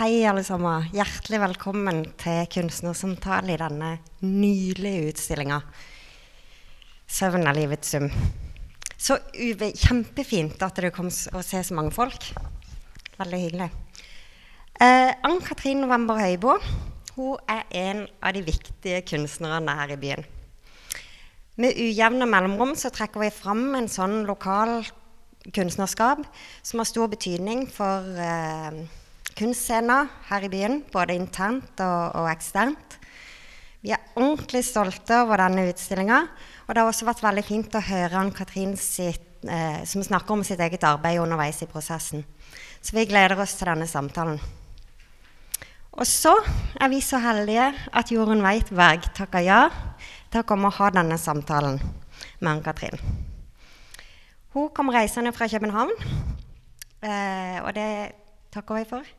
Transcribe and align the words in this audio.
Hei, 0.00 0.22
alle 0.24 0.40
sammen. 0.40 0.86
Hjertelig 0.96 1.42
velkommen 1.42 1.98
til 2.16 2.46
kunstnersamtale 2.48 3.52
i 3.52 3.58
denne 3.60 3.88
nydelige 4.24 5.10
utstillinga 5.10 5.58
'Søvn 7.04 7.44
er 7.44 7.52
livets 7.58 7.90
sum'. 7.92 8.08
Så 8.96 9.18
kjempefint 9.36 10.62
at 10.62 10.80
det 10.80 10.94
kom 10.94 11.10
og 11.10 11.44
se 11.44 11.60
så 11.62 11.74
mange 11.74 11.92
folk. 11.92 12.32
Veldig 13.18 13.40
hyggelig. 13.42 13.70
Eh, 14.80 15.12
Ann-Katrin 15.22 15.82
November 15.84 16.16
Høibo 16.16 16.56
hun 17.16 17.36
er 17.46 17.68
en 17.70 18.08
av 18.22 18.32
de 18.32 18.40
viktige 18.40 19.02
kunstnerne 19.02 19.76
her 19.82 19.92
i 19.92 20.00
byen. 20.00 20.24
Med 21.56 21.76
ujevne 21.76 22.24
mellomrom 22.24 22.72
så 22.74 22.88
trekker 22.88 23.20
vi 23.20 23.28
fram 23.28 23.74
en 23.74 23.88
sånn 23.88 24.24
lokal 24.24 24.80
kunstnerskap 25.52 26.24
som 26.62 26.78
har 26.78 26.88
stor 26.88 27.06
betydning 27.06 27.68
for 27.68 28.00
eh, 28.16 28.80
kunstscener 29.38 30.08
her 30.30 30.46
i 30.46 30.50
byen, 30.52 30.80
både 30.92 31.16
internt 31.18 31.80
og, 31.84 32.16
og, 32.18 32.28
eksternt. 32.30 32.98
Vi 33.80 33.92
er 33.94 34.12
ordentlig 34.16 34.62
stolte 34.66 35.22
over 35.22 35.40
denne 35.40 35.68
utstillinga. 35.70 36.20
Og 36.66 36.74
det 36.74 36.82
har 36.82 36.90
også 36.90 37.08
vært 37.08 37.22
veldig 37.24 37.42
fint 37.42 37.74
å 37.74 37.82
høre 37.82 38.18
Ann-Katrin 38.20 38.76
eh, 38.76 39.80
som 39.88 40.04
snakker 40.06 40.36
om 40.36 40.44
sitt 40.46 40.60
eget 40.62 40.84
arbeid 40.86 41.18
underveis 41.18 41.62
i 41.64 41.70
prosessen. 41.70 42.22
Så 42.80 42.94
vi 42.94 43.08
gleder 43.08 43.40
oss 43.40 43.56
til 43.58 43.70
denne 43.72 43.88
samtalen. 43.90 44.38
Og 45.90 46.06
så 46.06 46.36
er 46.78 46.92
vi 46.92 47.00
så 47.02 47.18
heldige 47.18 47.72
at 47.74 48.12
Jorunn 48.14 48.44
Weitberg 48.44 49.08
takker 49.16 49.42
ja 49.42 49.64
til 50.30 50.44
å 50.44 50.46
komme 50.46 50.70
og 50.70 50.78
ha 50.78 50.92
denne 50.94 51.18
samtalen 51.18 51.80
med 52.38 52.52
Ann-Katrin. 52.52 53.00
Hun 54.54 54.70
kom 54.74 54.90
reisende 54.94 55.32
fra 55.34 55.46
København, 55.50 55.92
eh, 57.02 57.58
og 57.62 57.74
det 57.74 57.90
takker 58.54 58.80
vi 58.80 58.86
for. 58.94 59.16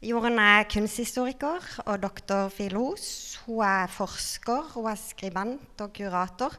Jorunn 0.00 0.38
er 0.40 0.62
kunsthistoriker 0.64 1.60
og 1.84 1.98
doktorfilos. 2.00 3.02
Hun 3.44 3.58
er 3.66 3.90
forsker, 3.92 4.70
hun 4.72 4.88
er 4.88 4.96
skribent 4.96 5.82
og 5.84 5.92
kurator. 5.92 6.56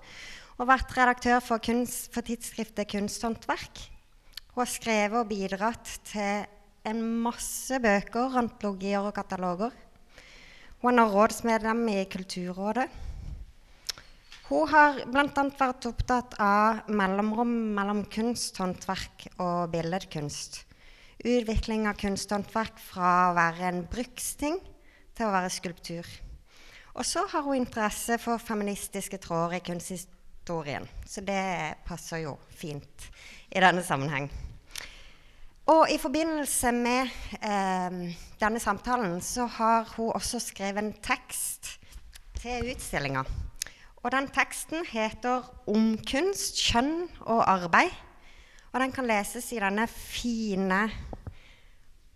Og 0.60 0.62
har 0.62 0.70
vært 0.76 0.94
redaktør 0.94 1.40
for, 1.42 1.58
kunst, 1.58 2.12
for 2.14 2.22
tidsskriftet 2.22 2.92
Kunsthåndverk. 2.94 3.82
Hun 4.54 4.62
har 4.62 4.70
skrevet 4.70 5.18
og 5.24 5.32
bidratt 5.34 5.96
til 6.06 6.46
en 6.86 7.02
masse 7.26 7.82
bøker, 7.82 8.38
antologier 8.46 9.02
og 9.02 9.16
kataloger. 9.18 9.74
Hun 10.86 11.02
er 11.02 11.10
rådsmedlem 11.10 11.88
i 11.98 12.00
Kulturrådet. 12.14 12.90
Hun 14.52 14.70
har 14.70 15.02
bl.a. 15.10 15.50
vært 15.58 15.90
opptatt 15.90 16.38
av 16.38 16.86
mellomrom 16.94 17.58
mellom 17.74 18.06
kunsthåndverk 18.06 19.32
og 19.40 19.72
billedkunst. 19.74 20.68
Utvikling 21.22 21.86
av 21.86 22.00
kunsthåndverk 22.02 22.80
fra 22.82 23.10
å 23.30 23.34
være 23.38 23.68
en 23.70 23.84
bruksting 23.86 24.56
til 25.14 25.28
å 25.28 25.34
være 25.34 25.52
skulptur. 25.54 26.08
Og 26.98 27.06
så 27.06 27.28
har 27.30 27.46
hun 27.46 27.60
interesse 27.60 28.18
for 28.20 28.42
feministiske 28.42 29.20
tråder 29.22 29.60
i 29.60 29.66
kunsthistorien. 29.68 30.88
Så 31.06 31.22
det 31.22 31.78
passer 31.86 32.24
jo 32.26 32.36
fint 32.50 33.06
i 33.52 33.62
denne 33.62 33.86
sammenheng. 33.86 34.32
Og 35.70 35.94
i 35.94 36.00
forbindelse 36.02 36.72
med 36.74 37.14
eh, 37.38 38.02
denne 38.42 38.60
samtalen 38.60 39.20
så 39.22 39.46
har 39.46 39.94
hun 39.94 40.10
også 40.18 40.42
skrevet 40.42 40.82
en 40.82 40.94
tekst 41.06 41.76
til 42.42 42.74
utstillinga. 42.74 43.24
Og 44.02 44.12
den 44.12 44.28
teksten 44.34 44.86
heter 44.90 45.46
'Om 45.68 45.98
kunst, 46.02 46.58
kjønn 46.58 47.10
og 47.22 47.46
arbeid'. 47.46 47.94
Og 48.72 48.80
den 48.80 48.94
kan 48.96 49.08
leses 49.08 49.50
i 49.52 49.60
denne 49.60 49.84
fine 49.92 50.86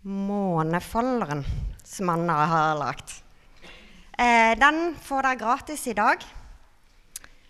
månefolderen 0.07 1.43
som 1.83 2.11
Anna 2.13 2.37
har 2.47 2.77
lagd. 2.79 3.11
Eh, 4.15 4.53
den 4.55 4.95
får 5.03 5.27
dere 5.27 5.39
gratis 5.41 5.83
i 5.91 5.95
dag. 5.97 6.23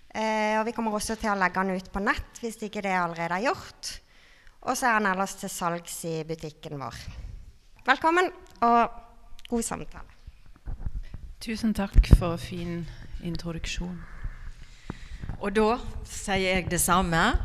Eh, 0.10 0.58
og 0.58 0.66
vi 0.66 0.74
kommer 0.74 0.98
også 0.98 1.20
til 1.22 1.30
å 1.30 1.38
legge 1.38 1.62
den 1.62 1.78
ut 1.78 1.92
på 1.94 2.02
nett 2.02 2.42
hvis 2.42 2.58
ikke 2.66 2.82
det 2.82 2.96
allerede 2.98 3.38
er 3.38 3.46
gjort. 3.52 3.94
Og 4.66 4.74
så 4.74 4.90
er 4.90 4.98
den 4.98 5.12
ellers 5.12 5.38
til 5.38 5.54
salgs 5.54 6.00
i 6.10 6.18
butikken 6.26 6.82
vår. 6.82 6.98
Velkommen 7.86 8.32
og 8.66 9.02
god 9.52 9.66
samtale. 9.68 10.10
Tusen 11.46 11.76
takk 11.78 12.08
for 12.18 12.42
fin 12.42 12.88
introduksjon. 13.22 14.00
Og 15.38 15.52
da 15.54 15.76
sier 16.10 16.56
jeg 16.56 16.72
det 16.72 16.82
samme. 16.82 17.36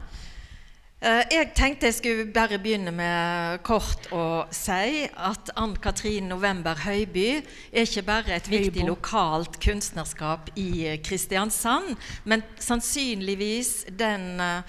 Eh, 1.00 1.22
jeg 1.32 1.54
tenkte 1.56 1.88
jeg 1.88 1.94
skulle 1.96 2.24
bare 2.28 2.58
begynne 2.60 2.92
med 2.92 3.62
kort 3.64 4.10
å 4.12 4.44
si 4.52 5.06
at 5.08 5.48
Ann-Katrin 5.56 6.26
November 6.28 6.76
Høiby 6.76 7.38
er 7.38 7.86
ikke 7.86 8.04
bare 8.04 8.34
et 8.36 8.50
viktig 8.52 8.84
lokalt 8.84 9.56
kunstnerskap 9.64 10.50
i 10.60 10.98
Kristiansand, 11.00 11.96
men 12.28 12.44
sannsynligvis 12.60 13.86
den 13.96 14.44
uh, 14.44 14.60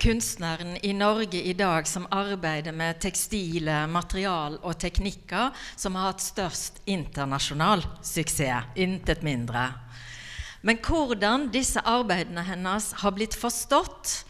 kunstneren 0.00 0.78
i 0.80 0.94
Norge 0.96 1.44
i 1.44 1.52
dag 1.60 1.84
som 1.92 2.08
arbeider 2.08 2.72
med 2.72 3.04
tekstile 3.04 3.84
material 3.92 4.56
og 4.62 4.80
teknikker, 4.80 5.52
som 5.76 6.00
har 6.00 6.14
hatt 6.14 6.24
størst 6.24 6.80
internasjonal 6.88 7.84
suksess. 8.00 8.72
Intet 8.80 9.20
mindre. 9.20 9.68
Men 10.64 10.80
hvordan 10.80 11.50
disse 11.52 11.84
arbeidene 11.84 12.48
hennes 12.48 12.94
har 13.04 13.12
blitt 13.12 13.36
forstått, 13.36 14.22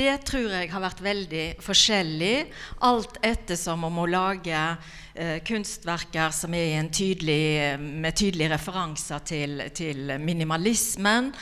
det 0.00 0.16
tror 0.28 0.54
jeg 0.54 0.70
har 0.72 0.82
vært 0.82 1.02
veldig 1.04 1.44
forskjellig, 1.60 2.34
alt 2.88 3.18
ettersom 3.26 3.84
om 3.90 4.00
å 4.00 4.08
lage 4.08 4.60
eh, 5.14 5.40
kunstverker 5.44 6.32
som 6.32 6.54
er 6.56 6.88
tydelig, 6.88 7.76
med 7.78 8.16
tydelige 8.16 8.54
referanser 8.54 9.26
til, 9.28 9.66
til 9.76 10.14
minimalismen, 10.22 11.32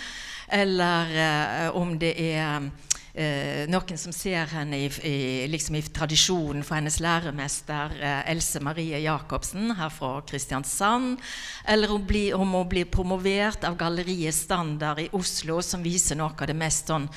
eller 0.59 1.15
eh, 1.23 1.79
om 1.79 1.95
det 2.01 2.15
er 2.19 2.71
noen 3.19 3.99
som 3.99 4.13
ser 4.15 4.47
henne 4.53 4.79
i, 4.79 4.89
i, 5.03 5.47
liksom 5.51 5.75
i, 5.75 5.83
tradisjonen 5.83 6.63
for 6.63 6.79
hennes 6.79 7.01
læremester 7.03 7.97
eh, 7.99 8.31
Else 8.31 8.61
Marie 8.63 9.01
Jacobsen 9.03 9.73
her 9.75 9.91
fra 9.91 10.21
Kristiansand. 10.29 11.19
Eller 11.67 11.91
om, 11.93 12.05
bli, 12.07 12.29
om 12.33 12.55
hun 12.55 12.69
blir 12.71 12.87
promovert 12.87 13.67
av 13.67 13.77
Galleriet 13.81 14.37
Standard 14.37 15.03
i 15.03 15.09
Oslo, 15.19 15.59
som 15.63 15.83
viser 15.83 16.21
noe 16.21 16.37
av 16.39 16.47
det 16.47 16.57
mest 16.59 16.93
sånn, 16.93 17.09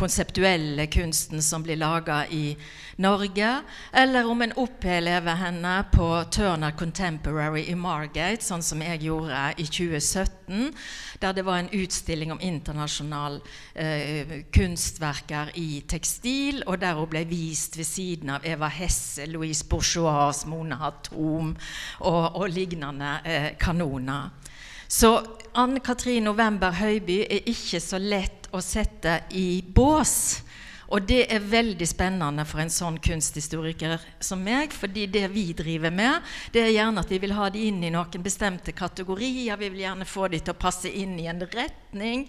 konseptuelle 0.00 0.86
kunsten 0.88 1.42
som 1.44 1.64
blir 1.66 1.76
laga 1.76 2.22
i 2.32 2.54
Norge. 3.00 3.50
Eller 3.92 4.28
om 4.28 4.42
en 4.42 4.56
opplever 4.56 5.38
henne 5.42 5.74
på 5.92 6.08
Turner 6.32 6.72
Contemporary 6.78 7.66
i 7.68 7.76
Margate, 7.76 8.44
sånn 8.44 8.64
som 8.64 8.80
jeg 8.84 9.04
gjorde 9.10 9.44
i 9.60 9.68
2017, 9.68 10.72
der 11.20 11.36
det 11.36 11.44
var 11.44 11.60
en 11.60 11.72
utstilling 11.76 12.32
om 12.32 12.40
internasjonal 12.40 13.40
eh, 13.74 14.40
kunstverker 14.52 15.49
i 15.54 15.82
tekstil, 15.88 16.62
og 16.66 16.80
der 16.82 16.98
hun 16.98 17.08
ble 17.10 17.24
vist 17.28 17.78
ved 17.78 17.88
siden 17.88 18.30
av 18.36 18.46
Eva 18.46 18.68
Hesse, 18.72 19.26
Louise 19.30 19.66
Bourgeois, 19.66 20.44
Mona 20.46 20.78
Hatom 20.80 21.54
og, 22.00 22.24
og 22.36 22.46
lignende 22.50 23.16
eh, 23.24 23.50
kanoner. 23.60 24.30
Så 24.90 25.12
Anne 25.54 25.80
Katrin 25.80 26.26
November 26.26 26.74
Høiby 26.74 27.20
er 27.22 27.46
ikke 27.50 27.80
så 27.82 27.98
lett 27.98 28.48
å 28.50 28.62
sette 28.62 29.20
i 29.38 29.62
bås. 29.62 30.42
Og 30.90 31.06
det 31.06 31.20
er 31.30 31.44
veldig 31.46 31.86
spennende 31.86 32.44
for 32.48 32.62
en 32.62 32.72
sånn 32.72 32.98
kunsthistoriker 33.02 34.02
som 34.18 34.42
meg. 34.42 34.72
fordi 34.74 35.06
det 35.06 35.28
vi 35.30 35.52
driver 35.54 35.90
med, 35.90 36.22
det 36.52 36.64
er 36.64 36.74
gjerne 36.74 37.00
at 37.00 37.10
vi 37.10 37.18
vil 37.18 37.36
ha 37.38 37.48
de 37.50 37.66
inn 37.68 37.82
i 37.84 37.92
noen 37.94 38.22
bestemte 38.22 38.72
kategorier. 38.72 39.56
Vi 39.56 39.68
vil 39.68 39.84
gjerne 39.84 40.04
få 40.04 40.28
de 40.28 40.40
til 40.40 40.54
å 40.54 40.58
passe 40.58 40.90
inn 40.90 41.18
i 41.18 41.28
en 41.30 41.42
retning. 41.46 42.28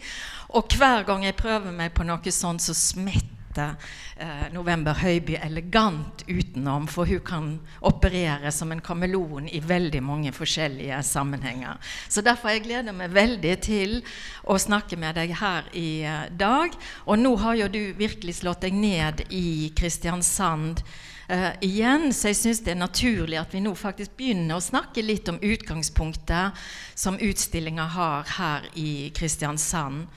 Og 0.54 0.70
hver 0.78 1.06
gang 1.08 1.26
jeg 1.26 1.40
prøver 1.42 1.72
meg 1.72 1.94
på 1.94 2.06
noe 2.06 2.32
sånt, 2.32 2.62
så 2.62 2.78
smetter 2.78 3.41
eh, 3.60 4.48
November 4.54 4.94
Høiby 4.94 5.36
elegant 5.42 6.24
utenom, 6.28 6.88
for 6.88 7.10
hun 7.10 7.22
kan 7.26 7.52
operere 7.82 8.52
som 8.52 8.72
en 8.72 8.84
kameleon 8.84 9.50
i 9.52 9.60
veldig 9.60 10.02
mange 10.04 10.32
forskjellige 10.36 11.02
sammenhenger. 11.04 11.80
Så 12.10 12.22
derfor 12.22 12.54
jeg 12.54 12.66
gleder 12.68 12.96
meg 12.96 13.14
veldig 13.16 13.56
til 13.62 13.98
å 14.44 14.58
snakke 14.62 15.00
med 15.00 15.18
deg 15.20 15.36
her 15.42 15.70
i 15.74 16.04
eh, 16.08 16.28
dag. 16.32 16.76
Og 17.06 17.20
nå 17.20 17.36
har 17.44 17.60
jo 17.64 17.72
du 17.72 17.82
virkelig 17.98 18.40
slått 18.42 18.68
deg 18.68 18.78
ned 18.78 19.26
i 19.30 19.72
Kristiansand. 19.76 20.84
Uh, 21.32 21.54
igjen, 21.64 22.10
så 22.12 22.28
jeg 22.28 22.36
syns 22.42 22.60
det 22.66 22.74
er 22.74 22.80
naturlig 22.82 23.38
at 23.40 23.54
vi 23.56 23.62
nå 23.64 23.72
faktisk 23.80 24.18
begynner 24.20 24.58
å 24.58 24.64
snakke 24.64 25.00
litt 25.06 25.30
om 25.32 25.38
utgangspunktet 25.40 26.58
som 26.98 27.20
utstillinga 27.24 27.86
har 27.94 28.28
her 28.36 28.68
i 28.76 29.14
Kristiansand. 29.16 30.10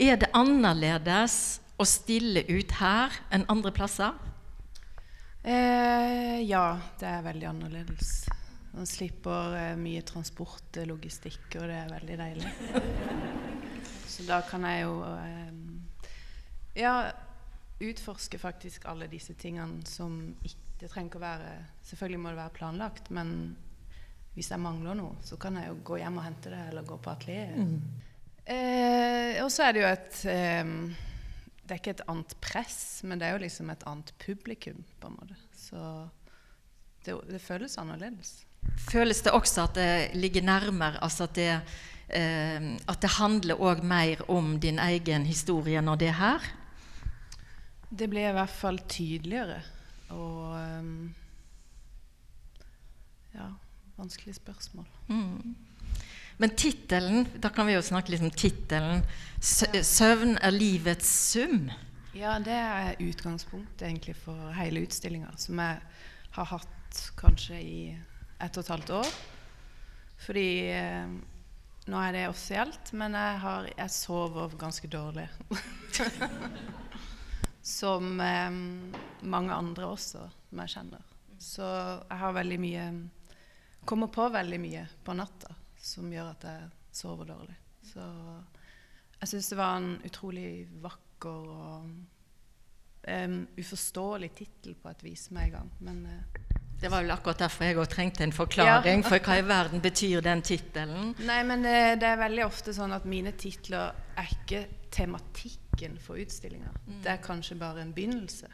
Er 0.00 0.16
det 0.16 0.30
annerledes 0.32 1.60
å 1.80 1.86
stille 1.88 2.44
ut 2.48 2.76
her 2.78 3.14
enn 3.32 3.46
andre 3.52 3.72
plasser? 3.74 4.14
Eh, 5.42 6.38
ja, 6.46 6.66
det 7.00 7.08
er 7.08 7.24
veldig 7.26 7.48
annerledes. 7.50 8.12
Man 8.72 8.88
slipper 8.88 9.56
eh, 9.58 9.72
mye 9.80 10.04
transport, 10.06 10.68
eh, 10.76 10.86
logistikk, 10.88 11.58
og 11.58 11.66
det 11.68 11.80
er 11.80 11.90
veldig 11.92 12.18
deilig. 12.20 12.52
Så 14.12 14.24
da 14.28 14.42
kan 14.46 14.64
jeg 14.68 14.84
jo 14.84 14.94
eh, 15.08 15.50
ja, 16.78 16.94
utforske 17.82 18.38
faktisk 18.38 18.86
alle 18.90 19.10
disse 19.10 19.34
tingene 19.38 19.82
som 19.88 20.36
Det 20.42 20.88
trenger 20.90 21.08
ikke 21.08 21.20
å 21.20 21.22
være 21.22 21.50
Selvfølgelig 21.86 22.20
må 22.20 22.32
det 22.32 22.40
være 22.40 22.56
planlagt, 22.56 23.10
men 23.14 23.34
hvis 24.32 24.48
jeg 24.50 24.62
mangler 24.62 24.96
noe, 24.96 25.18
så 25.20 25.36
kan 25.36 25.58
jeg 25.60 25.68
jo 25.68 25.80
gå 25.84 25.98
hjem 26.00 26.16
og 26.16 26.24
hente 26.24 26.50
det, 26.50 26.60
eller 26.70 26.86
gå 26.88 26.96
på 27.04 27.10
atelieret. 27.12 27.58
Mm. 27.58 27.80
Eh, 28.42 29.42
og 29.44 29.50
så 29.52 29.66
er 29.66 29.74
det 29.74 29.82
jo 29.82 29.90
et 29.90 30.20
eh, 30.32 30.70
Det 31.72 31.78
er 31.78 31.80
ikke 31.80 31.92
et 31.94 32.08
annet 32.12 32.32
press, 32.44 32.80
men 33.08 33.16
det 33.16 33.24
er 33.24 33.30
jo 33.32 33.44
liksom 33.46 33.70
et 33.72 33.84
annet 33.88 34.10
publikum, 34.20 34.82
på 35.00 35.08
en 35.08 35.14
måte. 35.16 35.36
Så 35.56 35.78
det, 37.06 37.14
det 37.30 37.38
føles 37.40 37.78
annerledes. 37.80 38.42
Føles 38.90 39.22
det 39.24 39.32
også 39.32 39.64
at 39.64 39.78
det 39.78 40.10
ligger 40.20 40.44
nærmere, 40.44 41.00
altså 41.00 41.24
at 41.24 41.38
det, 41.38 41.46
eh, 42.12 42.66
at 42.76 43.00
det 43.00 43.12
handler 43.16 43.56
òg 43.56 43.80
mer 43.88 44.20
om 44.28 44.58
din 44.60 44.82
egen 44.84 45.24
historie 45.24 45.80
når 45.80 46.02
det 46.02 46.10
er 46.10 46.18
her? 46.20 46.52
Det 47.88 48.10
blir 48.12 48.28
i 48.28 48.36
hvert 48.36 48.52
fall 48.52 48.82
tydeligere. 48.84 49.62
Og 50.12 50.52
um, 50.52 51.14
Ja, 53.32 53.48
vanskelig 53.96 54.36
spørsmål. 54.36 54.92
Mm. 55.08 55.56
Men 56.42 56.50
tittelen, 56.50 57.28
da 57.38 57.48
kan 57.54 57.68
vi 57.68 57.76
jo 57.76 57.82
snakke 57.86 58.10
litt 58.10 58.22
om 58.26 58.30
tittelen. 58.34 59.04
'Søvn 59.38 60.40
er 60.42 60.50
livets 60.50 61.06
sum'. 61.06 61.68
Ja, 62.18 62.32
det 62.42 62.56
er 62.56 62.98
utgangspunktet 62.98 63.84
egentlig 63.86 64.16
for 64.18 64.50
hele 64.56 64.82
utstillinga, 64.82 65.30
som 65.38 65.60
jeg 65.62 65.78
har 66.34 66.48
hatt 66.50 66.98
kanskje 67.14 67.60
i 67.60 67.76
ett 68.42 68.58
og 68.58 68.64
et 68.64 68.72
halvt 68.74 68.90
år. 68.98 69.12
Fordi 70.26 70.48
eh, 70.74 71.14
nå 71.86 72.02
er 72.08 72.18
det 72.18 72.26
offisielt, 72.32 72.90
men 72.90 73.14
jeg, 73.14 73.38
har, 73.46 73.70
jeg 73.78 73.96
sover 74.00 74.58
ganske 74.58 74.90
dårlig. 74.90 75.30
som 77.78 78.18
eh, 78.18 78.60
mange 79.22 79.62
andre 79.62 79.94
også, 79.94 80.26
som 80.50 80.66
jeg 80.66 80.74
kjenner. 80.74 81.08
Så 81.38 81.70
jeg 81.70 82.22
har 82.26 82.38
veldig 82.42 82.62
mye 82.66 82.92
Kommer 83.86 84.06
på 84.14 84.28
veldig 84.30 84.58
mye 84.62 84.86
på 85.02 85.14
natta 85.18 85.56
som 85.82 86.10
gjør 86.12 86.30
at 86.32 86.46
jeg 86.46 86.70
sover 86.94 87.28
dårlig. 87.32 87.56
Så 87.92 88.04
jeg 89.22 89.30
syns 89.32 89.50
det 89.52 89.58
var 89.58 89.76
en 89.80 89.92
utrolig 90.06 90.46
vakker 90.82 91.50
og 91.52 91.90
um, 93.08 93.36
uforståelig 93.58 94.30
tittel 94.38 94.76
på 94.78 94.90
et 94.92 95.04
vis 95.06 95.28
med 95.34 95.48
en 95.48 95.54
gang. 95.56 95.70
Men 95.80 96.02
uh, 96.06 96.40
Det 96.82 96.90
var 96.90 97.02
vel 97.04 97.14
akkurat 97.14 97.38
derfor 97.44 97.66
jeg 97.68 97.78
òg 97.78 97.90
trengte 97.90 98.24
en 98.26 98.34
forklaring. 98.34 99.02
Ja. 99.02 99.08
For 99.08 99.22
hva 99.22 99.38
i 99.38 99.44
verden 99.46 99.82
betyr 99.84 100.22
den 100.26 100.42
tittelen? 100.42 101.12
Nei, 101.22 101.40
men 101.46 101.62
det, 101.66 101.76
det 102.02 102.08
er 102.10 102.18
veldig 102.22 102.46
ofte 102.46 102.74
sånn 102.74 102.94
at 102.96 103.06
mine 103.06 103.34
titler 103.38 103.92
er 104.18 104.32
ikke 104.38 104.64
tematikken 104.92 105.98
for 106.02 106.18
utstillinga. 106.20 106.72
Det 107.02 107.10
er 107.14 107.22
kanskje 107.22 107.58
bare 107.58 107.82
en 107.84 107.94
begynnelse. 107.94 108.50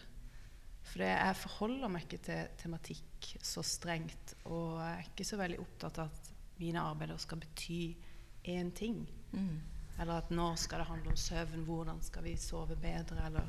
For 0.89 1.03
det- 1.05 1.15
jeg 1.17 1.37
forholder 1.43 1.89
meg 1.93 2.05
ikke 2.07 2.21
til 2.29 2.53
tematikk 2.61 3.33
så 3.45 3.65
strengt. 3.65 4.37
Og 4.45 4.77
jeg 4.81 4.93
er 4.93 5.09
ikke 5.11 5.29
så 5.29 5.41
veldig 5.41 5.59
opptatt 5.65 5.99
av 6.05 6.13
at 6.13 6.31
mine 6.59 6.83
arbeider 6.83 7.17
skal 7.21 7.39
bety 7.43 7.97
én 8.45 8.71
ting. 8.75 9.07
Mm. 9.33 9.61
Eller 10.01 10.19
at 10.19 10.31
nå 10.31 10.57
skal 10.57 10.79
det 10.83 10.89
handle 10.89 11.11
om 11.11 11.17
søvn, 11.19 11.65
hvordan 11.67 12.03
skal 12.03 12.25
vi 12.25 12.37
sove 12.39 12.77
bedre, 12.77 13.27
eller 13.27 13.49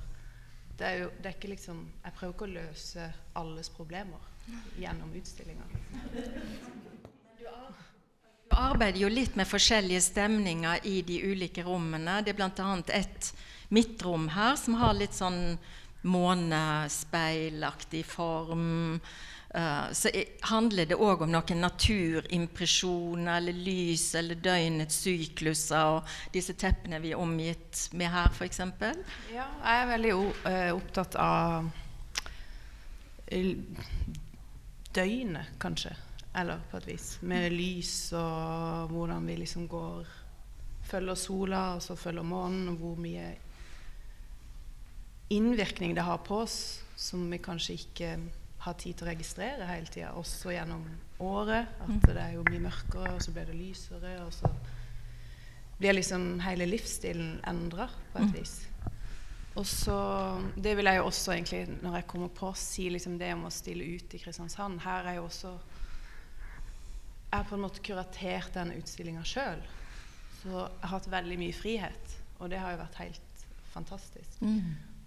det 0.79 0.88
er 0.88 0.97
jo 1.01 1.09
det 1.17 1.25
er 1.27 1.35
ikke 1.35 1.51
liksom 1.51 1.91
Jeg 2.03 2.13
prøver 2.15 2.33
ikke 2.33 2.47
å 2.47 2.56
løse 2.56 3.13
alles 3.35 3.69
problemer 3.69 4.19
gjennom 4.79 5.11
utstillinga. 5.13 5.63
Du 7.39 7.45
arbeider 8.56 9.00
jo 9.03 9.09
litt 9.11 9.35
med 9.38 9.47
forskjellige 9.47 10.01
stemninger 10.01 10.79
i 10.89 11.01
de 11.06 11.21
ulike 11.29 11.63
rommene. 11.67 12.23
Det 12.23 12.29
er 12.33 12.38
bl.a. 12.39 12.81
et 12.97 13.33
midtrom 13.69 14.27
her 14.33 14.56
som 14.57 14.73
har 14.79 14.94
litt 14.97 15.13
sånn 15.13 15.59
månespeilaktig 16.01 18.06
form. 18.07 19.00
Eh, 19.54 19.92
så 19.92 20.10
handler 20.42 20.86
det 20.86 20.98
òg 21.01 21.24
om 21.25 21.31
noen 21.34 21.63
naturimpresjoner 21.63 23.40
eller 23.40 23.56
lys 23.57 24.12
eller 24.19 24.38
døgnets 24.38 25.00
sykluser 25.01 25.96
og 25.96 26.12
disse 26.34 26.54
teppene 26.54 27.00
vi 27.01 27.16
er 27.16 27.22
omgitt 27.22 27.88
med 27.98 28.13
her, 28.13 28.30
f.eks. 28.30 28.62
Ja, 29.34 29.48
jeg 29.63 29.80
er 29.80 29.90
veldig 29.90 30.13
eh, 30.51 30.69
opptatt 30.75 31.18
av 31.18 31.72
døgnet, 34.94 35.57
kanskje. 35.62 35.95
Eller 36.38 36.62
på 36.69 36.78
et 36.78 36.88
vis. 36.92 37.12
Med 37.25 37.50
lys 37.54 37.94
og 38.18 38.94
hvordan 38.94 39.25
vi 39.30 39.42
liksom 39.44 39.68
går 39.69 40.18
Følger 40.90 41.18
sola, 41.22 41.75
og 41.75 41.84
så 41.86 41.94
følger 41.94 42.25
månen, 42.25 42.72
og 42.72 42.80
hvor 42.81 42.95
mye 42.98 43.28
innvirkning 45.30 45.94
det 45.94 46.02
har 46.02 46.18
på 46.25 46.40
oss 46.42 46.56
som 46.98 47.28
vi 47.30 47.38
kanskje 47.38 47.75
ikke 47.75 48.07
har 48.59 48.75
tid 48.79 48.97
til 48.97 49.07
å 49.07 49.11
registrere 49.11 49.67
hele 49.69 49.88
tida, 49.88 50.11
også 50.19 50.51
gjennom 50.51 50.83
året. 51.23 51.69
At 51.85 52.07
det 52.09 52.17
er 52.19 52.35
jo 52.35 52.45
mye 52.47 52.65
mørkere, 52.65 53.13
og 53.15 53.23
så 53.23 53.33
blir 53.35 53.47
det 53.47 53.56
lysere, 53.56 54.17
og 54.25 54.33
så 54.35 54.51
blir 55.79 55.95
liksom 55.95 56.41
hele 56.44 56.67
livsstilen 56.67 57.38
endra 57.47 57.88
på 58.11 58.23
et 58.23 58.35
vis. 58.35 58.57
Og 59.56 59.65
så 59.65 59.95
Det 60.56 60.75
vil 60.77 60.85
jeg 60.85 60.97
jo 60.97 61.06
også 61.06 61.31
egentlig, 61.33 61.81
når 61.81 61.95
jeg 61.95 62.07
kommer 62.07 62.27
på, 62.27 62.53
si 62.56 62.89
liksom 62.89 63.17
det 63.19 63.33
om 63.33 63.45
å 63.47 63.51
stille 63.51 63.83
ut 63.95 64.13
i 64.13 64.19
Kristiansand. 64.19 64.79
Her 64.83 65.07
er 65.07 65.19
jo 65.19 65.25
også 65.25 65.57
Jeg 67.31 67.38
har 67.38 67.45
på 67.45 67.56
en 67.56 67.61
måte 67.61 67.81
kuratert 67.85 68.53
denne 68.53 68.75
utstillinga 68.79 69.23
sjøl. 69.23 69.59
Så 70.41 70.50
jeg 70.50 70.81
har 70.81 70.89
hatt 70.95 71.11
veldig 71.11 71.38
mye 71.38 71.53
frihet, 71.53 72.15
og 72.39 72.50
det 72.50 72.59
har 72.59 72.71
jo 72.71 72.79
vært 72.79 72.95
helt 73.03 73.44
fantastisk. 73.73 74.39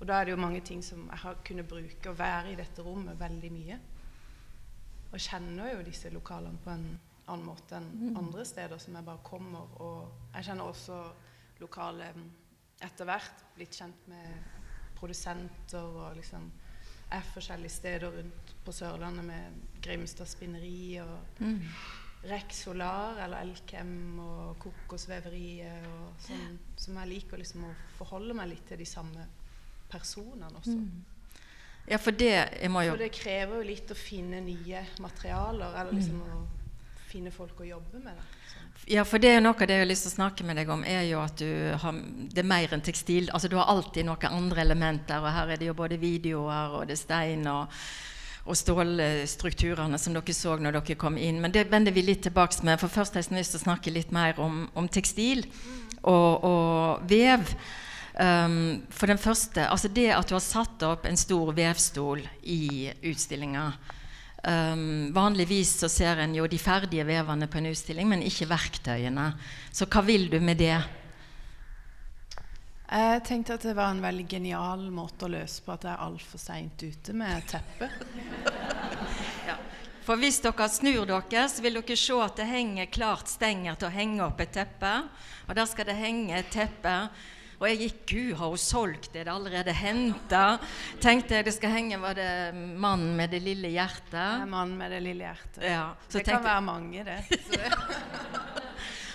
Og 0.02 0.08
da 0.10 0.18
er 0.18 0.26
det 0.26 0.32
jo 0.34 0.42
mange 0.42 0.60
ting 0.66 0.80
som 0.82 1.04
jeg 1.06 1.22
har 1.22 1.36
kunnet 1.46 1.68
bruke 1.70 2.10
og 2.10 2.18
være 2.18 2.50
i 2.50 2.58
dette 2.58 2.82
rommet 2.82 3.20
veldig 3.20 3.50
mye. 3.54 3.76
Og 5.12 5.20
kjenner 5.22 5.76
jo 5.76 5.84
disse 5.86 6.10
lokalene 6.10 6.58
på 6.64 6.72
en 6.72 6.88
annen 7.30 7.44
måte 7.46 7.78
enn 7.78 8.16
andre 8.18 8.42
steder 8.48 8.80
som 8.82 8.96
jeg 8.98 9.06
bare 9.06 9.22
kommer. 9.22 9.76
Og 9.78 10.32
jeg 10.34 10.48
kjenner 10.48 10.66
også 10.72 10.96
lokale 11.62 12.08
mm, 12.16 12.24
etter 12.82 13.06
hvert 13.06 13.44
blitt 13.54 13.78
kjent 13.78 14.08
med 14.10 14.58
produsenter 14.98 15.86
og 15.86 16.16
liksom 16.18 16.50
er 17.12 17.28
forskjellige 17.34 17.76
steder 17.76 18.10
rundt 18.16 18.54
på 18.64 18.74
Sørlandet 18.74 19.28
med 19.28 19.60
Grimstad 19.84 20.26
spinneri 20.26 20.98
og 21.04 21.44
Rex 22.26 22.64
Solar 22.64 23.20
eller 23.22 23.42
Elkem 23.44 24.18
og 24.22 24.58
Kokosveveriet 24.62 25.86
og 25.92 26.18
sånn, 26.26 26.58
som 26.78 26.98
jeg 27.02 27.10
liker 27.10 27.38
liksom 27.38 27.68
å 27.68 27.72
forholde 27.98 28.34
meg 28.38 28.50
litt 28.50 28.66
til 28.70 28.82
de 28.82 28.88
samme 28.88 29.26
personene 29.92 30.50
også. 30.56 30.78
Ja, 31.90 31.98
for 31.98 32.14
det 32.14 32.34
For 32.62 32.98
det 32.98 33.12
krever 33.14 33.58
jo 33.58 33.62
litt 33.66 33.90
å 33.90 33.98
finne 33.98 34.40
nye 34.40 34.84
materialer, 35.02 35.80
eller 35.80 35.92
liksom 35.98 36.22
å 36.22 36.44
finne 37.10 37.32
folk 37.34 37.60
å 37.60 37.66
jobbe 37.66 38.00
med. 38.00 38.16
Da. 38.16 38.42
Ja, 38.90 39.04
for 39.06 39.22
det 39.22 39.30
er 39.30 39.42
noe 39.42 39.54
av 39.54 39.68
det 39.68 39.76
jeg 39.76 39.84
har 39.84 39.90
lyst 39.90 40.06
til 40.06 40.10
å 40.10 40.16
snakke 40.16 40.46
med 40.46 40.58
deg 40.58 40.70
om, 40.72 40.80
er 40.88 41.04
jo 41.06 41.20
at 41.22 41.38
du 41.38 41.50
har, 41.82 41.98
det 42.32 42.42
er 42.42 42.48
mer 42.48 42.72
enn 42.74 42.82
tekstil. 42.82 43.28
Altså 43.30 43.50
du 43.50 43.58
har 43.60 43.70
alltid 43.70 44.08
noen 44.08 44.32
andre 44.32 44.64
elementer, 44.64 45.22
og 45.22 45.30
her 45.30 45.52
er 45.52 45.60
det 45.60 45.68
jo 45.68 45.76
både 45.78 46.00
videoer 46.02 46.78
og 46.78 46.88
det 46.90 46.96
er 46.96 47.02
stein 47.02 47.46
og, 47.50 47.70
og 48.42 48.58
stålstrukturene 48.58 50.00
som 50.02 50.16
dere 50.16 50.34
så 50.34 50.56
når 50.58 50.80
dere 50.80 50.98
kom 50.98 51.18
inn. 51.20 51.38
Men 51.44 51.54
det 51.54 51.68
vender 51.70 51.94
vi 51.94 52.02
litt 52.06 52.24
tilbake 52.26 52.64
med, 52.66 52.80
for 52.82 52.90
først 52.90 53.14
har 53.18 53.22
jeg 53.22 53.38
lyst 53.38 53.54
til 53.54 53.62
å 53.62 53.68
snakke 53.68 53.94
litt 53.94 54.10
mer 54.14 54.40
om, 54.42 54.64
om 54.74 54.90
tekstil 54.90 55.46
og, 56.02 56.42
og 56.42 57.06
vev. 57.10 57.54
Um, 58.12 58.82
for 58.92 59.08
den 59.08 59.18
første, 59.18 59.64
altså 59.64 59.88
det 59.88 60.10
at 60.12 60.28
du 60.28 60.36
har 60.36 60.44
satt 60.44 60.82
opp 60.84 61.06
en 61.08 61.16
stor 61.16 61.52
vevstol 61.56 62.20
i 62.44 62.92
utstillinga. 63.08 63.70
Um, 64.42 65.12
vanligvis 65.14 65.78
så 65.80 65.88
ser 65.88 66.20
en 66.20 66.34
jo 66.36 66.48
de 66.50 66.58
ferdige 66.60 67.06
vevene 67.08 67.48
på 67.48 67.60
en 67.60 67.70
utstilling, 67.70 68.10
men 68.10 68.24
ikke 68.26 68.50
verktøyene. 68.50 69.30
Så 69.72 69.88
hva 69.88 70.02
vil 70.04 70.28
du 70.32 70.40
med 70.44 70.60
det? 70.60 70.76
Jeg 72.92 73.22
tenkte 73.24 73.56
at 73.56 73.64
det 73.64 73.72
var 73.78 73.94
en 73.94 74.02
veldig 74.04 74.26
genial 74.28 74.82
måte 74.92 75.24
å 75.24 75.32
løse 75.32 75.62
på 75.64 75.72
at 75.72 75.86
jeg 75.86 75.94
er 75.94 76.02
altfor 76.04 76.42
seint 76.42 76.82
ute 76.84 77.14
med 77.16 77.46
teppe. 77.48 77.88
For 80.02 80.18
hvis 80.18 80.40
dere 80.42 80.66
snur 80.68 81.06
dere, 81.06 81.44
så 81.48 81.62
vil 81.62 81.78
dere 81.78 81.96
se 81.96 82.16
at 82.20 82.40
det 82.40 82.48
henger 82.50 82.90
klart 82.92 83.30
stenger 83.30 83.78
til 83.78 83.88
å 83.88 83.94
henge 83.94 84.24
opp 84.26 84.42
et 84.42 84.52
teppe. 84.52 84.90
Og 85.46 85.54
der 85.56 85.68
skal 85.70 85.88
det 85.88 85.96
henge 85.96 86.34
et 86.36 86.50
teppe. 86.52 86.96
Og 87.62 87.68
jeg 87.70 87.78
gikk 87.78 87.98
Gud, 88.10 88.30
har 88.40 88.48
hun 88.50 88.58
solgt 88.58 89.12
det? 89.12 89.20
Det 89.22 89.28
er 89.28 89.36
allerede 89.36 89.72
henta. 89.78 90.58
Tenkte 90.98 91.36
jeg 91.36 91.46
det 91.46 91.52
skal 91.54 91.70
henge 91.76 92.00
Var 92.02 92.16
det 92.18 92.30
mannen 92.58 93.12
med 93.14 93.30
det 93.30 93.38
lille 93.44 93.70
hjertet'? 93.70 94.10
Det 94.10 94.18
er 94.18 94.48
'Mannen 94.50 94.50
mann 94.50 94.72
med 94.80 94.90
det 94.90 95.02
lille 95.04 95.28
hjertet. 95.28 95.62
Ja, 95.62 95.94
så 96.08 96.18
det 96.18 96.24
kan 96.26 96.42
være 96.42 96.60
mange, 96.60 97.04
det. 97.10 97.22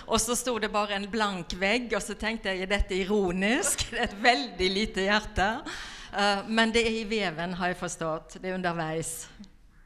Og 0.06 0.20
så 0.20 0.36
sto 0.36 0.56
det 0.58 0.72
bare 0.72 0.96
en 0.96 1.10
blank 1.10 1.52
vegg, 1.60 1.92
og 1.92 2.00
så 2.00 2.16
tenkte 2.16 2.48
jeg 2.48 2.64
er 2.64 2.72
dette 2.72 2.96
ironisk? 2.96 3.90
Det 3.90 4.00
er 4.00 4.08
et 4.08 4.22
veldig 4.22 4.70
lite 4.72 5.04
hjerte. 5.04 5.48
Uh, 6.08 6.48
men 6.48 6.72
det 6.72 6.86
er 6.88 7.00
i 7.02 7.04
veven, 7.04 7.52
har 7.52 7.74
jeg 7.74 7.76
forstått. 7.76 8.38
Det 8.40 8.48
er 8.48 8.56
underveis. 8.56 9.28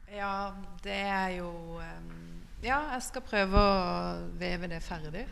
Ja, 0.07 0.53
det 0.83 1.01
er 1.03 1.29
jo 1.41 1.51
um, 1.83 2.43
Ja, 2.63 2.79
jeg 2.93 3.03
skal 3.03 3.27
prøve 3.27 3.59
å 3.59 4.29
veve 4.39 4.71
det 4.71 4.79
ferdig. 4.85 5.27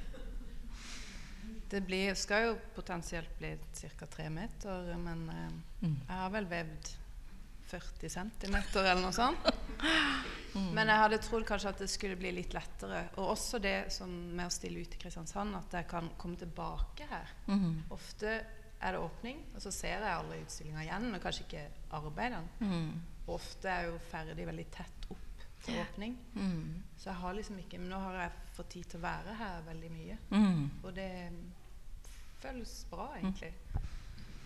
Det 1.71 1.79
blir, 1.87 2.15
skal 2.19 2.49
jo 2.49 2.55
potensielt 2.75 3.31
bli 3.39 3.53
ca. 3.95 4.07
tre 4.11 4.27
meter, 4.33 4.89
men 4.99 5.23
em, 5.31 5.61
jeg 5.79 6.17
har 6.17 6.33
vel 6.33 6.49
vevd 6.51 6.89
40 7.71 8.09
cm 8.11 8.55
eller 8.81 8.99
noe 8.99 9.13
sånt. 9.15 9.45
Men 10.75 10.89
jeg 10.91 10.99
hadde 10.99 11.19
trodd 11.23 11.45
kanskje 11.47 11.71
at 11.71 11.83
det 11.83 11.87
skulle 11.91 12.17
bli 12.19 12.33
litt 12.35 12.51
lettere. 12.55 13.05
Og 13.15 13.31
også 13.37 13.61
det 13.63 13.85
som 13.95 14.11
med 14.11 14.49
å 14.49 14.51
stille 14.51 14.83
ut 14.83 14.97
i 14.97 14.99
Kristiansand, 14.99 15.55
at 15.55 15.77
jeg 15.79 15.87
kan 15.87 16.11
komme 16.19 16.39
tilbake 16.41 17.07
her. 17.07 17.31
Mm. 17.47 17.85
Ofte 17.95 18.33
er 18.81 18.97
det 18.97 18.99
åpning, 18.99 19.39
og 19.55 19.63
så 19.63 19.71
ser 19.71 20.03
jeg 20.03 20.11
alle 20.11 20.41
utstillinga 20.41 20.83
igjen, 20.83 21.07
og 21.15 21.23
kanskje 21.23 21.47
ikke 21.47 21.65
arbeidene. 22.01 22.67
Mm. 22.67 22.91
Ofte 23.31 23.71
er 23.71 23.85
jeg 23.85 23.93
jo 23.93 24.03
ferdig 24.11 24.47
veldig 24.49 24.67
tett 24.75 25.09
opp 25.13 25.45
til 25.61 25.77
åpning. 25.77 26.17
Mm. 26.35 26.83
Så 26.97 27.11
jeg 27.11 27.19
har 27.21 27.35
liksom 27.37 27.59
ikke 27.61 27.79
Men 27.79 27.91
nå 27.93 27.99
har 28.01 28.15
jeg 28.23 28.53
fått 28.57 28.71
tid 28.75 28.87
til 28.91 28.99
å 28.99 29.05
være 29.05 29.35
her 29.39 29.65
veldig 29.67 29.91
mye. 29.93 30.17
Mm. 30.33 30.63
Og 30.81 30.95
det 30.97 31.11
føles 32.41 32.86
bra, 32.91 33.10
egentlig. 33.17 33.53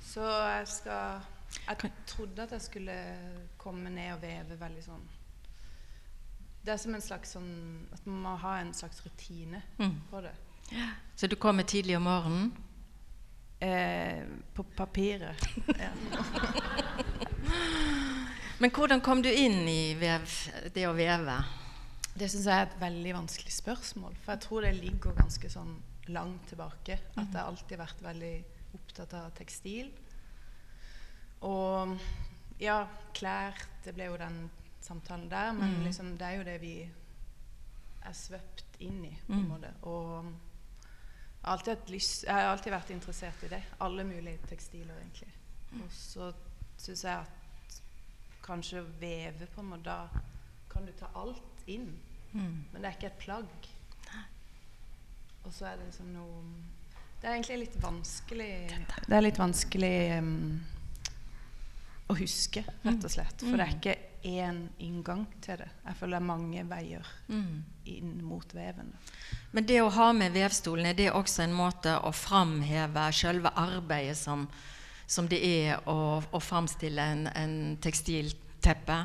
Så 0.05 0.21
jeg 0.25 0.67
skal 0.67 1.21
Jeg 1.67 1.91
trodde 2.07 2.43
at 2.43 2.51
jeg 2.51 2.61
skulle 2.61 2.95
komme 3.57 3.89
ned 3.89 4.13
og 4.13 4.21
veve 4.21 4.57
veldig 4.59 4.83
sånn 4.83 5.05
Det 6.65 6.73
er 6.73 6.77
som 6.81 6.95
en 6.97 7.01
slags 7.01 7.31
sånn 7.35 7.87
At 7.93 8.05
man 8.05 8.21
må 8.25 8.33
ha 8.41 8.57
en 8.61 8.73
slags 8.73 9.01
rutine 9.05 9.61
Mm. 9.79 9.95
på 10.11 10.21
det. 10.21 10.33
Så 11.15 11.27
du 11.27 11.35
kommer 11.35 11.63
tidlig 11.63 11.95
om 11.97 12.03
morgenen? 12.03 12.53
Eh, 13.61 14.23
på 14.53 14.63
papiret. 14.75 15.35
Ja. 15.79 15.91
Men 18.59 18.71
hvordan 18.71 19.01
kom 19.03 19.21
du 19.21 19.29
inn 19.29 19.67
i 19.67 19.93
vev, 19.99 20.25
det 20.73 20.85
å 20.87 20.93
veve? 20.95 21.35
Det 22.15 22.29
syns 22.31 22.45
jeg 22.47 22.55
er 22.55 22.69
et 22.69 22.77
veldig 22.79 23.13
vanskelig 23.17 23.51
spørsmål. 23.51 24.15
For 24.23 24.31
jeg 24.35 24.41
tror 24.45 24.63
det 24.63 24.75
ligger 24.77 25.17
ganske 25.17 25.49
sånn 25.51 25.73
langt 26.09 26.47
tilbake. 26.47 26.99
At 27.17 27.31
jeg 27.33 27.41
alltid 27.43 27.77
har 27.77 27.85
vært 27.85 28.01
veldig 28.03 28.33
opptatt 28.75 29.13
av 29.13 29.31
tekstil. 29.37 29.91
Og 31.41 31.97
ja, 32.59 32.85
klær 33.13 33.53
Det 33.85 33.93
ble 33.93 34.05
jo 34.09 34.17
den 34.17 34.49
samtalen 34.81 35.29
der. 35.29 35.51
Men 35.53 35.75
Mm. 35.77 35.83
liksom, 35.83 36.17
det 36.17 36.21
er 36.27 36.37
jo 36.37 36.43
det 36.43 36.61
vi 36.61 36.89
er 38.05 38.13
svøpt 38.13 38.63
inn 38.79 39.03
i, 39.05 39.17
på 39.27 39.33
en 39.33 39.39
Mm. 39.43 39.47
måte. 39.49 39.73
Og 39.83 40.25
lyst, 41.89 42.23
jeg 42.23 42.33
har 42.33 42.41
alltid 42.51 42.71
vært 42.73 42.89
interessert 42.89 43.43
i 43.43 43.47
det. 43.47 43.63
Alle 43.81 44.03
mulige 44.03 44.39
tekstiler, 44.47 44.93
egentlig. 44.95 45.31
Og 45.83 45.89
så 45.91 46.33
syns 46.77 47.03
jeg 47.03 47.19
at 47.19 47.81
kanskje 48.43 48.81
å 48.81 48.99
veve 48.99 49.47
på 49.55 49.59
en 49.61 49.69
måte 49.69 49.83
Da 49.83 50.07
kan 50.69 50.85
du 50.85 50.91
ta 50.91 51.05
alt 51.15 51.41
inn. 51.67 51.99
Mm. 52.33 52.65
Men 52.73 52.81
det 52.81 52.85
er 52.85 52.97
ikke 52.97 53.07
et 53.07 53.19
plagg. 53.19 53.67
Og 55.45 55.53
så 55.53 55.67
er 55.69 55.77
det 55.77 55.89
liksom 55.91 56.13
noe 56.13 56.41
Det 57.21 57.27
er 57.29 57.35
egentlig 57.35 57.59
litt 57.65 57.77
vanskelig 57.81 58.51
Det 59.07 59.15
er 59.17 59.23
litt 59.25 59.39
vanskelig 59.39 59.95
um, 60.19 60.63
å 62.05 62.13
huske, 62.19 62.61
rett 62.85 63.05
og 63.07 63.09
slett. 63.09 63.41
For 63.41 63.57
det 63.57 63.65
er 63.65 63.71
ikke 63.73 63.93
én 64.29 64.59
inngang 64.85 65.23
til 65.41 65.57
det. 65.57 65.69
Jeg 65.87 65.97
føler 65.97 66.19
det 66.19 66.21
er 66.21 66.27
mange 66.27 66.65
veier 66.69 67.07
Mm. 67.27 67.63
inn 67.85 68.11
mot 68.25 68.53
veven. 68.53 68.91
Men 69.51 69.65
det 69.65 69.79
å 69.81 69.89
ha 69.89 70.11
med 70.13 70.33
vevstolen, 70.33 70.85
er 70.85 70.93
det 70.93 71.11
også 71.11 71.43
en 71.43 71.53
måte 71.57 71.95
å 71.97 72.11
framheve 72.13 73.07
selve 73.13 73.49
arbeidet 73.57 74.17
som, 74.17 74.47
som 75.07 75.27
det 75.27 75.41
er 75.41 75.81
å, 75.89 76.21
å 76.31 76.39
framstille 76.39 77.01
en, 77.01 77.27
en 77.27 77.77
tekstilteppe? 77.81 78.99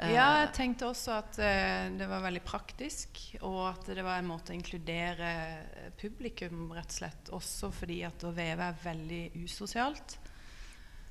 Eh, 0.00 0.14
Ja, 0.14 0.40
jeg 0.40 0.52
tenkte 0.56 0.88
også 0.88 1.18
at 1.18 1.38
eh, 1.44 1.90
det 1.92 2.08
var 2.08 2.24
veldig 2.24 2.42
praktisk, 2.46 3.20
og 3.44 3.60
at 3.68 3.90
det 3.92 4.04
var 4.04 4.20
en 4.20 4.30
måte 4.30 4.54
å 4.54 4.56
inkludere 4.56 5.30
eh, 5.76 5.90
publikum, 6.00 6.70
rett 6.72 6.88
og 6.88 6.98
slett. 7.02 7.32
Også 7.36 7.72
fordi 7.74 8.00
at 8.08 8.24
å 8.24 8.32
veve 8.36 8.70
er 8.70 8.84
veldig 8.84 9.22
usosialt. 9.44 10.16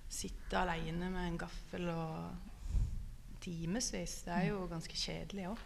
Sitte 0.09 0.57
alene 0.57 1.11
med 1.13 1.27
en 1.27 1.41
gaffel 1.43 1.91
og 1.93 2.47
timevis, 3.43 4.23
det 4.25 4.33
er 4.35 4.47
jo 4.49 4.65
ganske 4.71 4.97
kjedelig 4.97 5.51
òg. 5.51 5.61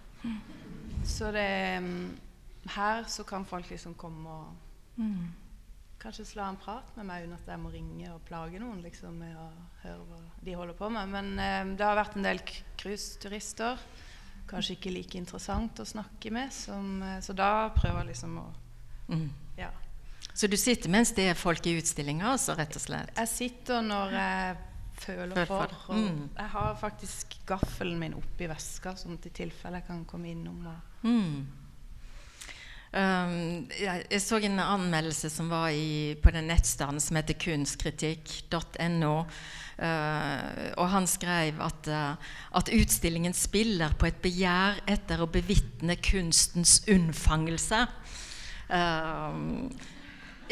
Så 1.04 1.32
det 1.36 1.80
mm, 1.84 2.12
Her 2.76 3.08
så 3.12 3.26
kan 3.28 3.44
folk 3.44 3.68
liksom 3.68 3.96
komme 4.00 4.30
og 4.30 5.00
mm. 5.00 5.26
kanskje 6.00 6.26
slå 6.30 6.46
en 6.48 6.60
prat 6.60 6.94
med 6.96 7.10
meg 7.10 7.26
uten 7.26 7.36
at 7.36 7.50
jeg 7.52 7.60
må 7.60 7.72
ringe 7.74 8.14
og 8.14 8.22
plage 8.28 8.62
noen 8.62 8.80
liksom, 8.86 9.18
med 9.20 9.36
å 9.36 9.50
høre 9.82 10.06
hva 10.08 10.22
de 10.46 10.56
holder 10.56 10.78
på 10.80 10.92
med. 10.96 11.12
Men 11.12 11.34
eh, 11.40 11.74
det 11.76 11.88
har 11.88 12.00
vært 12.00 12.16
en 12.20 12.28
del 12.28 12.44
cruiseturister. 12.84 13.80
Kanskje 14.50 14.76
ikke 14.78 14.92
like 14.94 15.18
interessant 15.18 15.80
å 15.80 15.86
snakke 15.88 16.32
med, 16.36 16.52
som, 16.54 17.02
eh, 17.02 17.20
så 17.24 17.34
da 17.36 17.70
prøver 17.76 18.04
jeg 18.04 18.14
liksom 18.14 18.38
å 18.44 18.50
Mm. 19.10 19.30
Ja. 19.58 19.68
Så 20.34 20.48
du 20.48 20.56
sitter 20.58 20.90
mens 20.90 21.12
det 21.12 21.26
er 21.30 21.34
folk 21.36 21.66
i 21.68 21.74
utstillinga, 21.78 22.32
altså, 22.32 22.56
rett 22.56 22.76
og 22.76 22.82
slett? 22.82 23.10
Jeg 23.18 23.28
sitter 23.28 23.82
når 23.82 24.12
jeg 24.16 24.58
føler 25.04 25.46
for. 25.46 25.68
for. 25.86 25.94
Mm. 25.94 26.30
Jeg 26.38 26.48
har 26.54 26.76
faktisk 26.80 27.36
gaffelen 27.46 28.00
min 28.00 28.14
oppi 28.14 28.48
veska, 28.48 28.96
sånn 28.96 29.20
i 29.26 29.30
tilfelle 29.30 29.82
jeg 29.82 29.88
kan 29.88 30.06
komme 30.06 30.32
innom 30.32 30.66
og 30.68 31.04
Mm. 31.04 31.46
Um, 32.94 33.66
jeg, 33.74 34.04
jeg 34.12 34.22
så 34.22 34.38
en 34.46 34.60
anmeldelse 34.62 35.32
som 35.34 35.48
var 35.50 35.72
i, 35.74 36.14
på 36.22 36.30
den 36.36 36.46
nettstedet 36.52 37.02
som 37.02 37.18
heter 37.18 37.38
kunstkritikk.no. 37.42 39.14
Uh, 39.74 40.68
og 40.78 40.86
han 40.94 41.08
skrev 41.10 41.58
at, 41.66 41.90
uh, 41.90 42.36
at 42.60 42.70
utstillingen 42.70 43.34
spiller 43.34 43.96
på 43.98 44.12
et 44.12 44.20
begjær 44.22 44.84
etter 44.86 45.24
å 45.26 45.30
bevitne 45.32 45.98
kunstens 46.06 46.84
unnfangelse. 46.86 47.82
Uh, 48.70 49.66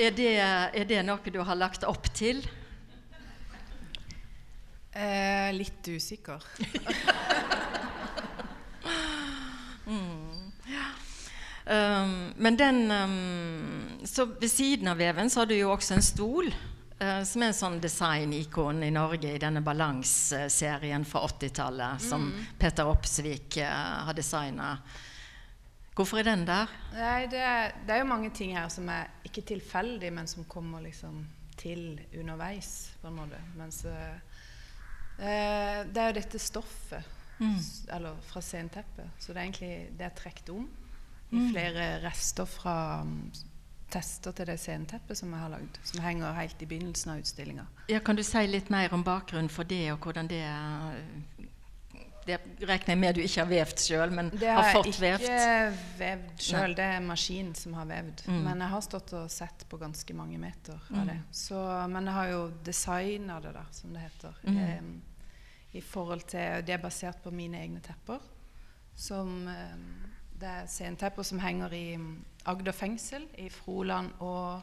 er, 0.02 0.18
det, 0.18 0.34
er 0.42 0.90
det 0.90 1.06
noe 1.06 1.34
du 1.34 1.44
har 1.46 1.60
lagt 1.62 1.86
opp 1.86 2.10
til? 2.18 2.42
eh, 4.96 5.54
Litt 5.54 5.88
usikker. 5.88 6.42
Um, 11.72 12.34
men 12.36 12.58
den 12.60 12.80
um, 12.92 14.00
Så 14.06 14.26
ved 14.42 14.50
siden 14.52 14.90
av 14.92 14.98
veven 15.00 15.30
så 15.32 15.40
har 15.40 15.46
du 15.48 15.54
jo 15.56 15.70
også 15.72 15.94
en 15.96 16.04
stol. 16.04 16.50
uh, 17.02 17.22
som 17.24 17.42
er 17.42 17.48
en 17.54 17.56
sånn 17.58 17.78
designikon 17.82 18.84
i 18.84 18.90
Norge 18.92 19.32
i 19.36 19.40
denne 19.40 19.62
Balans-serien 19.64 21.06
fra 21.08 21.22
80-tallet. 21.30 22.02
Som 22.04 22.28
Peter 22.60 22.90
Opsvik 22.92 23.58
uh, 23.64 24.04
har 24.10 24.14
designa. 24.18 24.74
Hvorfor 25.96 26.20
er 26.22 26.28
den 26.32 26.44
der? 26.48 26.68
Nei, 26.96 27.26
det 27.32 27.40
er, 27.44 27.74
det 27.88 27.96
er 27.96 28.04
jo 28.04 28.10
mange 28.12 28.30
ting 28.36 28.54
her 28.58 28.68
som 28.72 28.88
er 28.90 29.08
ikke 29.28 29.42
tilfeldig, 29.54 30.12
men 30.16 30.28
som 30.28 30.44
kommer 30.50 30.82
liksom 30.86 31.24
til 31.62 32.00
underveis, 32.18 32.92
på 33.02 33.08
en 33.12 33.18
måte. 33.20 33.40
Mens 33.60 33.84
eh, 33.86 34.22
det 35.20 36.00
er 36.02 36.08
jo 36.10 36.16
dette 36.16 36.40
stoffet, 36.42 37.04
s- 37.60 37.84
eller 37.92 38.16
fra 38.26 38.42
sceneteppet, 38.42 39.12
så 39.20 39.34
det 39.34 39.38
er 39.42 39.44
egentlig 39.50 39.74
det 40.00 40.06
er 40.08 40.16
trukket 40.18 40.50
om 40.56 40.64
i 41.32 41.46
flere 41.52 42.02
rester 42.04 42.46
fra 42.46 42.76
mm, 43.04 43.32
tester 43.92 44.32
til 44.36 44.48
det 44.48 44.58
sceneteppet 44.60 45.18
som 45.20 45.32
jeg 45.34 45.42
har 45.44 45.50
lagd, 45.52 45.80
som 45.84 46.00
henger 46.04 46.34
helt 46.38 46.62
i 46.64 46.68
begynnelsen 46.68 47.12
av 47.12 47.20
utstillinga. 47.24 47.66
Ja, 47.92 48.00
kan 48.00 48.16
du 48.16 48.24
si 48.24 48.44
litt 48.48 48.70
mer 48.72 48.94
om 48.96 49.04
bakgrunnen 49.04 49.50
for 49.52 49.64
det, 49.68 49.92
og 49.94 50.00
hvordan 50.06 50.28
det 50.32 50.42
er 50.48 51.02
Det 52.22 52.38
regner 52.70 52.86
jeg 52.94 52.98
med 53.02 53.16
du 53.18 53.22
ikke 53.24 53.42
har 53.42 53.50
vevd 53.50 53.80
sjøl, 53.82 54.12
men 54.14 54.28
Det 54.30 54.48
har 54.48 54.62
har 54.62 54.76
jeg 54.76 54.92
ikke 54.94 55.02
vevd? 55.02 55.78
vevd 55.98 56.44
sjøl, 56.46 56.76
det 56.78 56.86
er 56.86 57.00
maskin 57.02 57.56
som 57.58 57.74
har 57.74 57.86
vevd. 57.90 58.22
Mm. 58.28 58.44
Men 58.46 58.62
jeg 58.62 58.70
har 58.70 58.82
stått 58.86 59.14
og 59.18 59.32
sett 59.34 59.66
på 59.70 59.78
ganske 59.82 60.14
mange 60.14 60.38
meter 60.38 60.78
av 60.94 61.08
det. 61.10 61.18
Så, 61.32 61.58
men 61.90 62.06
jeg 62.06 62.14
har 62.14 62.28
jo 62.30 62.44
designa 62.64 63.40
det, 63.42 63.54
da, 63.58 63.64
som 63.72 63.94
det 63.94 64.04
heter. 64.06 64.38
Mm. 64.46 64.60
Eh, 64.62 64.84
I 65.74 65.82
forhold 65.82 66.22
til 66.30 66.62
Det 66.68 66.74
er 66.76 66.84
basert 66.84 67.24
på 67.24 67.32
mine 67.34 67.58
egne 67.58 67.82
tepper. 67.82 68.20
Som 68.96 69.48
eh, 69.48 69.76
Det 70.42 70.50
er 70.50 70.70
scenetepper 70.70 71.26
som 71.28 71.40
henger 71.40 71.74
i 71.78 71.86
mm, 72.02 72.14
Agder 72.50 72.74
fengsel, 72.74 73.28
i 73.38 73.50
Froland 73.54 74.16
og 74.26 74.62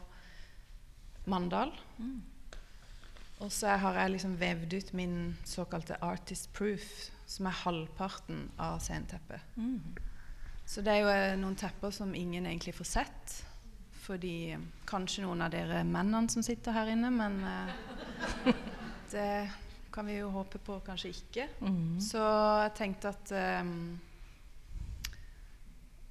Mandal. 1.30 1.70
Mm. 1.98 2.22
Og 3.38 3.52
så 3.54 3.76
har 3.78 4.00
jeg 4.00 4.16
liksom 4.16 4.34
vevd 4.40 4.74
ut 4.74 4.92
min 4.98 5.36
såkalte 5.46 6.00
artist 6.02 6.50
proof, 6.52 6.82
som 7.26 7.46
er 7.46 7.60
halvparten 7.60 8.48
av 8.58 8.80
sceneteppet. 8.82 9.54
Mm. 9.54 9.78
Så 10.66 10.82
det 10.82 10.96
er 10.96 11.04
jo 11.04 11.12
eh, 11.12 11.36
noen 11.38 11.54
tepper 11.56 11.94
som 11.94 12.10
ingen 12.14 12.48
egentlig 12.48 12.74
får 12.74 12.90
sett. 12.90 13.36
Fordi 14.02 14.34
eh, 14.56 14.66
kanskje 14.88 15.22
noen 15.24 15.46
av 15.46 15.54
dere 15.54 15.84
mennene 15.86 16.32
som 16.32 16.42
sitter 16.42 16.74
her 16.74 16.90
inne, 16.90 17.12
men 17.14 17.38
eh, 17.46 18.50
det 19.14 19.30
kan 19.94 20.10
vi 20.10 20.18
jo 20.18 20.32
håpe 20.34 20.58
på 20.58 20.80
kanskje 20.84 21.14
ikke. 21.14 21.48
Mm. 21.62 22.00
Så 22.02 22.24
jeg 22.64 22.74
tenkte 22.80 23.14
at 23.14 23.32
eh, 23.38 23.62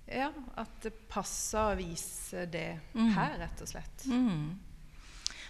Ja, 0.08 0.30
at 0.56 0.78
det 0.84 0.94
passer 1.12 1.74
å 1.74 1.76
vise 1.78 2.46
det 2.52 2.80
Mm. 2.96 3.10
her, 3.14 3.38
rett 3.40 3.62
og 3.62 3.68
slett. 3.68 4.06
Mm. 4.08 4.58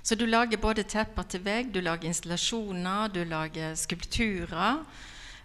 Så 0.03 0.15
du 0.15 0.25
lager 0.25 0.57
både 0.57 0.83
tepper 0.83 1.23
til 1.27 1.41
vegg, 1.43 1.71
du 1.73 1.81
lager 1.81 2.07
installasjoner, 2.07 3.07
du 3.13 3.23
lager 3.25 3.75
skulpturer. 3.75 4.83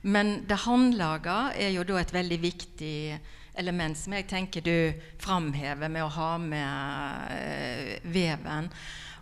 Men 0.03 0.45
det 0.47 0.57
håndlaga 0.65 1.53
er 1.55 1.71
jo 1.71 1.85
da 1.85 1.97
et 2.01 2.13
veldig 2.13 2.39
viktig 2.43 3.21
element 3.55 3.97
som 3.99 4.13
jeg 4.15 4.27
tenker 4.29 4.61
du 4.65 4.93
framhever 5.19 5.89
med 5.91 6.03
å 6.03 6.09
ha 6.09 6.39
med 6.39 7.33
eh, 7.37 7.99
veven. 8.05 8.71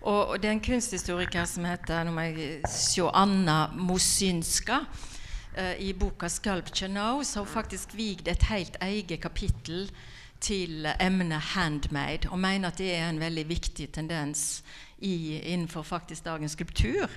Og, 0.03 0.29
og 0.31 0.41
det 0.41 0.49
er 0.49 0.53
en 0.53 0.61
kunsthistoriker 0.65 1.45
som 1.45 1.65
heter 1.69 2.05
nå 2.05 2.13
må 2.17 2.23
jeg 2.31 2.61
se, 2.71 3.03
Anna 3.13 3.67
Mosynska, 3.75 4.85
i 5.79 5.93
boka 5.93 6.29
'Sculpture 6.29 6.89
Now', 6.89 7.23
hun 7.23 7.45
faktisk 7.45 7.97
vigd 7.97 8.29
et 8.29 8.43
helt 8.43 8.77
eget 8.81 9.21
kapittel 9.21 9.91
til 10.41 10.87
emnet 11.01 11.41
'handmade', 11.41 12.31
og 12.31 12.39
mener 12.39 12.69
at 12.69 12.79
det 12.79 12.95
er 12.95 13.11
en 13.11 13.21
veldig 13.21 13.49
viktig 13.49 13.93
tendens 13.93 14.65
i, 14.99 15.39
innenfor 15.39 15.83
faktisk 15.83 16.25
dagens 16.25 16.53
skulptur. 16.53 17.11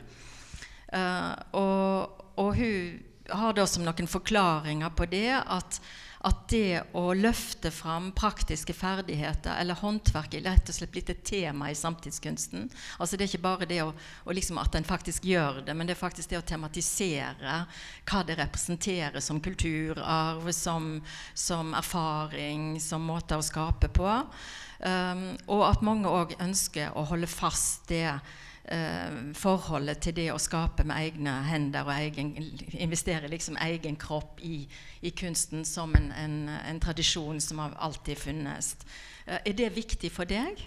Uh, 0.94 1.34
og, 1.52 2.38
og 2.38 2.56
hun 2.56 3.00
har 3.34 3.54
da 3.58 3.68
som 3.70 3.86
noen 3.86 4.10
forklaringer 4.10 4.94
på 4.98 5.10
det 5.12 5.30
at 5.42 5.82
at 6.24 6.44
det 6.48 6.84
å 6.96 7.10
løfte 7.18 7.68
fram 7.74 8.12
praktiske 8.16 8.74
ferdigheter 8.75 9.58
eller 9.60 9.75
håndverk 9.82 10.38
er 10.38 10.46
rett 10.46 10.70
og 10.72 10.78
slett 10.78 10.92
blitt 10.94 11.10
et 11.12 11.24
tema 11.28 11.68
i 11.72 11.75
samtidskunsten. 11.75 12.70
Altså 12.98 13.18
Det 13.18 13.25
er 13.25 13.32
ikke 13.34 13.44
bare 13.44 13.68
det 13.68 13.82
å, 13.84 13.92
liksom 14.32 14.62
at 14.62 14.78
en 14.80 14.88
faktisk 14.88 15.28
gjør 15.28 15.66
det, 15.68 15.75
men 15.75 15.90
det 15.90 15.98
er 15.98 16.00
faktisk 16.00 16.32
det 16.32 16.40
å 16.40 16.46
tematisere 16.48 17.58
hva 18.08 18.22
det 18.24 18.38
representerer 18.40 19.20
som 19.20 19.42
kulturarv, 19.44 20.48
som, 20.56 20.96
som 21.36 21.75
erfaring, 21.75 22.80
som 22.80 23.04
måter 23.04 23.42
å 23.42 23.44
skape 23.44 23.92
på. 23.92 24.16
Um, 24.84 25.28
og 25.52 25.68
at 25.68 25.84
mange 25.84 26.12
òg 26.12 26.38
ønsker 26.44 26.96
å 26.96 27.04
holde 27.12 27.28
fast 27.28 27.92
det 27.92 28.08
forholdet 29.36 30.00
til 30.05 30.15
det 30.15 30.29
å 30.32 30.39
skape 30.39 30.86
med 30.88 30.96
egne 30.96 31.34
hender 31.50 31.84
og 31.84 31.98
egen, 31.98 32.29
investere 32.79 33.27
liksom 33.27 33.58
egen 33.60 33.98
kropp 34.00 34.39
i, 34.39 34.62
i 35.03 35.12
kunsten 35.12 35.65
som 35.67 35.91
en, 36.00 36.12
en, 36.15 36.38
en, 36.48 36.79
tradisjon 36.79 37.41
som 37.43 37.60
har 37.60 37.75
alltid 37.84 38.17
funnes. 38.17 38.75
Eh, 39.25 39.39
er 39.43 39.58
det 39.58 39.74
viktig 39.75 40.12
for 40.15 40.29
deg? 40.29 40.63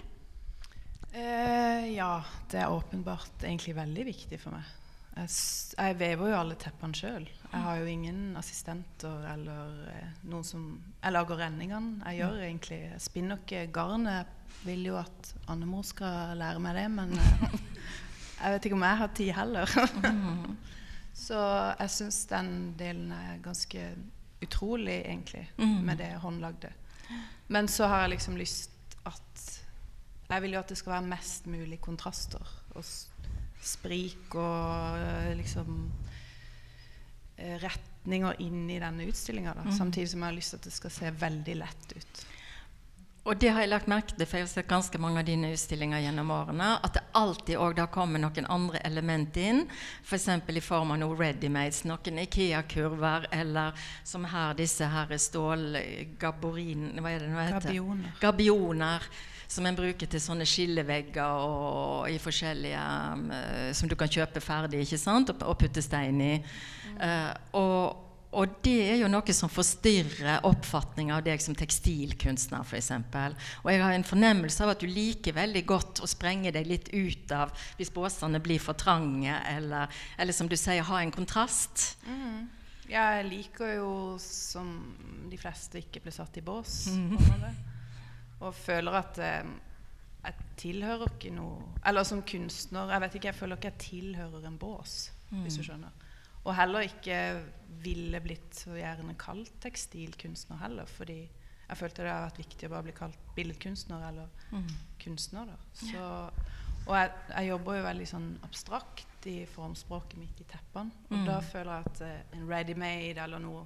Eh, 1.13 1.93
ja, 1.95 2.21
det 2.51 2.61
er 2.61 2.73
åpenbart 2.73 3.43
egentlig 3.43 3.75
veldig 3.77 4.05
viktig 4.11 4.39
for 4.41 4.57
meg. 4.57 4.73
Jeg, 5.17 5.33
jeg 5.73 5.97
vever 5.97 6.29
jo 6.29 6.37
alle 6.37 6.57
teppene 6.61 6.97
sjøl. 6.97 7.25
Jeg 7.25 7.61
har 7.63 7.79
jo 7.79 7.87
ingen 7.89 8.35
assistenter 8.37 9.23
eller 9.31 9.87
eh, 9.89 10.09
noen 10.29 10.45
som 10.45 10.67
Jeg 11.01 11.15
lager 11.15 11.39
renningene. 11.41 12.03
Jeg 12.05 12.21
gjør 12.21 12.43
egentlig 12.43 12.81
Jeg 12.83 13.01
spinner 13.01 13.41
ikke 13.41 13.63
garnet. 13.73 14.27
Jeg 14.27 14.67
vil 14.67 14.85
jo 14.91 14.99
at 14.99 15.33
Annemor 15.49 15.85
skal 15.87 16.37
lære 16.37 16.61
meg 16.61 16.77
det, 16.77 16.85
men 16.93 17.17
eh, 17.17 17.57
jeg 18.37 18.53
vet 18.53 18.65
ikke 18.65 18.77
om 18.77 18.85
jeg 18.85 18.97
har 18.97 19.13
tid 19.17 19.31
heller. 19.37 19.77
Mm. 20.03 20.57
Så 21.27 21.37
jeg 21.79 21.89
syns 21.89 22.19
den 22.29 22.51
delen 22.77 23.11
er 23.11 23.39
ganske 23.41 23.87
utrolig, 24.41 24.99
egentlig, 25.01 25.47
mm. 25.57 25.79
med 25.85 25.97
det 25.97 26.11
håndlagde. 26.21 26.69
Men 27.47 27.67
så 27.67 27.87
har 27.89 28.03
jeg 28.03 28.17
liksom 28.17 28.37
lyst 28.37 28.71
at 29.07 29.43
Jeg 30.29 30.41
vil 30.43 30.57
jo 30.57 30.59
at 30.59 30.69
det 30.69 30.77
skal 30.77 30.91
være 30.91 31.07
mest 31.07 31.45
mulig 31.47 31.79
kontraster. 31.81 32.43
Og 32.75 32.83
sprik 33.63 34.35
og 34.35 34.99
eh, 34.99 35.31
liksom 35.39 35.77
eh, 37.37 37.55
retninger 37.63 38.41
inn 38.43 38.65
i 38.69 38.79
denne 38.83 39.07
utstillinga. 39.07 39.55
Mm. 39.55 39.71
Samtidig 39.71 40.11
som 40.11 40.21
jeg 40.21 40.27
har 40.27 40.35
lyst 40.35 40.53
til 40.53 40.59
at 40.59 40.67
det 40.67 40.75
skal 40.75 40.93
se 40.97 41.13
veldig 41.23 41.55
lett 41.63 41.95
ut. 41.95 42.26
Og 43.27 43.35
det 43.35 43.49
har 43.51 43.65
jeg 43.65 43.71
lagt 43.73 43.89
merke 43.91 44.15
til, 44.15 44.23
for 44.23 44.39
jeg 44.39 44.45
har 44.45 44.51
sett 44.53 44.69
ganske 44.69 44.99
mange 45.03 45.19
av 45.19 45.27
dine 45.27 45.49
utstillinger 45.51 45.99
gjennom 46.05 46.29
årene, 46.31 46.69
at 46.79 46.95
det 46.95 47.03
alltid 47.19 47.59
òg 47.59 47.81
kommer 47.91 48.21
noen 48.23 48.47
andre 48.47 48.79
element 48.87 49.35
inn, 49.41 49.65
f.eks. 50.05 50.29
For 50.47 50.55
i 50.55 50.63
form 50.63 50.93
av 50.95 51.01
noe 51.01 51.17
readymades, 51.19 51.83
noen 51.89 52.21
Ikea-kurver, 52.23 53.27
eller 53.35 53.87
som 54.07 54.27
her 54.31 54.55
disse 54.55 54.87
her 54.87 55.11
stålgaborin... 55.11 56.93
Hva 57.01 57.11
er 57.11 57.25
det 57.25 57.33
nå 57.33 57.41
heter? 57.41 57.67
Gabioner. 57.67 58.15
Gabioner 58.23 59.11
som 59.47 59.67
en 59.67 59.75
bruker 59.75 60.09
til 60.11 60.23
sånne 60.23 60.47
skillevegger 60.47 61.43
og, 61.47 62.07
i 62.11 62.17
forskjellige 62.19 62.81
um, 63.15 63.29
Som 63.75 63.87
du 63.87 63.95
kan 63.99 64.11
kjøpe 64.11 64.43
ferdig 64.43 64.81
ikke 64.83 64.99
sant? 64.99 65.31
Og, 65.31 65.45
og 65.47 65.55
putte 65.59 65.83
stein 65.83 66.19
i. 66.23 66.33
Mm. 66.39 66.99
Uh, 66.99 67.31
og, 67.59 68.03
og 68.35 68.57
det 68.65 68.75
er 68.89 68.97
jo 68.99 69.07
noe 69.07 69.33
som 69.33 69.49
forstyrrer 69.49 70.43
oppfatninga 70.47 71.15
av 71.15 71.23
deg 71.23 71.41
som 71.41 71.55
tekstilkunstner, 71.55 72.65
f.eks. 72.67 72.89
Og 73.63 73.69
jeg 73.71 73.81
har 73.81 73.95
en 73.95 74.07
fornemmelse 74.07 74.65
av 74.65 74.73
at 74.73 74.83
du 74.83 74.87
liker 74.91 75.37
veldig 75.37 75.63
godt 75.69 76.01
å 76.03 76.09
sprenge 76.11 76.51
deg 76.51 76.67
litt 76.67 76.91
ut 76.91 77.31
av 77.31 77.53
hvis 77.79 77.93
båsene 77.95 78.41
blir 78.43 78.59
for 78.61 78.75
trange, 78.77 79.31
eller, 79.53 79.87
eller 80.19 80.35
som 80.35 80.49
du 80.51 80.57
sier, 80.59 80.83
ha 80.83 80.99
en 80.99 81.13
kontrast. 81.15 81.93
Mm. 82.03 82.49
Jeg 82.87 83.23
liker 83.27 83.77
jo, 83.79 83.91
som 84.23 84.75
de 85.31 85.39
fleste, 85.39 85.79
ikke 85.79 86.03
blir 86.03 86.15
satt 86.15 86.39
i 86.39 86.43
bås. 86.43 86.89
Mm. 86.91 87.15
Og 88.43 88.51
føler 88.53 88.99
at 88.99 89.21
eh, 89.23 89.55
jeg 90.27 90.49
tilhører 90.59 91.09
ikke 91.09 91.31
noe 91.33 91.79
Eller 91.87 92.05
som 92.05 92.19
kunstner 92.27 92.91
Jeg 92.91 93.01
vet 93.01 93.15
ikke, 93.17 93.29
jeg 93.31 93.37
føler 93.39 93.57
ikke 93.57 93.71
jeg 93.71 93.81
tilhører 93.81 94.45
en 94.45 94.59
bås, 94.61 94.97
mm. 95.31 95.39
hvis 95.41 95.57
du 95.57 95.63
skjønner. 95.65 96.06
Og 96.47 96.55
heller 96.55 96.87
ikke 96.87 97.17
ville 97.83 98.21
blitt 98.23 98.55
så 98.55 98.77
gjerne 98.77 99.17
kalt 99.19 99.51
tekstilkunstner 99.63 100.61
heller, 100.63 100.87
fordi 100.89 101.19
jeg 101.67 101.79
følte 101.81 102.05
det 102.05 102.11
har 102.13 102.27
vært 102.29 102.39
viktig 102.39 102.67
å 102.69 102.71
bare 102.71 102.85
bli 102.87 102.95
kalt 102.95 103.31
billedkunstner 103.35 104.05
eller 104.07 104.45
mm. 104.55 104.67
kunstner. 105.03 105.49
Så, 105.75 106.03
og 106.85 106.93
jeg, 106.95 107.09
jeg, 107.33 107.49
jobber 107.49 107.79
jo 107.79 107.87
veldig 107.89 108.07
sånn 108.07 108.29
abstrakt 108.47 109.27
i 109.27 109.41
formspråket 109.51 110.19
mitt 110.21 110.39
i 110.39 110.47
teppene. 110.47 111.03
Og 111.09 111.17
mm. 111.19 111.25
da 111.27 111.41
føler 111.43 111.73
jeg 111.73 111.91
at 111.91 112.05
eh, 112.07 112.37
en 112.37 112.47
ready-made 112.47 113.19
eller 113.25 113.43
noe 113.43 113.65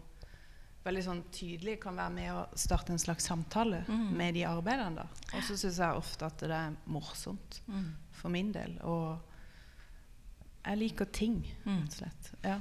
veldig 0.81 1.03
sånn 1.05 1.21
tydelig 1.29 1.75
kan 1.83 1.97
være 1.99 2.13
med 2.15 2.31
å 2.33 2.45
starte 2.57 2.95
en 2.95 3.01
slags 3.01 3.27
samtale 3.29 3.83
mm. 3.85 4.07
med 4.17 4.33
de 4.39 4.47
arbeidene. 4.49 5.03
da. 5.03 5.27
Og 5.35 5.45
så 5.45 5.53
syns 5.53 5.77
jeg 5.77 6.01
ofte 6.01 6.25
at 6.25 6.41
det 6.41 6.57
er 6.57 6.79
morsomt 6.89 7.61
mm. 7.67 7.91
for 8.17 8.33
min 8.33 8.49
del. 8.55 8.79
Og 8.89 9.30
jeg 10.65 10.77
liker 10.77 11.09
ting, 11.13 11.41
mm. 11.65 11.81
rett 11.81 11.89
og 11.89 11.97
slett. 12.01 12.31
Ja. 12.45 12.59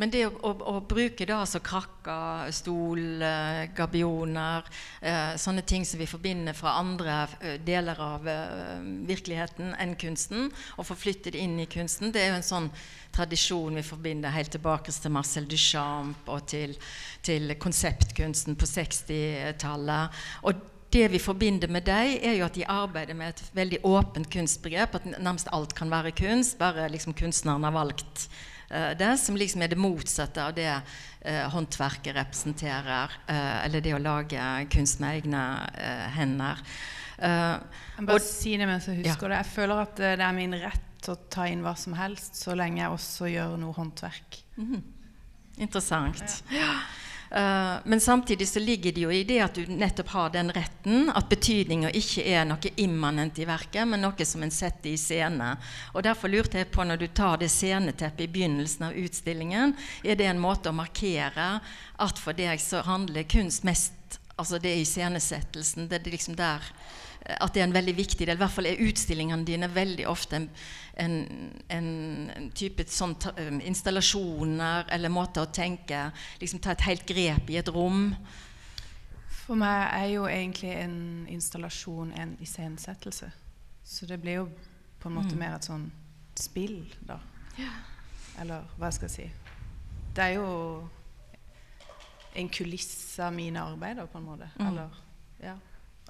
Men 0.00 0.08
det 0.08 0.22
å, 0.24 0.30
å, 0.48 0.50
å, 0.64 0.72
bruke 0.88 1.26
da 1.28 1.42
altså 1.42 1.60
krakker, 1.60 2.48
stol, 2.56 3.20
eh, 3.20 3.66
gabioner, 3.76 4.64
eh, 5.04 5.34
sånne 5.36 5.60
ting 5.68 5.84
som 5.84 6.00
vi 6.00 6.08
forbinder 6.08 6.56
fra 6.56 6.78
andre 6.80 7.18
eh, 7.44 7.58
deler 7.60 8.00
av 8.00 8.24
eh, 8.32 8.78
virkeligheten 9.10 9.74
enn 9.76 9.92
kunsten, 10.00 10.48
og 10.78 10.88
forflytte 10.88 11.34
det 11.34 11.44
inn 11.44 11.58
i 11.60 11.68
kunsten, 11.68 12.14
det 12.14 12.24
er 12.24 12.32
jo 12.32 12.38
en 12.38 12.48
sånn 12.48 12.70
tradisjon 13.12 13.76
vi 13.76 13.84
forbinder 13.84 14.32
helt 14.32 14.54
tilbake 14.56 14.94
til 14.94 15.12
Marcel 15.12 15.48
Duchamp 15.50 16.32
og 16.32 16.48
til, 16.48 16.72
til 17.26 17.52
konseptkunsten 17.60 18.56
på 18.56 18.72
60-tallet. 18.72 20.22
Det 20.90 21.08
vi 21.08 21.20
forbinder 21.22 21.70
med 21.70 21.86
dem, 21.86 22.16
er 22.18 22.34
jo 22.34 22.46
at 22.48 22.56
de 22.58 22.66
arbeider 22.66 23.14
med 23.14 23.34
et 23.34 23.42
veldig 23.54 23.78
åpent 23.86 24.26
kunstbegrep. 24.32 24.96
At 24.98 25.06
nærmest 25.12 25.50
alt 25.54 25.74
kan 25.78 25.90
være 25.92 26.10
kunst, 26.18 26.58
bare 26.58 26.88
liksom 26.90 27.14
kunstneren 27.14 27.62
har 27.66 27.74
valgt 27.76 28.26
uh, 28.72 28.90
det. 28.98 29.12
Som 29.22 29.38
liksom 29.38 29.62
er 29.62 29.70
det 29.70 29.78
motsatte 29.78 30.42
av 30.42 30.56
det 30.56 30.70
uh, 30.74 31.46
håndverket 31.54 32.16
representerer. 32.18 33.14
Uh, 33.30 33.58
eller 33.64 33.84
det 33.86 33.94
å 33.94 34.02
lage 34.02 34.46
kunst 34.74 35.02
med 35.02 35.20
egne 35.20 35.44
hender. 36.16 36.62
jeg 37.20 38.06
bare 38.08 38.16
og, 38.16 38.24
si 38.24 38.56
det 38.56 38.66
mens 38.66 38.88
jeg 38.90 39.04
husker 39.04 39.28
ja. 39.28 39.34
det. 39.34 39.42
Jeg 39.44 39.54
føler 39.54 39.82
at 39.84 40.00
det 40.00 40.24
er 40.26 40.34
min 40.34 40.56
rett 40.58 41.10
å 41.10 41.16
ta 41.30 41.46
inn 41.48 41.62
hva 41.64 41.76
som 41.78 41.94
helst, 41.96 42.40
så 42.42 42.56
lenge 42.58 42.82
jeg 42.82 42.96
også 42.96 43.30
gjør 43.30 43.54
noe 43.60 43.76
håndverk. 43.76 44.40
Mm. 44.58 44.80
Interessant. 45.60 46.40
Ja. 46.54 46.72
Uh, 47.30 47.78
men 47.84 48.00
samtidig 48.00 48.48
så 48.48 48.58
ligger 48.58 48.92
det 48.92 49.00
jo 49.00 49.10
i 49.14 49.22
det 49.24 49.36
at 49.44 49.54
du 49.54 49.68
nettopp 49.70 50.08
har 50.16 50.32
den 50.34 50.50
retten, 50.50 51.12
at 51.14 51.28
betydninga 51.30 51.92
ikke 51.94 52.24
er 52.26 52.48
noe 52.48 52.72
immanent 52.82 53.38
i 53.38 53.46
verket, 53.46 53.86
men 53.86 54.02
noe 54.02 54.26
som 54.26 54.42
en 54.42 54.50
setter 54.50 54.90
i 54.90 54.98
scene. 54.98 55.52
Og 55.94 56.02
Derfor 56.02 56.32
lurte 56.32 56.58
jeg 56.58 56.72
på, 56.74 56.82
når 56.82 56.98
du 56.98 57.06
tar 57.14 57.38
det 57.38 57.52
sceneteppet 57.54 58.26
i 58.26 58.32
begynnelsen 58.34 58.88
av 58.88 58.98
utstillingen, 58.98 59.76
er 60.02 60.18
det 60.18 60.26
en 60.26 60.42
måte 60.42 60.72
å 60.72 60.74
markere 60.74 61.52
at 62.02 62.18
for 62.18 62.34
deg 62.34 62.58
så 62.58 62.82
handler 62.88 63.30
kunst 63.30 63.62
mest 63.68 63.94
Altså 64.40 64.56
det 64.56 64.70
er 64.72 64.78
iscenesettelsen. 64.80 65.84
Det 65.90 65.98
er 65.98 66.14
liksom 66.14 66.32
der 66.38 66.64
at 67.36 67.54
det 67.54 67.62
er 67.62 67.68
en 67.68 67.74
veldig 67.74 67.94
viktig 67.96 68.26
del. 68.26 68.36
I 68.36 68.42
hvert 68.42 68.54
fall 68.54 68.68
er 68.70 68.82
utstillingene 68.86 69.46
dine 69.46 69.68
veldig 69.72 70.06
ofte 70.10 70.38
en, 70.40 70.48
en, 71.00 71.16
en 71.70 72.50
type 72.56 72.86
sånn 72.90 73.16
um, 73.38 73.60
installasjoner 73.60 74.90
eller 74.94 75.12
måter 75.12 75.46
å 75.46 75.52
tenke 75.54 76.08
liksom 76.40 76.62
Ta 76.64 76.74
et 76.74 76.86
helt 76.88 77.06
grep 77.08 77.50
i 77.50 77.58
et 77.60 77.70
rom. 77.72 78.10
For 79.42 79.58
meg 79.58 79.86
er 79.96 80.08
jo 80.12 80.26
egentlig 80.30 80.74
en 80.78 80.98
installasjon 81.30 82.12
en 82.14 82.36
iscenesettelse. 82.42 83.30
Så 83.82 84.06
det 84.06 84.20
blir 84.22 84.42
jo 84.42 84.48
på 85.00 85.08
en 85.08 85.16
måte 85.16 85.34
mm. 85.34 85.40
mer 85.40 85.56
et 85.56 85.66
sånn 85.66 85.88
spill, 86.38 86.84
da. 87.02 87.16
Ja. 87.58 87.72
Eller 88.40 88.68
hva 88.78 88.92
skal 88.94 89.10
jeg 89.10 89.16
si. 89.16 89.56
Det 90.14 90.26
er 90.26 90.36
jo 90.38 90.50
en 92.38 92.48
kulisse 92.52 93.24
av 93.26 93.34
mine 93.34 93.62
arbeider, 93.62 94.06
på 94.06 94.20
en 94.20 94.28
måte. 94.28 94.50
Mm. 94.58 94.66
Eller 94.68 95.00
ja. 95.42 95.56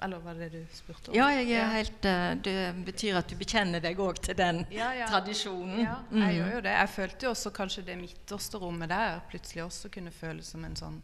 Eller 0.01 0.19
var 0.19 0.33
det 0.33 0.49
det 0.49 0.59
du 0.59 0.75
spurte 0.75 1.11
om? 1.11 1.15
Ja, 1.15 1.27
jeg 1.35 1.51
er 1.53 1.67
helt, 1.75 2.05
uh, 2.05 2.31
det 2.43 2.55
betyr 2.85 3.19
at 3.19 3.29
du 3.29 3.35
bekjenner 3.37 3.83
deg 3.83 3.99
òg 4.01 4.21
til 4.25 4.37
den 4.37 4.63
ja, 4.73 4.91
ja. 4.97 5.09
tradisjonen. 5.11 5.83
Ja, 5.83 5.97
jeg 6.09 6.21
mm. 6.21 6.37
gjør 6.37 6.55
jo 6.55 6.61
det. 6.65 6.73
Jeg 6.77 6.91
følte 6.95 7.27
jo 7.27 7.33
også 7.35 7.51
kanskje 7.55 7.83
det 7.91 7.97
midterste 8.01 8.61
rommet 8.61 8.89
der 8.89 9.19
plutselig 9.29 9.65
også 9.67 9.91
kunne 9.93 10.13
føles 10.15 10.49
som 10.55 10.65
en 10.65 10.79
sånn 10.79 10.97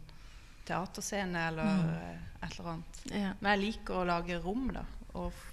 teaterscene 0.68 1.44
eller 1.52 1.70
mm. 1.78 1.92
Eh, 1.94 2.26
et 2.42 2.58
eller 2.58 2.72
annet. 2.74 3.04
Ja. 3.12 3.36
Men 3.40 3.54
jeg 3.54 3.64
liker 3.68 4.02
å 4.02 4.08
lage 4.10 4.40
rom, 4.44 4.66
da. 4.74 4.84
Og 5.18 5.46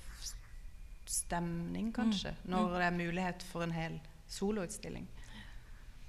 stemning, 1.10 1.92
kanskje. 1.94 2.32
Mm. 2.40 2.48
Når 2.54 2.64
mm. 2.64 2.74
det 2.78 2.86
er 2.86 2.98
mulighet 2.98 3.46
for 3.50 3.66
en 3.66 3.76
hel 3.76 4.00
soloutstilling. 4.30 5.06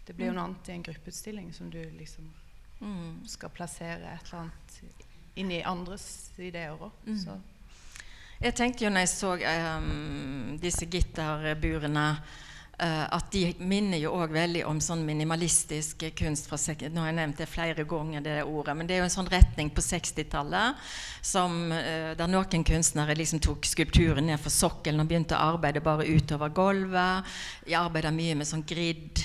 Det 0.06 0.16
blir 0.16 0.32
jo 0.32 0.38
noe 0.38 0.48
annet 0.48 0.72
i 0.72 0.76
en 0.78 0.88
gruppeutstilling 0.88 1.52
som 1.54 1.70
du 1.74 1.82
liksom 2.00 2.32
Mm. 2.80 3.28
skal 3.28 3.50
plassere 3.50 4.14
et 4.14 4.28
eller 4.28 4.40
annet 4.42 5.05
inn 5.36 5.52
i 5.52 5.64
andres 5.64 6.32
ideer 6.38 6.76
òg. 6.76 6.92
Mm. 7.06 7.44
Jeg 8.46 8.56
tenkte 8.58 8.86
jo 8.86 8.92
når 8.92 9.06
jeg 9.06 9.14
så 9.14 9.36
um, 9.40 10.58
disse 10.60 10.88
gitterburene 10.92 12.08
uh, 12.82 13.06
at 13.16 13.30
de 13.32 13.46
minner 13.64 14.00
jo 14.02 14.12
òg 14.18 14.34
veldig 14.36 14.66
om 14.68 14.82
sånn 14.84 15.06
minimalistisk 15.08 16.04
kunst 16.20 16.50
fra 16.50 16.60
Nå 16.60 17.02
har 17.02 17.10
jeg 17.10 17.18
nevnt 17.20 17.40
det 17.40 17.48
flere 17.50 17.86
ganger, 17.88 18.22
det 18.22 18.44
ordet, 18.44 18.76
men 18.76 18.88
det 18.88 18.96
er 18.96 19.04
jo 19.04 19.08
en 19.08 19.16
sånn 19.16 19.32
retning 19.32 19.72
på 19.72 19.84
60-tallet 19.84 20.76
som 21.26 21.72
eh, 21.72 22.12
der 22.18 22.30
noen 22.30 22.64
kunstnere 22.68 23.16
liksom 23.18 23.42
tok 23.44 23.66
skulpturen 23.66 24.28
ned 24.30 24.42
for 24.42 24.54
sokkelen 24.54 25.02
og 25.02 25.10
begynte 25.10 25.38
å 25.38 25.56
arbeide 25.56 25.82
bare 25.82 26.06
utover 26.06 26.54
gulvet. 26.54 27.26
De 27.66 27.74
arbeida 27.80 28.12
mye 28.14 28.36
med 28.38 28.50
sånn 28.50 28.66
grid, 28.68 29.24
eh, 29.24 29.25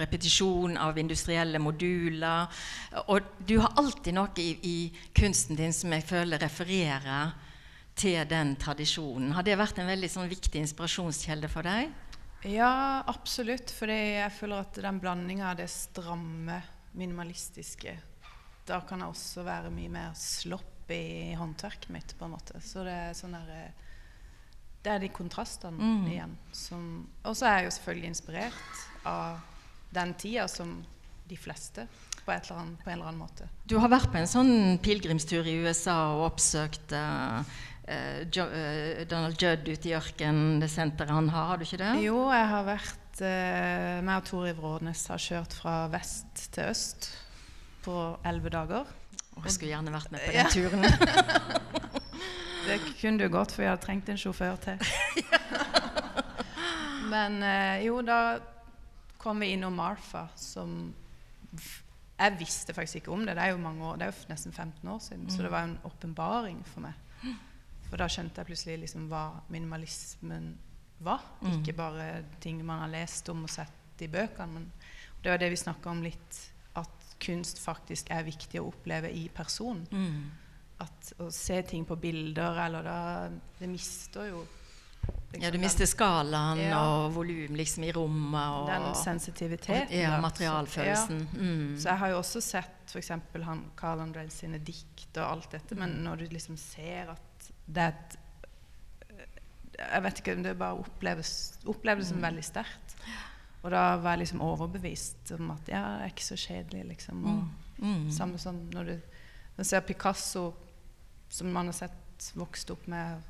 repetisjon 0.00 0.76
av 0.80 0.98
industrielle 0.98 1.60
moduler. 1.62 2.50
Og 3.06 3.32
du 3.46 3.58
har 3.62 3.76
alltid 3.80 4.16
noe 4.16 4.42
i, 4.42 4.50
i 4.62 4.76
kunsten 5.16 5.58
din 5.58 5.74
som 5.76 5.92
jeg 5.94 6.06
føler 6.08 6.42
refererer 6.42 7.34
til 8.00 8.22
den 8.28 8.54
tradisjonen. 8.60 9.34
Har 9.36 9.44
det 9.44 9.58
vært 9.60 9.80
en 9.80 9.90
veldig 9.90 10.10
sånn 10.10 10.30
viktig 10.30 10.62
inspirasjonskjelde 10.62 11.50
for 11.52 11.66
deg? 11.66 11.90
ja, 12.48 13.02
absolutt. 13.10 13.72
For 13.74 13.90
jeg 13.92 14.32
føler 14.32 14.64
at 14.64 14.80
den 14.80 15.00
blandinga 15.02 15.50
av 15.50 15.60
det 15.60 15.68
stramme, 15.72 16.62
minimalistiske 16.90 17.92
Da 18.66 18.80
kan 18.86 18.98
jeg 19.02 19.12
også 19.12 19.44
være 19.46 19.70
mye 19.70 19.90
mer 19.92 20.14
slopp 20.18 20.90
i 20.90 21.34
håndverket 21.38 21.90
mitt, 21.94 22.16
på 22.18 22.26
en 22.26 22.32
måte. 22.34 22.58
Så 22.62 22.82
det 22.86 22.94
er 22.94 23.16
sånn 23.18 23.36
derre 23.36 23.60
eh, 23.68 23.89
Det 24.82 24.92
er 24.94 24.98
de 25.02 25.08
kontrastene 25.12 25.76
Mm. 25.76 26.06
igjen 26.08 26.36
som 26.52 27.06
Og 27.24 27.34
så 27.36 27.46
er 27.46 27.56
jeg 27.58 27.64
jo 27.66 27.70
selvfølgelig 27.76 28.08
inspirert 28.14 28.86
av 29.04 29.40
den 29.92 30.14
tida 30.14 30.46
som 30.48 30.84
de 31.28 31.36
fleste, 31.36 31.86
på, 32.24 32.32
annet, 32.32 32.78
på 32.84 32.90
en 32.90 32.92
eller 32.96 33.06
annen 33.08 33.20
måte. 33.20 33.48
Du 33.66 33.78
har 33.78 33.88
vært 33.88 34.10
på 34.12 34.18
en 34.18 34.26
sånn 34.26 34.78
pilegrimstur 34.82 35.46
i 35.46 35.58
USA 35.64 35.94
og 36.16 36.24
oppsøkt 36.32 36.92
uh, 36.92 37.42
jo, 38.34 38.44
uh, 38.44 39.04
Donald 39.10 39.36
Judd 39.40 39.68
ute 39.68 39.88
i 39.88 39.94
ørkenen, 39.94 40.60
det 40.60 40.70
senteret 40.70 41.10
han 41.10 41.28
har, 41.32 41.46
har 41.52 41.56
du 41.60 41.64
ikke 41.64 41.78
det? 41.82 41.92
Jo, 42.04 42.30
jeg 42.34 42.48
har 42.50 42.64
vært 42.66 43.22
uh, 43.22 44.00
meg 44.06 44.16
og 44.16 44.24
Tor 44.30 44.46
Iver 44.50 44.62
Rådnes 44.66 45.04
har 45.10 45.18
kjørt 45.22 45.54
fra 45.60 45.76
vest 45.92 46.48
til 46.54 46.64
øst 46.70 47.10
på 47.84 47.96
elleve 48.26 48.50
dager. 48.50 48.84
Og 49.36 49.44
jeg 49.46 49.52
skulle 49.54 49.70
gjerne 49.72 49.92
vært 49.94 50.10
med 50.12 50.20
på 50.26 50.32
den 50.34 50.40
Ja. 50.40 50.48
turen. 50.50 51.80
Det 52.66 52.78
kunne 53.00 53.18
du 53.18 53.28
godt, 53.32 53.52
for 53.52 53.64
jeg 53.64 53.72
hadde 53.72 53.84
trengt 53.84 54.08
en 54.12 54.20
sjåfør 54.20 54.56
til. 54.64 54.78
Men 57.12 57.42
eh, 57.42 57.84
jo, 57.86 58.00
da 58.06 58.38
kom 59.20 59.42
vi 59.42 59.52
innom 59.54 59.76
Marfa, 59.76 60.28
som 60.36 60.94
Jeg 62.20 62.36
visste 62.38 62.74
faktisk 62.76 63.00
ikke 63.00 63.12
om 63.12 63.24
det. 63.26 63.34
Det 63.36 63.44
er 63.44 63.54
jo 63.54 63.60
år, 63.64 63.96
det 63.96 64.06
er 64.06 64.12
jo 64.12 64.28
nesten 64.28 64.52
15 64.52 64.88
år 64.88 64.98
siden, 64.98 65.30
så 65.30 65.42
det 65.42 65.50
var 65.50 65.64
en 65.64 65.78
åpenbaring 65.84 66.60
for 66.68 66.84
meg. 66.84 66.94
For 67.88 67.98
da 67.98 68.06
skjønte 68.12 68.38
jeg 68.40 68.46
plutselig 68.46 68.78
liksom 68.84 69.08
hva 69.10 69.24
minimalismen 69.48 70.52
var. 71.00 71.24
Ikke 71.48 71.72
bare 71.72 72.24
ting 72.40 72.60
man 72.64 72.84
har 72.84 72.92
lest 72.92 73.28
om 73.32 73.44
og 73.44 73.50
sett 73.50 74.04
i 74.04 74.08
bøkene. 74.08 74.52
Men 74.52 74.68
det 75.22 75.32
var 75.32 75.40
det 75.40 75.50
vi 75.50 75.56
snakka 75.56 75.90
om 75.90 76.02
litt, 76.04 76.42
at 76.76 77.16
kunst 77.20 77.58
faktisk 77.60 78.12
er 78.14 78.22
viktig 78.28 78.60
å 78.60 78.68
oppleve 78.70 79.10
i 79.12 79.28
personen 79.28 79.86
Mm. 79.90 80.30
At 80.80 81.12
å 81.20 81.30
se 81.32 81.62
ting 81.62 81.84
på 81.84 81.96
bilder 82.00 82.58
eller 82.66 82.82
da 82.82 83.28
Det 83.58 83.68
mister 83.68 84.28
jo 84.30 84.46
liksom 85.32 85.42
Ja, 85.42 85.50
du 85.50 85.58
mister 85.58 85.86
skalaen 85.86 86.58
Ja. 86.58 86.78
og 86.80 87.12
volum 87.14 87.54
liksom 87.56 87.84
i 87.84 87.92
rommet 87.92 88.48
og 88.60 88.66
den 88.66 88.94
sensitiviteten. 88.94 89.90
ja, 90.00 90.20
materialfølelsen. 90.20 91.20
Så, 91.30 91.38
Mm. 91.38 91.76
så 91.78 91.88
jeg 91.88 91.98
har 91.98 92.08
jo 92.10 92.18
også 92.18 92.40
sett 92.42 92.86
f.eks. 92.92 93.08
han 93.44 93.70
Carl 93.76 94.00
Andrell 94.00 94.30
sine 94.30 94.58
dikt 94.58 95.16
og 95.16 95.24
alt 95.30 95.50
dette, 95.50 95.74
men 95.74 95.90
Mm. 95.98 96.02
når 96.04 96.16
du 96.18 96.24
liksom 96.28 96.56
ser 96.58 97.10
at 97.10 97.50
det 97.68 97.78
er 97.82 97.88
et 97.88 98.16
Jeg 99.78 100.02
vet 100.02 100.18
ikke, 100.20 100.42
det 100.42 100.58
bare 100.58 100.76
oppleves, 100.78 101.58
oppleves 101.66 102.04
Mm. 102.04 102.08
som 102.12 102.20
veldig 102.22 102.44
sterkt. 102.44 102.94
Og 103.64 103.70
da 103.70 103.96
var 103.96 104.10
jeg 104.16 104.18
liksom 104.26 104.40
overbevist 104.40 105.32
om 105.38 105.50
at 105.52 105.68
ja, 105.68 105.96
det 105.98 106.02
er 106.02 106.10
ikke 106.14 106.36
så 106.36 106.36
kjedelig, 106.36 106.88
liksom. 106.88 107.24
Og 107.26 107.48
Mm. 107.82 108.10
Samme 108.12 108.38
som 108.38 108.68
når 108.70 108.84
du, 108.84 108.92
når 108.92 109.58
du 109.58 109.64
ser 109.64 109.80
Picasso, 109.80 110.52
som 111.30 111.50
man 111.54 111.70
har 111.70 111.76
sett 111.76 112.30
vokst 112.36 112.70
opp 112.74 112.86
med, 112.90 113.22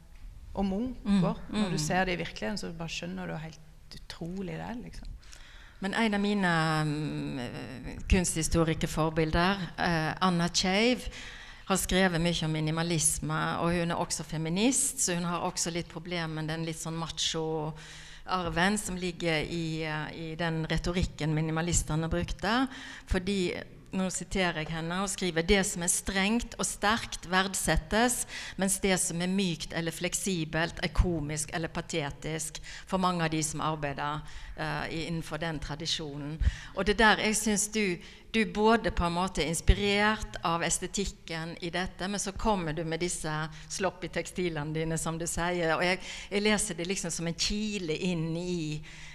og 0.57 0.67
munker. 0.67 1.39
Mm. 1.47 1.55
Når 1.55 1.67
mm. 1.69 1.73
du 1.73 1.79
ser 1.79 2.07
det 2.09 2.17
i 2.17 2.23
virkeligheten, 2.25 2.59
så 2.59 2.73
bare 2.75 2.91
skjønner 2.91 3.31
du 3.31 3.37
helt 3.39 3.99
utrolig 4.01 4.57
det 4.59 4.71
liksom. 4.81 5.17
Men 5.81 5.95
en 5.97 6.15
av 6.15 6.21
mine 6.21 6.55
um, 6.85 7.39
kunsthistorikerforbilder, 8.11 9.63
uh, 9.79 10.13
Anna 10.27 10.49
Chave, 10.53 11.09
har 11.71 11.79
skrevet 11.79 12.21
mye 12.21 12.45
om 12.45 12.53
minimalisme, 12.53 13.39
og 13.63 13.77
hun 13.79 13.95
er 13.95 14.03
også 14.03 14.27
feminist, 14.27 15.05
så 15.05 15.15
hun 15.15 15.29
har 15.29 15.47
også 15.47 15.71
litt 15.71 15.89
problemer 15.89 16.41
med 16.41 16.51
den 16.51 16.65
litt 16.67 16.81
sånn 16.81 16.99
macho-arven 16.99 18.79
som 18.81 18.99
ligger 18.99 19.47
i, 19.47 19.85
eh, 19.87 20.09
i 20.19 20.27
den 20.35 20.65
retorikken 20.67 21.31
minimalistene 21.37 22.11
brukte. 22.11 22.65
Fordi 23.07 23.55
nå 23.97 24.07
siterer 24.15 24.63
jeg 24.63 24.71
henne, 24.75 25.01
og 25.03 25.11
skriver 25.11 25.47
det 25.47 25.61
som 25.67 25.83
er 25.83 25.91
strengt 25.93 26.55
og 26.59 26.67
sterkt 26.69 27.27
verdsettes, 27.31 28.23
mens 28.61 28.79
det 28.83 28.97
som 29.03 29.21
er 29.23 29.33
mykt 29.33 29.75
eller 29.77 29.95
fleksibelt, 29.95 30.79
er 30.83 30.95
komisk 30.95 31.51
eller 31.57 31.73
patetisk 31.73 32.61
for 32.87 33.03
mange 33.03 33.27
av 33.27 33.35
de 33.35 33.43
som 33.45 33.63
arbeider 33.65 34.23
uh, 34.61 34.87
innenfor 34.95 35.43
den 35.43 35.59
tradisjonen. 35.63 36.39
Og 36.77 36.87
det 36.87 36.99
der 37.01 37.23
jeg 37.25 37.39
syns 37.41 37.67
du, 37.75 37.99
du 38.31 38.45
både 38.55 38.95
på 38.95 39.09
en 39.09 39.17
måte 39.19 39.43
er 39.43 39.51
inspirert 39.51 40.39
av 40.47 40.63
estetikken 40.67 41.57
i 41.61 41.73
dette, 41.75 42.09
men 42.09 42.23
så 42.23 42.33
kommer 42.33 42.77
du 42.77 42.85
med 42.85 43.03
disse 43.03 43.33
sloppy 43.69 44.13
tekstilene 44.15 44.75
dine, 44.77 44.99
som 44.99 45.19
du 45.19 45.27
sier. 45.27 45.75
Og 45.77 45.85
jeg, 45.85 46.03
jeg 46.31 46.47
leser 46.47 46.79
det 46.79 46.87
liksom 46.91 47.15
som 47.15 47.27
en 47.27 47.39
kile 47.49 47.99
inn 48.07 48.29
i 48.39 48.61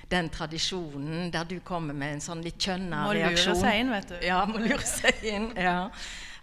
den 0.09 0.29
tradisjonen 0.29 1.31
der 1.33 1.47
du 1.49 1.57
kommer 1.65 1.95
med 1.97 2.17
en 2.17 2.23
sånn 2.23 2.43
litt 2.45 2.59
kjønna 2.61 3.05
Må 3.07 3.15
lure 3.17 3.55
seg 3.57 3.81
inn, 3.81 3.91
vet 3.93 4.11
du. 4.13 4.15
Ja, 4.25 4.43
må 4.49 4.61
lure 4.61 4.85
seg 4.85 5.25
inn. 5.25 5.51
ja. 5.57 5.89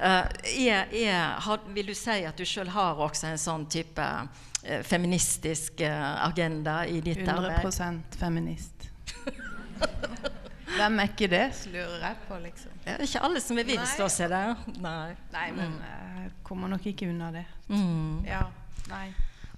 Uh, 0.02 0.26
er, 0.58 0.88
er, 0.90 1.18
har, 1.44 1.60
vil 1.70 1.92
du 1.92 1.94
si 1.94 2.24
at 2.26 2.38
du 2.38 2.42
sjøl 2.48 2.72
har 2.74 2.98
også 3.04 3.28
en 3.28 3.38
sånn 3.38 3.68
type 3.70 4.02
uh, 4.02 4.80
feministisk 4.88 5.84
uh, 5.86 6.24
agenda 6.26 6.80
i 6.90 6.98
ditt 7.04 7.22
arbeid? 7.22 7.60
100% 7.62 8.18
feminist. 8.18 8.88
Hvem 10.72 11.02
er 11.04 11.10
ikke 11.12 11.28
det, 11.30 11.44
lurer 11.70 12.06
jeg 12.08 12.18
på, 12.26 12.38
liksom. 12.42 12.74
Det 12.82 12.96
er 12.96 13.04
ikke 13.06 13.22
alle 13.28 13.42
som 13.44 13.60
er 13.60 13.68
Nei. 13.68 13.76
vilst 13.76 14.02
å 14.02 14.08
se 14.10 14.26
det. 14.32 14.44
Nei. 14.82 15.12
Nei, 15.34 15.48
men 15.54 15.76
jeg 15.84 16.32
kommer 16.48 16.72
nok 16.72 16.86
ikke 16.90 17.06
unna 17.12 17.28
det. 17.34 17.44
Mm. 17.68 18.24
Ja, 18.26 18.46
nei. 18.90 19.06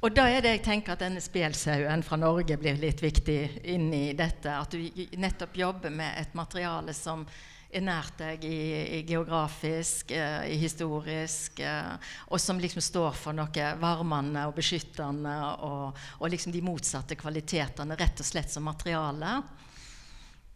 Og 0.05 0.13
da 0.13 0.27
er 0.29 0.43
det 0.45 0.51
jeg 0.59 0.65
tenker 0.67 0.93
at 0.93 1.01
denne 1.01 1.21
spelsauen 1.25 2.03
fra 2.05 2.19
Norge 2.21 2.59
blir 2.61 2.77
litt 2.77 3.01
viktig 3.01 3.39
inn 3.73 3.87
i 3.97 4.13
dette. 4.13 4.53
At 4.53 4.75
du 4.77 4.83
nettopp 5.17 5.55
jobber 5.57 5.93
med 5.95 6.19
et 6.21 6.35
materiale 6.37 6.93
som 6.93 7.23
er 7.75 7.83
nært 7.87 8.19
deg 8.21 8.43
i, 8.45 8.59
i 8.99 9.03
geografisk, 9.09 10.13
eh, 10.13 10.51
i 10.53 10.59
historisk, 10.61 11.63
eh, 11.65 12.11
og 12.29 12.43
som 12.43 12.61
liksom 12.61 12.85
står 12.85 13.17
for 13.17 13.35
noe 13.35 13.71
varmende 13.81 14.43
og 14.51 14.53
beskyttende, 14.59 15.37
og, 15.65 16.03
og 16.21 16.31
liksom 16.31 16.53
de 16.53 16.63
motsatte 16.67 17.17
kvalitetene, 17.19 17.97
rett 17.97 18.21
og 18.21 18.29
slett 18.29 18.53
som 18.53 18.69
materiale. 18.69 19.39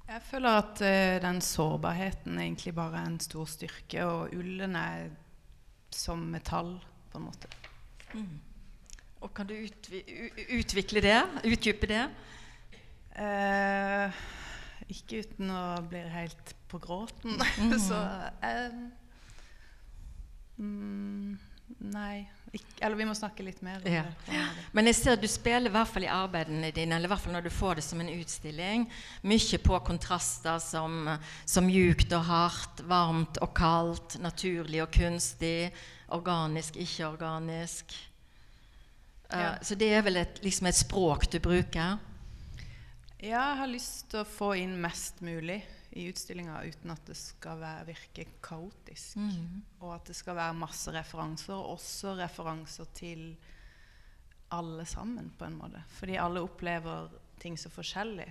Jeg 0.08 0.24
føler 0.28 0.60
at 0.60 0.82
eh, 0.84 1.14
den 1.24 1.40
sårbarheten 1.44 2.36
er 2.36 2.50
egentlig 2.50 2.76
bare 2.76 3.00
er 3.00 3.08
en 3.14 3.16
stor 3.24 3.48
styrke, 3.48 4.04
og 4.04 4.36
ullen 4.36 4.76
er 4.76 5.08
som 5.96 6.20
metall, 6.36 6.76
på 7.08 7.16
en 7.16 7.26
måte. 7.30 7.50
Og 9.20 9.32
kan 9.34 9.46
du 9.48 9.54
utvi 9.58 10.02
utvikle 10.60 11.02
det? 11.02 11.18
Utdype 11.48 11.88
det? 11.90 12.04
Eh, 13.18 14.20
ikke 14.94 15.24
uten 15.24 15.50
å 15.50 15.62
bli 15.90 16.04
helt 16.12 16.54
på 16.70 16.78
gråten. 16.82 17.34
Så 17.88 17.98
eh, 18.46 18.76
mm, 20.62 21.38
Nei. 21.92 22.28
Ikke, 22.56 22.78
eller 22.80 22.96
vi 22.96 23.04
må 23.04 23.12
snakke 23.12 23.44
litt 23.44 23.58
mer 23.62 23.82
om 23.82 23.92
Ja. 23.92 24.06
det. 24.24 24.38
Men 24.72 24.86
jeg 24.88 24.96
ser 24.96 25.18
du 25.20 25.26
spiller 25.28 25.68
i 25.68 25.74
hvert 25.74 25.90
fall 25.92 26.06
i 26.06 26.08
arbeidene 26.08 26.70
dine, 26.72 26.96
eller 26.96 27.04
i 27.04 27.12
hvert 27.12 27.20
fall 27.20 27.34
når 27.36 27.44
du 27.44 27.50
får 27.52 27.76
det 27.76 27.84
som 27.84 28.00
en 28.00 28.08
utstilling, 28.08 28.86
mye 29.28 29.58
på 29.66 29.80
kontraster 29.84 30.56
som, 30.64 31.10
som 31.44 31.66
mjukt 31.68 32.14
og 32.16 32.24
hardt, 32.24 32.80
varmt 32.88 33.36
og 33.44 33.52
kaldt, 33.58 34.16
naturlig 34.24 34.80
og 34.86 34.90
kunstig, 34.96 35.68
organisk, 36.16 36.78
ikke-organisk. 36.80 37.92
Eh, 37.92 38.07
Ja. 39.28 39.58
Så 39.62 39.76
det 39.76 39.90
er 39.92 40.04
vel 40.06 40.16
et, 40.22 40.38
liksom 40.44 40.70
et 40.70 40.78
språk 40.78 41.26
du 41.32 41.38
bruker? 41.44 41.98
Ja, 43.18 43.42
jeg 43.50 43.58
har 43.60 43.68
lyst 43.68 44.08
til 44.12 44.22
å 44.22 44.28
få 44.28 44.54
inn 44.56 44.76
mest 44.80 45.20
mulig 45.26 45.58
i 45.98 46.06
utstillinga 46.08 46.60
uten 46.68 46.92
at 46.94 47.04
det 47.08 47.16
skal 47.18 47.58
være, 47.60 47.86
virke 47.90 48.24
kaotisk. 48.44 49.18
Og 49.80 49.94
at 49.96 50.08
det 50.08 50.16
skal 50.16 50.36
være 50.38 50.56
masse 50.56 50.92
referanser, 50.94 51.54
og 51.56 51.74
også 51.76 52.14
referanser 52.20 52.88
til 52.94 53.24
alle 54.54 54.84
sammen, 54.88 55.32
på 55.38 55.44
en 55.44 55.58
måte. 55.58 55.82
Fordi 55.98 56.16
alle 56.16 56.44
opplever 56.44 57.10
ting 57.40 57.58
så 57.58 57.72
forskjellig. 57.72 58.28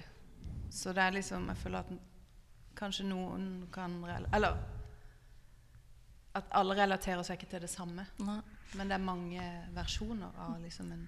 Så 0.73 0.93
det 0.93 1.03
er 1.03 1.13
liksom 1.15 1.47
Jeg 1.47 1.57
føler 1.57 1.79
at 1.79 1.91
kanskje 2.75 3.05
noen 3.07 3.67
kan 3.71 4.03
Eller 4.33 4.57
at 6.35 6.49
alle 6.51 6.75
relaterer 6.75 7.23
seg 7.23 7.37
ikke 7.37 7.51
til 7.53 7.63
det 7.63 7.69
samme. 7.69 8.05
Nei. 8.19 8.41
Men 8.75 8.89
det 8.89 8.97
er 8.97 9.05
mange 9.05 9.43
versjoner 9.75 10.41
av 10.47 10.57
liksom 10.61 10.91
en 10.91 11.05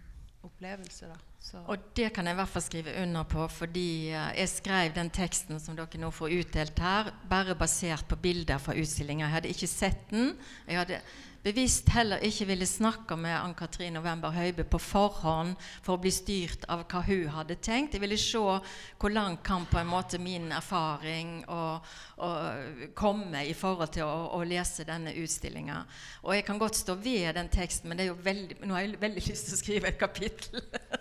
opplevelse, 0.47 1.09
da. 1.11 1.17
Så 1.39 1.61
Og 1.71 1.79
det 1.95 2.09
kan 2.13 2.27
jeg 2.27 2.35
i 2.35 2.39
hvert 2.41 2.51
fall 2.51 2.63
skrive 2.65 2.93
under 3.01 3.23
på, 3.23 3.45
fordi 3.47 4.11
eh, 4.11 4.33
jeg 4.41 4.51
skrev 4.51 4.91
den 4.95 5.09
teksten 5.09 5.61
som 5.63 5.77
dere 5.77 6.01
nå 6.01 6.11
får 6.11 6.35
utdelt 6.35 6.81
her, 6.83 7.13
bare 7.31 7.55
basert 7.55 8.05
på 8.09 8.19
bilder 8.19 8.59
fra 8.59 8.75
utstillinga. 8.75 9.25
Jeg 9.25 9.35
hadde 9.37 9.53
ikke 9.55 9.71
sett 9.71 10.03
den. 10.11 10.33
Jeg 10.67 10.81
hadde 10.81 10.99
bevisst 11.43 11.87
heller 11.95 12.19
ikke 12.27 12.49
ville 12.49 12.67
snakke 12.67 13.15
med 13.15 13.31
Ann-Katrin 13.31 13.95
November 13.95 14.33
Høibe 14.35 14.65
på 14.67 14.79
forhånd 14.83 15.55
for 15.79 15.95
å 15.95 16.01
bli 16.03 16.11
styrt 16.11 16.65
av 16.67 16.83
hva 16.91 17.03
hun 17.07 17.31
hadde 17.31 17.55
tenkt. 17.63 17.95
Jeg 17.95 18.03
ville 18.03 18.19
se 18.19 18.39
hvor 18.39 19.13
langt 19.13 19.41
kan 19.47 19.63
på 19.69 19.79
en 19.79 19.89
måte 19.89 20.19
min 20.19 20.51
erfaring 20.51 21.37
og, 21.47 21.87
og 22.19 22.85
komme 22.99 23.45
i 23.47 23.55
forhold 23.55 23.95
til 23.95 24.07
å, 24.07 24.35
å 24.35 24.43
lese 24.43 24.87
denne 24.87 25.15
utstillinga. 25.23 25.79
Og 26.27 26.35
jeg 26.35 26.47
kan 26.47 26.59
godt 26.59 26.81
stå 26.81 26.97
ved 26.99 27.31
den 27.39 27.51
teksten, 27.53 27.87
men 27.89 27.99
det 27.99 28.07
er 28.07 28.11
jo 28.11 28.19
veldig, 28.27 28.59
nå 28.65 28.75
har 28.75 28.85
jeg 28.85 28.99
veldig 29.07 29.27
lyst 29.29 29.47
til 29.47 29.55
å 29.55 29.63
skrive 29.63 29.93
et 29.93 30.01
kapittel 30.01 30.59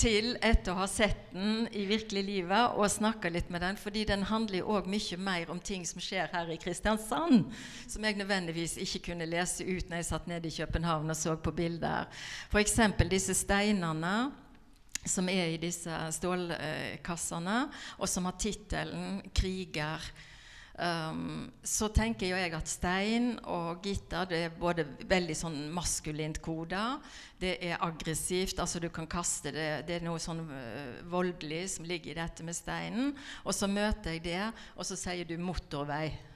til 0.00 0.32
etter 0.40 0.72
å 0.72 0.80
ha 0.80 0.86
sett 0.88 1.28
den 1.34 1.66
i 1.76 1.84
virkelig 1.88 2.22
livet 2.24 2.76
og 2.78 2.88
snakka 2.88 3.30
litt 3.32 3.50
med 3.52 3.60
den, 3.64 3.78
fordi 3.80 4.06
den 4.08 4.24
handler 4.30 4.68
òg 4.68 4.88
mye 4.88 5.18
mer 5.20 5.52
om 5.52 5.60
ting 5.60 5.84
som 5.88 6.00
skjer 6.00 6.30
her 6.32 6.48
i 6.48 6.58
Kristiansand, 6.60 7.50
som 7.90 8.06
jeg 8.06 8.16
nødvendigvis 8.16 8.78
ikke 8.80 9.10
kunne 9.10 9.28
lese 9.28 9.66
ut 9.66 9.90
når 9.90 10.00
jeg 10.00 10.08
satt 10.08 10.30
nede 10.30 10.48
i 10.48 10.54
København 10.56 11.12
og 11.12 11.18
så 11.18 11.36
på 11.36 11.52
bilder. 11.52 12.08
F.eks. 12.48 12.78
disse 13.10 13.36
steinene 13.36 14.30
som 15.06 15.28
er 15.32 15.54
i 15.54 15.60
disse 15.60 15.92
stålkassene, 16.16 17.60
og 17.98 18.08
som 18.08 18.26
har 18.28 18.36
tittelen 18.40 19.22
'Kriger'. 19.32 20.10
Um, 20.80 21.50
så 21.60 21.90
tenker 21.92 22.30
jo 22.30 22.38
jeg 22.40 22.54
at 22.56 22.70
stein 22.70 23.34
og 23.52 23.82
gitter 23.84 24.24
det 24.30 24.38
er 24.46 24.54
både 24.56 24.86
veldig 25.10 25.34
sånn 25.36 25.58
maskulint 25.76 26.40
koda. 26.40 26.94
Det 27.36 27.58
er 27.60 27.82
aggressivt, 27.84 28.56
altså 28.62 28.80
du 28.80 28.88
kan 28.88 29.08
kaste 29.10 29.52
det. 29.52 29.68
Det 29.84 29.98
er 29.98 30.06
noe 30.06 30.22
sånn 30.22 30.40
uh, 30.48 31.02
voldelig 31.12 31.66
som 31.74 31.84
ligger 31.84 32.14
i 32.14 32.18
dette 32.22 32.46
med 32.46 32.56
steinen. 32.56 33.12
Og 33.44 33.52
så 33.52 33.68
møter 33.68 34.16
jeg 34.16 34.24
det, 34.30 34.40
og 34.72 34.88
så 34.88 34.96
sier 34.96 35.28
du 35.28 35.36
'motorvei'. 35.36 36.30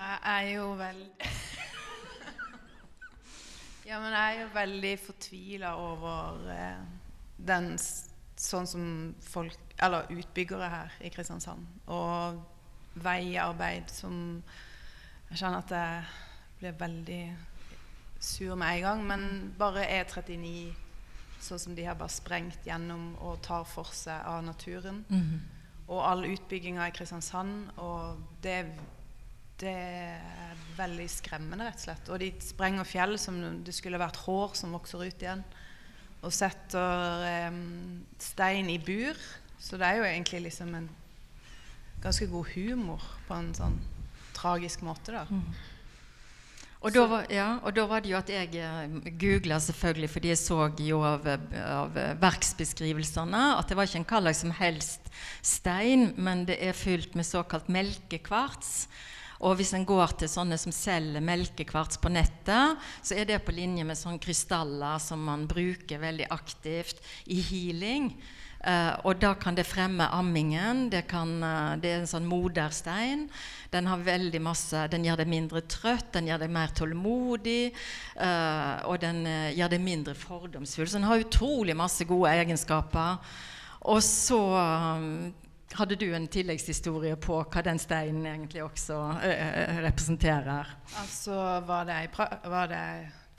Jeg 0.00 0.18
er 0.24 0.40
jo 0.54 0.74
veldig 0.76 1.10
Ja, 3.88 4.00
men 4.00 4.12
jeg 4.12 4.36
er 4.36 4.40
jo 4.40 4.48
veldig 4.54 4.98
fortvila 5.06 5.74
over 5.76 6.52
uh, 6.52 6.76
den 7.48 7.78
Sånn 8.40 8.68
som 8.68 8.84
folk 9.20 9.56
Eller 9.80 10.08
utbyggere 10.12 10.68
her 10.72 10.96
i 11.04 11.10
Kristiansand. 11.12 11.66
Og 11.92 12.40
veiarbeid 13.00 13.90
som 13.92 14.42
Jeg 15.30 15.38
kjenner 15.38 15.62
at 15.62 15.70
jeg 15.70 16.04
blir 16.58 16.78
veldig 16.80 17.22
sur 18.20 18.56
med 18.58 18.76
en 18.76 18.82
gang. 18.82 19.04
Men 19.06 19.52
bare 19.58 19.86
E39, 19.86 20.72
sånn 21.40 21.62
som 21.62 21.76
de 21.76 21.84
har 21.86 21.94
bare 21.96 22.12
sprengt 22.12 22.66
gjennom 22.66 23.12
og 23.22 23.38
tar 23.46 23.62
for 23.64 23.92
seg 23.94 24.26
av 24.26 24.42
naturen. 24.44 25.04
Og 25.86 26.02
all 26.02 26.26
utbygginga 26.26 26.88
i 26.88 26.96
Kristiansand. 26.96 27.70
Og 27.78 28.18
det 28.42 28.64
det 29.60 29.72
er 29.76 30.60
veldig 30.78 31.06
skremmende, 31.12 31.66
rett 31.68 31.76
og 31.76 31.84
slett. 31.84 32.10
Og 32.12 32.20
de 32.22 32.30
sprenger 32.40 32.88
fjell 32.88 33.18
som 33.20 33.36
det 33.64 33.74
skulle 33.76 34.00
vært 34.00 34.22
hår 34.24 34.54
som 34.56 34.72
vokser 34.72 35.04
ut 35.04 35.24
igjen. 35.24 35.44
Og 36.20 36.32
setter 36.36 37.24
em, 37.28 37.60
stein 38.20 38.68
i 38.72 38.78
bur. 38.78 39.16
Så 39.60 39.78
det 39.80 39.88
er 39.88 40.00
jo 40.00 40.08
egentlig 40.08 40.42
liksom 40.48 40.74
en 40.76 40.88
ganske 42.00 42.26
god 42.30 42.52
humor 42.54 43.04
på 43.28 43.36
en 43.36 43.52
sånn 43.56 43.76
tragisk 44.36 44.84
måte, 44.86 45.12
da. 45.12 45.26
Og 46.80 46.94
da, 46.94 47.02
var, 47.04 47.26
ja, 47.28 47.48
og 47.60 47.74
da 47.76 47.82
var 47.84 48.00
det 48.00 48.08
jo 48.08 48.16
at 48.16 48.30
jeg 48.32 48.54
eh, 48.56 48.94
googla 49.20 49.58
selvfølgelig, 49.60 50.08
fordi 50.08 50.30
jeg 50.30 50.40
så 50.40 50.70
jo 50.80 51.02
av, 51.04 51.26
av 51.60 51.98
verksbeskrivelsene 52.22 53.42
at 53.58 53.68
det 53.68 53.76
var 53.76 53.88
ikke 53.88 54.00
en 54.00 54.08
hva 54.08 54.32
som 54.36 54.54
helst 54.56 55.10
stein, 55.44 56.14
men 56.16 56.46
det 56.48 56.56
er 56.64 56.72
fylt 56.76 57.18
med 57.18 57.28
såkalt 57.28 57.68
melkekvarts. 57.68 58.88
Og 59.40 59.56
hvis 59.56 59.72
en 59.76 59.86
går 59.88 60.18
til 60.20 60.28
sånne 60.28 60.58
som 60.60 60.72
selger 60.74 61.24
melkekvarts 61.24 62.00
på 62.02 62.12
nettet, 62.12 62.76
så 63.00 63.16
er 63.16 63.28
det 63.28 63.40
på 63.46 63.54
linje 63.56 63.86
med 63.88 63.98
sånne 63.98 64.20
krystaller 64.20 65.00
som 65.00 65.22
man 65.24 65.46
bruker 65.48 66.02
veldig 66.02 66.28
aktivt 66.34 67.00
i 67.24 67.40
healing. 67.48 68.12
Uh, 68.60 68.92
og 69.08 69.16
da 69.22 69.30
kan 69.40 69.56
det 69.56 69.64
fremme 69.64 70.04
ammingen. 70.12 70.90
Det, 70.92 71.06
kan, 71.08 71.30
uh, 71.40 71.78
det 71.80 71.94
er 71.94 72.02
en 72.02 72.10
sånn 72.10 72.26
moderstein. 72.28 73.22
Den 73.72 73.88
har 73.88 74.02
veldig 74.04 74.42
masse 74.44 74.82
Den 74.92 75.06
gjør 75.06 75.22
deg 75.22 75.30
mindre 75.32 75.62
trøtt, 75.64 76.10
den 76.12 76.28
gjør 76.28 76.42
deg 76.42 76.52
mer 76.52 76.74
tålmodig, 76.76 77.70
uh, 78.20 78.84
og 78.90 79.00
den 79.00 79.24
gjør 79.56 79.72
deg 79.72 79.80
mindre 79.80 80.16
fordomsfull. 80.18 80.90
Så 80.90 81.00
den 81.00 81.08
har 81.08 81.24
utrolig 81.24 81.78
masse 81.78 82.04
gode 82.04 82.34
egenskaper. 82.36 83.16
Og 83.88 84.02
så 84.04 84.36
um, 84.36 85.30
hadde 85.78 85.96
du 85.96 86.08
en 86.14 86.26
tilleggshistorie 86.28 87.16
på 87.16 87.42
hva 87.46 87.62
den 87.62 87.78
steinen 87.78 88.26
egentlig 88.26 88.62
også 88.64 88.96
eh, 89.22 89.78
representerer. 89.84 90.66
Altså, 91.00 91.34
var 91.66 91.84
det, 91.88 91.98
var 92.50 92.66
det 92.72 92.84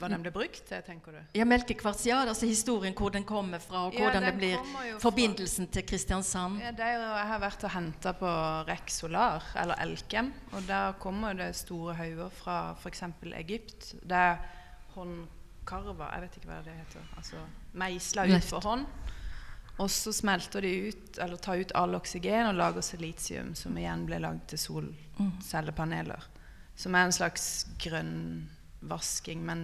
hva 0.02 0.08
den 0.10 0.24
ble 0.24 0.32
brukt 0.34 0.63
til, 0.65 0.80
tenker 0.82 1.13
du? 1.13 1.20
Ja, 1.38 1.46
Melkekvarts, 1.46 2.06
ja. 2.10 2.24
Altså 2.26 2.48
historien 2.50 2.96
hvor 2.98 3.12
den 3.13 3.24
kommer 3.28 3.60
fra, 3.62 3.84
og 3.86 3.94
Ja, 3.94 4.00
hvordan 4.08 4.24
det 4.26 4.34
blir 4.39 4.98
forbindelsen 5.04 5.67
fra- 5.67 5.74
til 5.76 5.86
Kristiansand. 5.91 6.58
Ja, 6.63 6.72
det 6.72 6.88
er 6.88 7.04
jeg 7.04 7.28
har 7.30 7.39
vært 7.44 7.63
og 7.67 7.72
henta 7.76 8.12
på 8.17 8.32
Rec 8.72 8.89
Solar, 8.96 9.46
eller 9.62 9.76
Elkem. 9.84 10.32
Og 10.54 10.63
der 10.67 10.96
kommer 11.04 11.34
det 11.38 11.52
store 11.56 11.94
hauger 12.00 12.30
fra 12.30 12.58
f.eks. 12.82 13.04
Egypt. 13.44 13.91
Det 14.02 14.17
er 14.17 14.38
håndkarva 14.96 16.10
Jeg 16.15 16.22
vet 16.26 16.38
ikke 16.39 16.50
hva 16.50 16.62
det 16.65 16.74
heter. 16.80 17.06
Altså 17.17 17.44
meisla 17.74 18.26
ut 18.26 18.44
for 18.50 18.60
hånd. 18.65 18.86
Og 19.82 19.89
så 19.89 20.12
smelter 20.13 20.62
de 20.62 20.72
ut, 20.91 21.17
eller 21.17 21.39
tar 21.41 21.62
ut 21.62 21.72
all 21.80 21.96
oksygen 21.98 22.52
og 22.52 22.58
lager 22.60 22.86
silisium, 22.86 23.56
som 23.58 23.78
igjen 23.80 24.06
blir 24.06 24.22
lagd 24.22 24.44
til 24.52 24.60
solcellepaneler. 24.62 26.28
Som 26.78 26.96
er 26.96 27.08
en 27.08 27.15
slags 27.15 27.48
grønn 27.82 28.50
vasking. 28.82 29.41
Men 29.46 29.63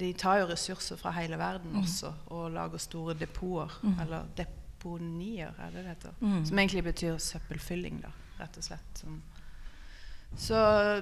de 0.00 0.12
tar 0.18 0.40
jo 0.40 0.48
ressurser 0.50 0.98
fra 0.98 1.12
hele 1.14 1.38
verden 1.38 1.76
også, 1.82 2.12
og 2.34 2.50
lager 2.54 2.78
store 2.82 3.14
depoter. 3.18 3.76
Eller 4.02 4.26
deponier, 4.38 5.54
er 5.58 5.70
det 5.70 5.84
det 5.84 5.92
heter. 5.92 6.14
Som 6.48 6.58
egentlig 6.58 6.84
betyr 6.84 7.18
søppelfylling, 7.18 8.00
da, 8.02 8.10
rett 8.40 8.58
og 8.58 8.64
slett. 8.64 9.04
Så 10.38 10.56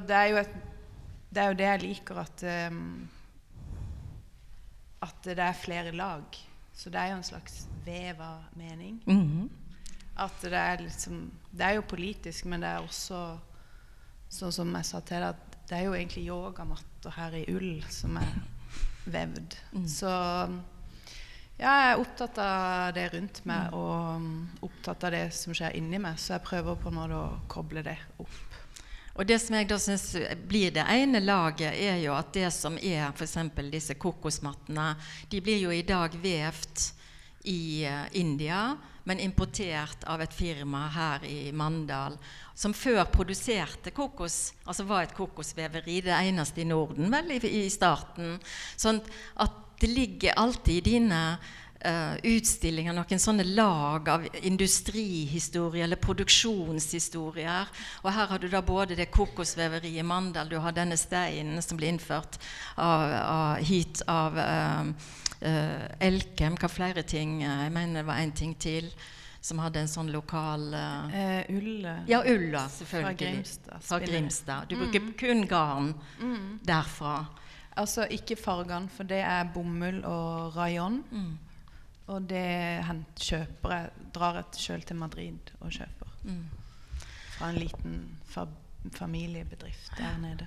det 0.09 0.17
er 0.17 0.27
jo, 0.33 0.37
et, 0.43 0.55
det 1.31 1.43
er 1.43 1.49
jo 1.53 1.59
det 1.61 1.69
jeg 1.69 1.83
liker, 1.87 2.21
at 2.27 2.45
um, 2.73 3.09
At 5.05 5.25
det 5.25 5.39
er 5.39 5.53
flere 5.53 5.93
lag. 5.93 6.25
Så 6.79 6.93
det 6.95 7.01
er 7.01 7.11
jo 7.11 7.19
en 7.19 7.27
slags 7.27 7.67
vev 7.85 8.21
av 8.23 8.45
mening. 8.55 9.03
-hmm. 9.07 9.49
At 10.17 10.43
det 10.43 10.53
er 10.53 10.81
liksom 10.81 11.31
Det 11.51 11.61
er 11.67 11.71
jo 11.71 11.81
politisk, 11.81 12.45
men 12.45 12.61
det 12.61 12.69
er 12.69 12.79
også 12.79 13.39
sånn 14.29 14.53
som 14.53 14.75
jeg 14.75 14.85
sa 14.85 15.01
til 15.01 15.17
deg, 15.17 15.29
at 15.29 15.59
det 15.69 15.79
er 15.79 15.83
jo 15.83 15.95
egentlig 15.95 16.29
yogamatter 16.29 17.11
her 17.11 17.33
i 17.33 17.45
ull 17.55 17.85
som 17.89 18.17
er 18.17 18.35
vevd. 19.07 19.57
Så 19.89 20.09
ja, 21.59 21.71
jeg 21.73 21.93
er 21.93 22.01
opptatt 22.03 22.39
av 22.39 22.93
det 22.95 23.09
rundt 23.15 23.41
meg, 23.51 23.73
og 23.75 24.17
um, 24.17 24.49
opptatt 24.63 25.05
av 25.09 25.11
det 25.11 25.25
som 25.35 25.55
skjer 25.57 25.75
inni 25.75 25.99
meg. 25.99 26.19
Så 26.21 26.37
jeg 26.37 26.47
prøver 26.47 26.79
på 26.79 26.93
en 26.93 26.95
måte 26.95 27.19
å 27.19 27.41
koble 27.51 27.83
det 27.83 27.97
opp. 28.23 28.48
Og 29.19 29.27
det 29.27 29.41
som 29.43 29.57
jeg 29.59 29.67
da 29.67 29.81
synes 29.83 30.13
blir 30.47 30.71
det 30.75 30.85
ene 30.95 31.19
laget, 31.25 31.75
er 31.75 31.99
jo 32.05 32.15
at 32.15 32.31
det 32.37 32.53
som 32.55 32.79
er 32.79 33.09
f.eks. 33.11 33.35
disse 33.73 33.97
kokosmattene, 33.99 34.93
de 35.31 35.41
blir 35.43 35.59
jo 35.65 35.75
i 35.75 35.83
dag 35.83 36.15
vevt 36.23 36.93
i 37.51 37.85
eh, 37.87 38.07
India, 38.21 38.77
men 39.09 39.21
importert 39.25 40.05
av 40.07 40.23
et 40.23 40.35
firma 40.37 40.85
her 40.95 41.25
i 41.27 41.51
Mandal, 41.57 42.19
som 42.55 42.75
før 42.77 43.07
produserte 43.11 43.91
kokos, 43.97 44.53
altså 44.69 44.85
var 44.87 45.07
et 45.07 45.17
kokosveveri, 45.17 46.03
det 46.05 46.15
eneste 46.15 46.63
i 46.63 46.69
Norden 46.69 47.11
vel 47.11 47.33
i, 47.39 47.41
i 47.65 47.71
starten. 47.73 48.37
Sånn 48.77 49.01
at 49.43 49.65
det 49.81 49.91
ligger 49.91 50.39
alltid 50.39 50.79
i 50.79 50.95
dine 50.99 51.23
utstillinger 52.27 52.93
noen 52.97 53.21
sånne 53.23 53.45
lag 53.55 54.09
av 54.11 54.25
industrihistorie 54.43 55.85
eller 55.85 55.97
produksjonshistorier. 56.03 57.69
Og 58.03 58.11
her 58.13 58.27
har 58.33 58.39
du 58.43 58.49
da 58.51 58.63
både 58.63 58.97
det 58.99 59.11
kokosveveriet 59.15 60.01
i 60.01 60.07
Mandal, 60.07 60.49
du 60.51 60.59
har 60.59 60.75
denne 60.75 60.97
steinen 60.99 61.63
som 61.63 61.79
ble 61.79 61.93
innført 61.93 62.39
av, 62.77 63.05
av, 63.23 63.63
hit 63.63 64.03
av 64.11 64.39
eh, 64.39 64.91
uh, 65.47 65.87
Elkem. 66.03 66.57
Hva 66.59 66.69
flere 66.69 67.03
ting? 67.07 67.43
eh, 67.43 67.65
Jeg 67.69 67.73
mener 67.73 68.03
det 68.03 68.07
var 68.11 68.23
en 68.23 68.33
ting 68.33 68.55
til 68.59 68.91
som 69.41 69.61
hadde 69.63 69.79
en 69.81 69.89
sånn 69.89 70.11
lokal 70.13 70.65
uh, 70.75 71.15
Eh, 71.15 71.45
ull 71.55 71.85
eh, 71.87 72.01
Ja, 72.11 72.25
ulla, 72.27 72.67
selvfølgelig. 72.69 73.15
Fra 73.15 73.15
Grimstad, 73.23 73.83
Fra. 73.87 73.99
Grimstad. 74.03 74.69
Du 74.69 74.77
bruker 74.81 75.13
kun 75.19 75.47
garn 75.49 75.93
derfra. 76.67 77.21
Altså 77.79 78.09
ikke 78.11 78.35
fargene, 78.37 78.91
for 78.91 79.07
det 79.07 79.21
er 79.23 79.47
bomull 79.55 80.01
og 80.05 80.57
rayon. 80.59 81.05
Og 82.09 82.25
det 82.29 82.85
kjøper 83.21 83.75
jeg, 83.75 83.91
drar 84.15 84.39
jeg 84.41 84.63
sjøl 84.63 84.85
til 84.89 84.97
Madrid 84.97 85.53
og 85.61 85.73
kjøper. 85.77 86.15
Mm. 86.25 86.47
Fra 87.37 87.51
en 87.53 87.61
liten 87.61 87.99
fa 88.25 88.47
familiebedrift 88.95 89.93
der 89.99 90.17
nede. 90.23 90.47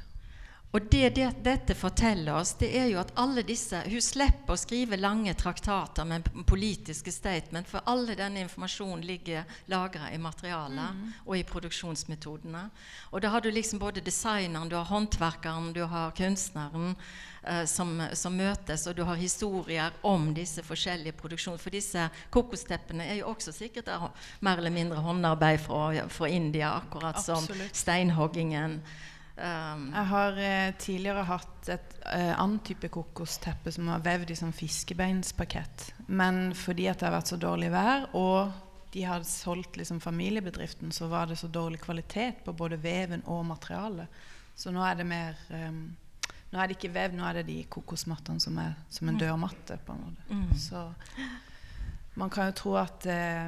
Og 0.72 0.82
det, 0.92 1.10
det 1.10 1.26
dette 1.44 1.76
forteller 1.76 2.36
oss, 2.40 2.54
det 2.60 2.70
er 2.80 2.86
jo 2.94 3.00
at 3.02 3.12
alle 3.20 3.44
disse 3.44 3.82
Hun 3.92 4.04
slipper 4.04 4.56
å 4.56 4.60
skrive 4.60 5.00
lange 5.00 5.34
traktater 5.36 6.08
med 6.08 6.30
politiske 6.48 7.12
statement, 7.12 7.68
for 7.68 7.84
alle 7.92 8.16
denne 8.16 8.46
informasjonen 8.46 9.04
ligger 9.04 9.44
lagra 9.72 10.08
i 10.16 10.20
materialet 10.22 11.26
og 11.26 11.36
i 11.36 11.44
produksjonsmetodene. 11.48 12.64
Og 13.12 13.20
da 13.24 13.34
har 13.34 13.44
du 13.44 13.52
liksom 13.52 13.84
både 13.84 14.04
designeren, 14.06 14.72
du 14.72 14.78
har 14.80 14.88
håndverkeren, 14.88 15.74
du 15.76 15.84
har 15.92 16.16
kunstneren 16.16 16.96
eh, 17.44 17.66
som, 17.68 17.98
som 18.16 18.40
møtes, 18.40 18.88
og 18.88 18.96
du 18.96 19.04
har 19.04 19.20
historier 19.20 19.92
om 20.08 20.32
disse 20.34 20.64
forskjellige 20.64 21.20
produksjonene. 21.20 21.60
For 21.60 21.76
disse 21.76 22.08
kokosteppene 22.32 23.12
er 23.12 23.20
jo 23.20 23.34
også 23.36 23.52
sikkert 23.60 23.92
mer 24.40 24.56
eller 24.56 24.72
mindre 24.72 25.04
håndarbeid 25.04 25.60
fra, 25.68 25.86
fra 26.08 26.32
India, 26.32 26.78
akkurat 26.80 27.20
som 27.20 27.44
steinhoggingen. 27.76 28.80
Um, 29.38 29.88
Jeg 29.94 30.08
har 30.10 30.38
eh, 30.38 30.74
tidligere 30.78 31.24
hatt 31.24 31.70
et 31.72 31.94
eh, 32.12 32.34
annet 32.36 32.66
type 32.68 32.90
kokosteppe 32.92 33.72
som 33.72 33.88
var 33.88 34.04
vevd 34.04 34.34
i 34.34 34.38
sånn 34.38 34.54
fiskebeinspakett. 34.54 35.88
Men 36.12 36.52
fordi 36.58 36.90
at 36.92 37.00
det 37.00 37.08
har 37.08 37.16
vært 37.16 37.32
så 37.32 37.40
dårlig 37.40 37.72
vær, 37.74 38.10
og 38.18 38.52
de 38.92 39.06
hadde 39.08 39.30
solgt 39.30 39.80
liksom 39.80 40.02
familiebedriften, 40.04 40.92
så 40.92 41.08
var 41.08 41.32
det 41.32 41.40
så 41.40 41.48
dårlig 41.48 41.80
kvalitet 41.82 42.44
på 42.46 42.54
både 42.54 42.80
veven 42.82 43.24
og 43.32 43.46
materialet. 43.48 44.22
Så 44.56 44.74
nå 44.76 44.84
er 44.84 45.00
det 45.00 45.08
mer 45.08 45.40
eh, 45.50 45.74
Nå 46.52 46.60
er 46.60 46.68
det 46.68 46.76
ikke 46.76 46.90
vev, 46.92 47.14
nå 47.16 47.24
er 47.24 47.38
det 47.38 47.46
de 47.48 47.62
kokosmattene 47.72 48.44
som 48.44 48.58
er 48.60 48.74
som 48.92 49.08
en 49.08 49.16
dørmatte. 49.16 49.78
på 49.88 49.94
en 49.94 50.02
måte. 50.04 50.26
Mm. 50.28 50.58
Så 50.60 50.82
man 52.20 52.30
kan 52.30 52.50
jo 52.50 52.58
tro 52.60 52.74
at 52.76 53.06
eh, 53.08 53.48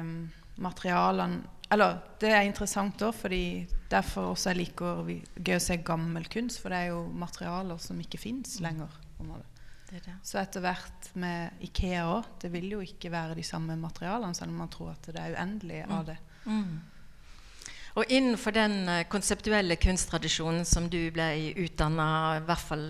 materialene 0.56 1.42
Eller 1.72 1.96
det 2.20 2.30
er 2.34 2.44
interessant 2.44 3.00
òg, 3.02 3.14
fordi 3.16 3.64
derfor 3.90 4.34
også 4.34 4.52
jeg 4.52 4.60
liker 4.60 5.02
vi, 5.06 5.18
gøy 5.40 5.56
å 5.56 5.64
se 5.64 5.78
gammel 5.86 6.28
kunst, 6.30 6.60
for 6.60 6.74
det 6.74 6.82
er 6.82 6.92
jo 6.92 7.06
materialer 7.08 7.80
som 7.80 8.00
ikke 8.00 8.20
fins 8.20 8.58
lenger. 8.64 8.92
på 9.16 9.24
det 9.24 9.44
det. 10.02 10.16
Så 10.22 10.40
etter 10.40 10.64
hvert 10.64 11.10
med 11.20 11.62
Ikea 11.64 12.06
òg, 12.08 12.26
det 12.42 12.50
vil 12.54 12.72
jo 12.76 12.80
ikke 12.84 13.12
være 13.12 13.36
de 13.38 13.44
samme 13.46 13.76
materialene, 13.78 14.34
selv 14.34 14.54
om 14.54 14.64
man 14.64 14.72
tror 14.72 14.94
at 14.94 15.06
det 15.12 15.20
er 15.20 15.36
uendelig 15.36 15.84
av 15.84 16.08
det. 16.08 16.16
Mm. 16.46 16.74
Og 17.94 18.10
innenfor 18.10 18.50
den 18.50 18.88
eh, 18.90 19.04
konseptuelle 19.06 19.76
kunsttradisjonen 19.78 20.64
som 20.66 20.88
du 20.90 20.98
ble 21.14 21.28
utdanna 21.62 22.06
I 22.40 22.42
hvert 22.42 22.64
fall 22.66 22.86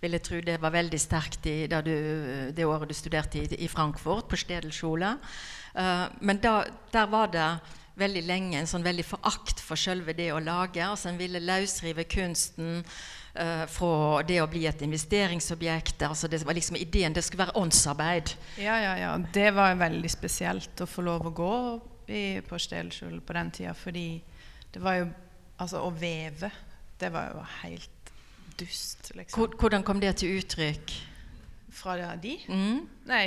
vil 0.00 0.16
jeg 0.16 0.24
tro 0.26 0.40
det 0.42 0.56
var 0.58 0.74
veldig 0.74 0.98
sterkt 0.98 1.46
i, 1.46 1.68
da 1.70 1.78
du, 1.86 1.92
det 2.50 2.66
året 2.66 2.90
du 2.90 2.96
studerte 2.98 3.44
i, 3.44 3.60
i 3.62 3.68
Frankfurt, 3.70 4.26
på 4.26 4.40
Stedelskjole. 4.40 5.12
Uh, 5.70 6.08
men 6.26 6.40
da, 6.42 6.64
der 6.90 7.06
var 7.12 7.30
det 7.30 7.46
veldig 8.00 8.22
lenge 8.26 8.58
en 8.60 8.68
sånn 8.70 8.84
veldig 8.86 9.04
forakt 9.06 9.62
for 9.62 9.80
selve 9.80 10.14
det 10.16 10.30
å 10.34 10.40
lage. 10.42 10.82
altså 10.84 11.10
En 11.10 11.20
ville 11.20 11.42
løsrive 11.42 12.06
kunsten 12.10 12.80
uh, 12.82 13.64
fra 13.70 14.22
det 14.26 14.40
å 14.42 14.48
bli 14.50 14.66
et 14.70 14.82
investeringsobjekt. 14.86 16.02
altså 16.08 16.28
Det 16.28 16.42
var 16.46 16.58
liksom 16.58 16.80
ideen 16.80 17.16
det 17.16 17.24
skulle 17.26 17.46
være 17.46 17.58
åndsarbeid. 17.60 18.34
Ja, 18.58 18.78
ja, 18.82 18.96
ja. 18.98 19.14
Det 19.32 19.50
var 19.56 19.78
veldig 19.80 20.10
spesielt 20.10 20.80
å 20.80 20.88
få 20.90 21.06
lov 21.06 21.30
å 21.30 21.34
gå 21.36 21.56
i, 22.10 22.22
på 22.46 22.58
Stelskjul 22.58 23.20
på 23.22 23.36
den 23.36 23.50
tida, 23.54 23.74
fordi 23.74 24.08
det 24.72 24.82
var 24.82 25.02
jo 25.02 25.10
Altså, 25.60 25.82
å 25.84 25.90
veve, 25.92 26.48
det 26.96 27.10
var 27.12 27.34
jo 27.34 27.42
helt 27.60 28.12
dust, 28.56 29.10
liksom. 29.12 29.50
Hvordan 29.60 29.82
kom 29.84 30.00
det 30.00 30.14
til 30.22 30.38
uttrykk? 30.38 30.94
Fra 31.76 32.14
de? 32.16 32.38
Mm? 32.48 32.78
Nei, 33.10 33.26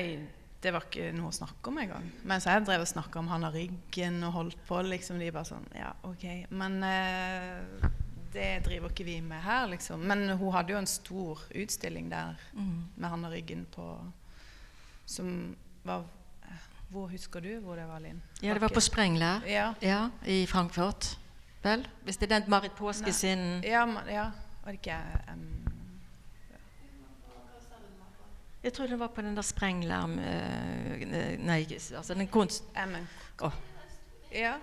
det 0.63 0.71
var 0.73 0.85
ikke 0.87 1.09
noe 1.17 1.27
å 1.29 1.35
snakke 1.35 1.67
om 1.69 1.77
engang. 1.81 2.05
Mens 2.29 2.45
jeg 2.47 2.63
drev 2.65 2.85
og 2.85 2.87
snakka 2.87 3.19
om 3.19 3.27
han 3.27 3.43
av 3.43 3.53
ryggen 3.57 4.21
og 4.23 4.31
holdt 4.37 4.61
på, 4.67 4.79
liksom. 4.87 5.19
De 5.19 5.31
bare 5.35 5.49
sånn 5.49 5.65
Ja, 5.75 5.91
OK. 6.07 6.23
Men 6.55 6.77
eh, 6.87 7.89
det 8.33 8.63
driver 8.65 8.89
ikke 8.89 9.05
vi 9.05 9.17
med 9.21 9.43
her, 9.43 9.67
liksom. 9.73 10.01
Men 10.09 10.23
hun 10.39 10.53
hadde 10.55 10.73
jo 10.73 10.79
en 10.79 10.87
stor 10.89 11.43
utstilling 11.53 12.09
der 12.09 12.39
Mm. 12.55 12.85
med 12.95 13.09
han 13.09 13.25
av 13.25 13.31
ryggen 13.35 13.65
på 13.75 13.87
Som 15.05 15.55
var 15.83 16.03
Hvor 16.93 17.07
husker 17.09 17.41
du 17.41 17.59
hvor 17.59 17.75
det 17.75 17.87
var, 17.89 17.99
Linn? 17.99 18.21
Ja, 18.41 18.53
det 18.53 18.61
var 18.61 18.69
på 18.69 18.79
Sprengler. 18.81 19.41
Ja. 19.49 19.73
Ja, 19.81 20.09
i 20.25 20.45
Frankfurt. 20.45 21.17
Vel? 21.63 21.87
Hvis 22.05 22.17
det 22.17 22.31
er 22.31 22.39
den 22.39 22.49
Marit 22.51 22.75
Påske 22.77 23.09
Nei. 23.09 23.11
sin 23.11 23.63
Ja, 23.63 23.85
ja. 24.07 24.27
Var 24.63 24.71
det 24.71 24.79
ikke 24.79 24.99
um, 25.33 25.72
Jeg 28.63 28.73
tror 28.73 28.87
det 28.87 28.99
var 28.99 29.07
på 29.11 29.21
den 29.21 29.35
der 29.35 29.43
Sprenglarm 29.43 30.17
uh, 30.19 31.03
Nei, 31.43 31.65
altså 31.95 32.13
den 32.15 32.27
kunst... 32.27 32.63
Åh, 33.41 33.51
Ja. 34.33 34.55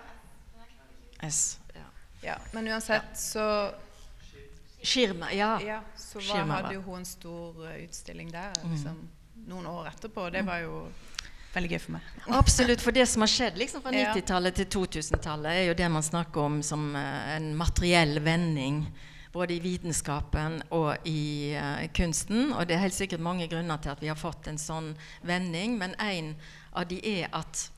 S. 1.22 1.58
Ja. 1.74 1.84
ja. 2.22 2.34
Men 2.52 2.68
uansett, 2.68 3.12
så 3.14 3.70
Skirma, 4.82 5.28
ja. 5.32 5.60
Ja, 5.60 5.82
så 5.96 6.18
var, 6.18 6.24
Skirma, 6.24 6.54
hadde 6.54 6.74
jo 6.74 6.80
hun 6.86 7.02
en 7.02 7.04
stor 7.04 7.60
uh, 7.66 7.74
utstilling 7.84 8.32
der 8.32 8.52
Mm. 8.64 8.72
liksom, 8.72 9.08
noen 9.46 9.66
år 9.66 9.90
etterpå. 9.92 10.30
Det 10.32 10.42
var 10.46 10.62
jo 10.64 10.86
veldig 11.54 11.70
gøy 11.70 11.78
for 11.78 11.92
meg. 11.98 12.08
Absolutt. 12.40 12.80
For 12.80 12.90
det 12.96 13.06
som 13.08 13.20
har 13.20 13.28
skjedd 13.28 13.58
liksom 13.60 13.82
fra 13.84 13.92
Ja. 13.92 14.14
90-tallet 14.14 14.54
til 14.54 14.66
2000-tallet, 14.78 15.52
er 15.52 15.68
jo 15.68 15.74
det 15.76 15.90
man 15.92 16.02
snakker 16.02 16.40
om 16.40 16.62
som 16.62 16.94
uh, 16.96 17.36
en 17.36 17.52
materiell 17.56 18.20
vending. 18.24 18.86
Både 19.32 19.54
i 19.54 19.62
vitenskapen 19.62 20.60
og 20.74 21.06
i 21.06 21.54
uh, 21.54 21.84
kunsten. 21.94 22.52
Og 22.52 22.66
det 22.66 22.76
er 22.76 22.86
helt 22.86 22.96
sikkert 22.96 23.22
mange 23.22 23.46
grunner 23.48 23.78
til 23.78 23.92
at 23.94 24.02
vi 24.02 24.10
har 24.10 24.18
fått 24.18 24.48
en 24.50 24.58
sånn 24.58 24.94
vending, 25.22 25.78
men 25.78 25.94
en 26.02 26.34
av 26.74 26.88
de 26.90 26.98
er 27.06 27.30
at 27.32 27.68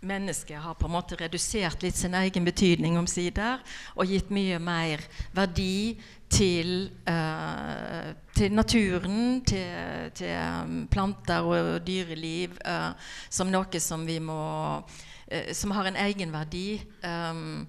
mennesket 0.00 0.60
har 0.62 0.74
på 0.74 0.88
en 0.88 0.94
måte 0.94 1.16
redusert 1.20 1.82
litt 1.84 1.96
sin 1.96 2.14
egen 2.16 2.46
betydning 2.46 2.96
omsider 2.98 3.60
og 3.94 4.08
gitt 4.08 4.30
mye 4.32 4.56
mer 4.62 5.02
verdi 5.36 5.98
til, 6.30 6.88
uh, 7.10 8.12
til 8.36 8.54
naturen, 8.54 9.40
til, 9.44 10.10
til 10.16 10.36
um, 10.38 10.84
planter 10.90 11.44
og 11.44 11.80
dyreliv, 11.86 12.54
uh, 12.64 12.94
som 13.28 13.50
noe 13.52 13.82
som 13.82 14.06
vi 14.08 14.20
må 14.22 14.42
uh, 14.80 15.52
Som 15.54 15.70
har 15.70 15.86
en 15.86 15.96
egenverdi. 15.96 16.80
Um, 17.06 17.68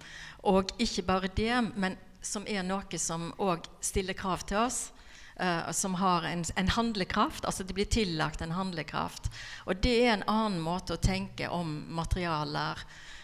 og 0.50 0.72
ikke 0.80 1.04
bare 1.06 1.28
det, 1.38 1.54
men 1.78 1.98
som 2.22 2.48
er 2.48 2.64
noe 2.64 3.00
som 3.02 3.32
òg 3.42 3.68
stiller 3.82 4.18
krav 4.18 4.48
til 4.48 4.64
oss 4.66 4.90
Uh, 5.42 5.72
som 5.72 5.96
har 5.96 6.24
en, 6.28 6.44
en 6.56 6.68
handlekraft. 6.70 7.46
Altså 7.46 7.64
det 7.64 7.74
blir 7.74 7.88
tillagt 7.90 8.42
en 8.42 8.52
handlekraft. 8.52 9.32
Og 9.66 9.80
det 9.82 9.94
er 10.04 10.12
en 10.14 10.26
annen 10.30 10.60
måte 10.62 10.94
å 10.94 11.02
tenke 11.02 11.48
om 11.50 11.72
materialer 11.90 12.84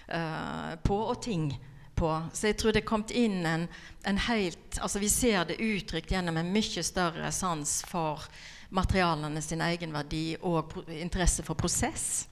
uh, 0.09 0.73
på, 0.81 0.97
og 0.97 1.21
ting 1.21 1.51
på. 1.93 2.09
Så 2.33 2.49
jeg 2.49 2.57
tror 2.57 2.73
det 2.73 2.81
er 2.81 2.89
kommet 2.89 3.13
inn 3.13 3.45
en, 3.45 3.67
en 4.07 4.21
helt 4.29 4.79
Altså 4.81 5.01
vi 5.03 5.09
ser 5.13 5.45
det 5.49 5.59
uttrykt 5.61 6.11
gjennom 6.15 6.37
en 6.37 6.51
mye 6.53 6.83
større 6.85 7.31
sans 7.35 7.79
for 7.85 8.25
materialene 8.69 9.41
sin 9.41 9.61
egenverdi 9.61 10.39
og 10.41 10.73
interesse 10.97 11.45
for 11.45 11.59
prosess. 11.59 12.27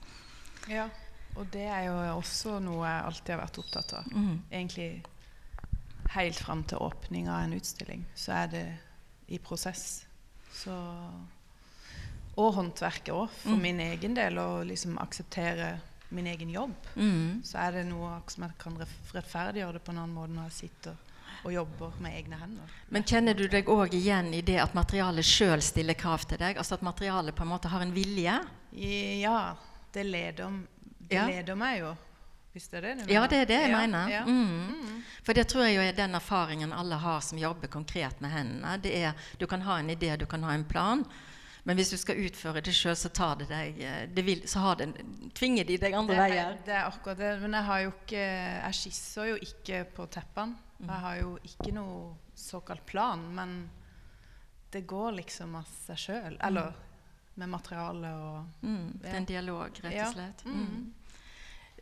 Ja, 0.66 0.88
og 1.36 1.46
det 1.52 1.66
er 1.68 1.88
jo 1.88 1.96
også 2.16 2.58
noe 2.64 2.88
jeg 2.88 3.06
alltid 3.10 3.34
har 3.36 3.44
vært 3.44 3.60
opptatt 3.62 3.94
av. 4.00 4.10
Mm. 4.12 4.34
Egentlig 4.50 4.90
helt 6.14 6.36
fram 6.38 6.62
til 6.64 6.78
åpning 6.78 7.28
av 7.28 7.42
en 7.44 7.52
utstilling, 7.56 8.04
så 8.14 8.32
er 8.44 8.46
det 8.52 8.66
i 9.28 9.38
prosess. 9.38 10.04
Så 10.52 10.72
Og 12.36 12.52
håndverket 12.54 13.14
òg, 13.14 13.30
for 13.30 13.50
Mm. 13.56 13.62
min 13.62 13.80
egen 13.80 14.14
del. 14.14 14.34
Å 14.38 14.62
liksom 14.66 14.98
akseptere 14.98 15.80
min 16.10 16.26
egen 16.26 16.50
jobb. 16.50 16.74
Mm. 16.96 17.40
Så 17.42 17.56
er 17.58 17.72
det 17.72 17.86
noe 17.86 18.20
som 18.28 18.44
jeg 18.44 18.52
kan 18.58 18.76
rettferdiggjøre 19.14 19.72
det 19.72 19.84
på 19.84 19.90
en 19.92 19.98
annen 19.98 20.14
måte 20.14 20.34
når 20.34 20.50
jeg 20.50 20.70
sitter 20.70 20.96
og 21.44 21.52
jobber 21.52 21.92
med 22.00 22.12
egne 22.12 22.36
hender. 22.38 22.68
Men 22.90 23.02
kjenner 23.04 23.34
du 23.34 23.48
deg 23.48 23.64
òg 23.66 23.94
igjen 23.94 24.34
i 24.34 24.42
det 24.42 24.58
at 24.60 24.74
materialet 24.74 25.24
sjøl 25.24 25.62
stiller 25.62 25.94
krav 25.94 26.26
til 26.28 26.36
deg? 26.38 26.56
Altså 26.58 26.74
at 26.74 26.82
materialet 26.82 27.34
på 27.34 27.42
en 27.42 27.48
måte 27.48 27.68
har 27.68 27.80
en 27.80 27.92
vilje? 27.94 28.36
Ja, 28.72 29.56
det 29.92 30.04
leder, 30.06 30.60
det 31.00 31.26
leder 31.26 31.54
meg 31.56 31.80
jo. 31.80 31.96
Hvis 32.56 32.70
det 32.72 32.78
er 32.78 32.84
det 32.86 32.90
du 32.94 33.00
mener? 33.02 33.12
Ja, 33.12 33.26
det 33.28 33.38
er 33.42 33.48
det 33.50 33.56
jeg 33.60 33.70
ja, 33.70 33.78
mener. 33.84 34.08
Ja. 34.08 34.24
Mm. 34.24 34.68
Mm. 34.72 35.00
For 35.26 35.36
det 35.36 35.42
tror 35.52 35.66
jeg 35.66 35.74
jo 35.76 35.82
er 35.84 35.96
den 35.96 36.16
erfaringen 36.16 36.72
alle 36.72 36.96
har 37.02 37.20
som 37.20 37.36
jobber 37.38 37.68
konkret 37.68 38.22
med 38.24 38.32
hendene. 38.32 38.78
Det 38.80 38.92
er, 38.96 39.26
du 39.36 39.44
kan 39.50 39.60
ha 39.66 39.76
en 39.82 39.92
idé, 39.92 40.14
du 40.16 40.24
kan 40.30 40.46
ha 40.46 40.54
en 40.56 40.64
plan, 40.64 41.04
men 41.68 41.76
hvis 41.76 41.90
du 41.92 41.98
skal 42.00 42.22
utføre 42.22 42.62
det 42.64 42.72
sjøl, 42.72 42.96
så 42.96 43.10
tar 43.12 43.36
det 43.42 43.50
deg 43.50 43.80
eh, 43.82 44.02
det 44.08 44.24
vil, 44.24 44.44
Så 44.48 44.62
har 44.62 44.80
det, 44.80 44.88
tvinger 45.36 45.66
de 45.68 45.76
deg 45.82 45.98
andre 45.98 46.16
er, 46.16 46.22
veier. 46.22 46.58
det 46.64 46.76
er 46.78 46.84
akkurat 46.86 47.20
det. 47.20 47.32
Men 47.42 47.58
jeg 47.58 47.68
har 47.68 47.80
jo 47.84 47.92
ikke 47.92 48.24
Jeg 48.24 48.80
skisser 48.80 49.30
jo 49.34 49.38
ikke 49.50 49.84
på 49.98 50.06
teppene. 50.16 50.56
Mm. 50.78 50.88
Jeg 50.88 51.00
har 51.04 51.16
jo 51.20 51.38
ikke 51.50 51.72
noe 51.76 52.00
såkalt 52.36 52.86
plan, 52.86 53.28
men 53.34 53.56
det 54.72 54.86
går 54.86 55.18
liksom 55.20 55.56
av 55.60 55.68
seg 55.84 56.00
sjøl. 56.06 56.40
Eller 56.40 56.72
med 57.36 57.48
materiale 57.52 58.12
og 58.16 58.64
Mm, 58.64 58.92
det 59.02 59.10
er 59.10 59.16
en 59.16 59.28
dialog, 59.28 59.82
rett 59.84 60.06
og 60.06 60.14
slett. 60.14 60.46
Mm. 60.46 60.62
Mm. 60.62 60.92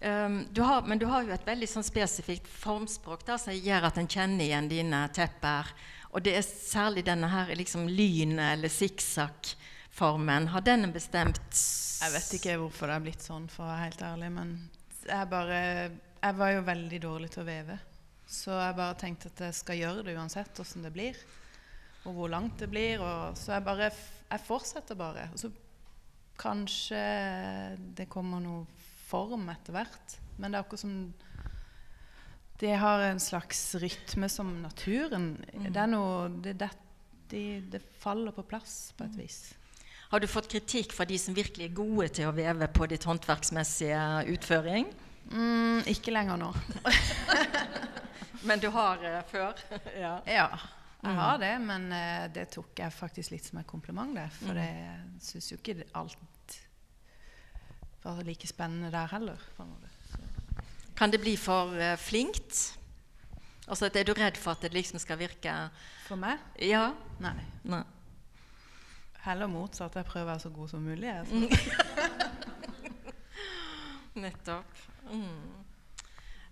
Um, 0.05 0.47
du 0.53 0.61
har, 0.61 0.83
men 0.83 0.99
du 0.99 1.07
har 1.09 1.25
jo 1.25 1.33
et 1.33 1.47
veldig 1.47 1.67
sånn 1.71 1.87
spesifikt 1.87 2.49
formspråk 2.61 3.23
da, 3.25 3.39
som 3.41 3.57
gjør 3.57 3.87
at 3.89 3.97
en 3.97 4.09
kjenner 4.11 4.45
igjen 4.45 4.69
dine 4.69 4.99
tepper. 5.17 5.71
Og 6.13 6.21
det 6.27 6.35
er 6.37 6.45
særlig 6.45 7.07
denne 7.07 7.31
her 7.33 7.55
liksom 7.57 7.87
lynet 7.89 8.59
eller 8.59 8.69
sikksakk-formen. 8.69 10.51
Har 10.53 10.67
den 10.67 10.85
en 10.85 10.93
bestemt 10.93 11.57
Jeg 12.05 12.13
vet 12.13 12.37
ikke 12.37 12.59
hvorfor 12.61 12.93
det 12.93 12.99
er 12.99 13.07
blitt 13.07 13.25
sånn, 13.25 13.49
for 13.49 13.65
å 13.65 13.71
være 13.71 13.87
helt 13.87 14.05
ærlig, 14.11 14.31
men 14.37 14.53
jeg 15.09 15.31
bare 15.33 15.59
Jeg 16.21 16.37
var 16.37 16.53
jo 16.53 16.69
veldig 16.69 17.01
dårlig 17.09 17.33
til 17.33 17.47
å 17.47 17.49
veve. 17.49 17.81
Så 18.29 18.53
jeg 18.61 18.77
bare 18.77 19.01
tenkte 19.01 19.33
at 19.33 19.45
jeg 19.47 19.57
skal 19.57 19.81
gjøre 19.81 20.05
det 20.05 20.19
uansett 20.21 20.61
åssen 20.61 20.85
det 20.85 20.93
blir. 20.93 21.17
Og 22.05 22.13
hvor 22.13 22.29
langt 22.29 22.61
det 22.61 22.69
blir. 22.69 23.01
Og, 23.01 23.37
så 23.41 23.57
jeg 23.57 23.65
bare 23.65 23.89
Jeg 23.89 24.49
fortsetter 24.53 25.01
bare. 25.01 25.31
Og 25.33 25.41
så 25.41 25.51
kanskje 26.37 27.05
det 27.97 28.11
kommer 28.13 28.43
noe 28.43 28.84
form 29.15 29.49
etter 29.53 29.77
hvert. 29.77 30.19
Men 30.37 30.51
det 30.51 30.59
er 30.59 30.67
akkurat 30.67 30.85
som 30.85 30.97
Det 32.61 32.77
har 32.79 33.03
en 33.03 33.21
slags 33.21 33.75
rytme 33.83 34.29
som 34.31 34.51
naturen. 34.63 35.35
Det 35.53 35.81
er 35.81 35.91
noe 35.91 36.29
det, 36.43 36.55
det, 36.59 36.71
det, 37.31 37.47
det 37.73 37.83
faller 37.99 38.35
på 38.35 38.47
plass 38.47 38.93
på 38.97 39.07
et 39.09 39.17
vis. 39.19 39.39
Har 40.13 40.23
du 40.23 40.29
fått 40.31 40.47
kritikk 40.53 40.93
fra 40.95 41.07
de 41.09 41.19
som 41.19 41.35
virkelig 41.35 41.67
er 41.67 41.75
gode 41.75 42.07
til 42.15 42.29
å 42.31 42.37
veve 42.37 42.69
på 42.71 42.87
ditt 42.87 43.07
håndverksmessige 43.09 43.99
utføring? 44.31 44.87
Mm, 45.33 45.83
ikke 45.91 46.15
lenger 46.15 46.39
nå. 46.39 46.53
Men 48.49 48.63
du 48.63 48.69
har 48.71 49.03
uh, 49.03 49.19
før? 49.27 49.59
ja. 50.05 50.15
Ja, 50.29 50.49
jeg 51.03 51.17
har 51.19 51.39
det, 51.41 51.53
men 51.65 51.87
uh, 51.93 52.27
det 52.33 52.47
tok 52.53 52.77
jeg 52.81 52.93
faktisk 52.93 53.33
litt 53.33 53.47
som 53.49 53.59
et 53.61 53.69
kompliment. 53.69 54.13
Det, 54.17 54.27
for 54.37 54.61
jeg 54.61 54.99
syns 55.25 55.51
jo 55.51 55.59
ikke 55.59 55.87
alt 55.97 56.21
var 58.05 58.23
like 58.25 58.47
spennende 58.47 58.91
der 58.93 59.07
heller. 59.13 59.37
Kan 60.97 61.11
det 61.11 61.21
bli 61.21 61.37
for 61.37 61.67
uh, 61.75 61.97
flinkt? 61.99 62.79
Altså, 63.69 63.91
Er 63.95 64.03
du 64.05 64.13
redd 64.13 64.37
for 64.37 64.51
at 64.51 64.61
det 64.63 64.73
liksom 64.73 64.99
skal 64.99 65.19
virke 65.19 65.71
For 66.07 66.17
meg? 66.21 66.39
Ja? 66.61 66.91
Nei. 67.21 67.33
Nei. 67.65 67.83
Heller 69.25 69.47
motsatt. 69.49 69.95
Jeg 69.97 70.05
prøver 70.05 70.27
å 70.27 70.31
være 70.35 70.41
så 70.45 70.49
god 70.53 70.69
som 70.69 70.81
mulig. 70.85 71.09
jeg. 71.09 71.25
Nettopp. 74.15 74.65
Mm. 75.11 75.65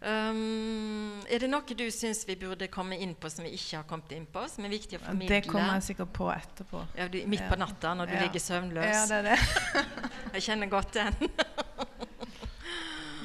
Um, 0.02 1.22
er 1.30 1.38
det 1.44 1.50
noe 1.52 1.62
du 1.78 1.84
syns 1.94 2.24
vi 2.26 2.34
burde 2.34 2.66
komme 2.72 2.96
inn 2.98 3.12
på 3.14 3.28
som 3.30 3.44
vi 3.46 3.52
ikke 3.54 3.76
har 3.76 3.84
kommet 3.86 4.10
inn 4.16 4.24
på? 4.26 4.42
Som 4.50 4.64
er 4.66 4.70
viktig 4.72 4.98
å 4.98 5.02
formidle? 5.04 5.28
Det 5.36 5.44
kommer 5.46 5.74
jeg 5.76 5.82
sikkert 5.92 6.10
på 6.16 6.26
etterpå. 6.32 6.80
ja, 6.98 7.06
du, 7.12 7.20
midt 7.30 7.44
på 7.46 7.54
natta 7.60 7.92
når 7.94 8.06
du 8.10 8.14
Ja. 8.16 8.20
ligger 8.24 8.40
søvnløs. 8.40 8.88
Ja, 8.88 9.06
det 9.06 9.16
er 9.20 9.24
det. 9.30 9.38
Jeg 10.32 10.42
kjenner 10.46 10.70
godt 10.72 10.94
den. 10.96 11.30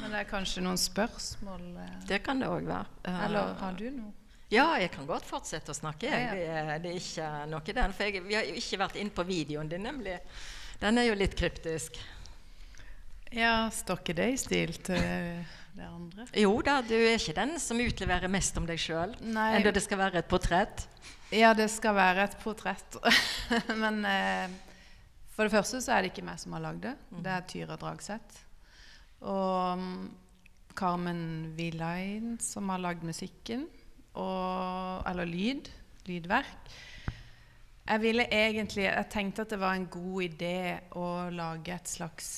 Men 0.01 0.11
det 0.13 0.19
er 0.21 0.29
kanskje 0.29 0.63
noen 0.63 0.79
spørsmål? 0.79 1.63
eh, 1.83 1.93
Det 2.07 2.21
kan 2.25 2.39
det 2.41 2.47
òg 2.51 2.67
være. 2.67 2.87
Uh, 3.07 3.25
Eller 3.25 3.53
har 3.61 3.77
du 3.79 3.85
noe? 3.91 4.13
Ja, 4.51 4.69
jeg 4.79 4.91
kan 4.93 5.07
godt 5.07 5.25
fortsette 5.27 5.73
å 5.73 5.75
snakke. 5.75 6.07
Jeg. 6.07 6.29
Det, 6.31 6.77
det 6.85 6.91
er 6.93 6.99
ikke 7.01 7.31
noe 7.51 7.73
den. 7.79 7.95
For 7.95 8.07
jeg, 8.07 8.23
vi 8.23 8.37
har 8.37 8.45
jo 8.47 8.55
ikke 8.61 8.79
vært 8.79 8.99
inne 9.01 9.11
på 9.11 9.25
videoen 9.27 9.67
din, 9.71 9.83
nemlig. 9.83 10.19
Den 10.79 11.01
er 11.01 11.09
jo 11.09 11.17
litt 11.19 11.35
kryptisk. 11.35 11.97
Ja, 13.35 13.67
står 13.75 13.99
ikke 13.99 14.15
det 14.15 14.27
i 14.31 14.37
stil 14.39 14.71
til 14.87 15.01
det 15.75 15.87
andre? 15.87 16.27
Jo 16.39 16.53
da, 16.63 16.77
du 16.85 16.93
er 16.95 17.17
ikke 17.17 17.35
den 17.35 17.57
som 17.59 17.81
utleverer 17.83 18.31
mest 18.31 18.55
om 18.59 18.67
deg 18.69 18.79
sjøl. 18.79 19.17
Enda 19.19 19.73
det 19.75 19.83
skal 19.83 19.99
være 19.99 20.21
et 20.23 20.29
portrett. 20.31 20.85
Ja, 21.35 21.51
det 21.57 21.67
skal 21.73 21.97
være 21.97 22.29
et 22.29 22.37
portrett. 22.39 22.95
Men 23.83 23.99
eh, 24.07 24.47
for 25.37 25.45
det 25.45 25.53
første 25.53 25.79
så 25.85 25.93
er 25.93 26.03
det 26.03 26.11
ikke 26.11 26.25
meg 26.25 26.41
som 26.41 26.55
har 26.57 26.63
lagd 26.63 26.81
det. 26.87 26.95
Det 27.13 27.29
er 27.29 27.43
Tyra 27.45 27.77
Dragseth. 27.77 28.39
Og 29.21 29.77
mm, 29.77 30.07
Carmen 30.77 31.21
Villain 31.57 32.35
som 32.41 32.69
har 32.73 32.81
lagd 32.81 33.05
musikken. 33.05 33.67
Og, 34.17 35.05
eller 35.05 35.29
lyd. 35.29 35.69
Lydverk. 36.09 36.73
Jeg 37.87 38.01
ville 38.01 38.25
egentlig 38.33 38.83
Jeg 38.83 39.09
tenkte 39.13 39.45
at 39.45 39.53
det 39.53 39.59
var 39.61 39.77
en 39.77 39.87
god 39.91 40.21
idé 40.25 40.59
å 40.97 41.29
lage 41.31 41.75
et 41.75 41.87
slags 41.87 42.29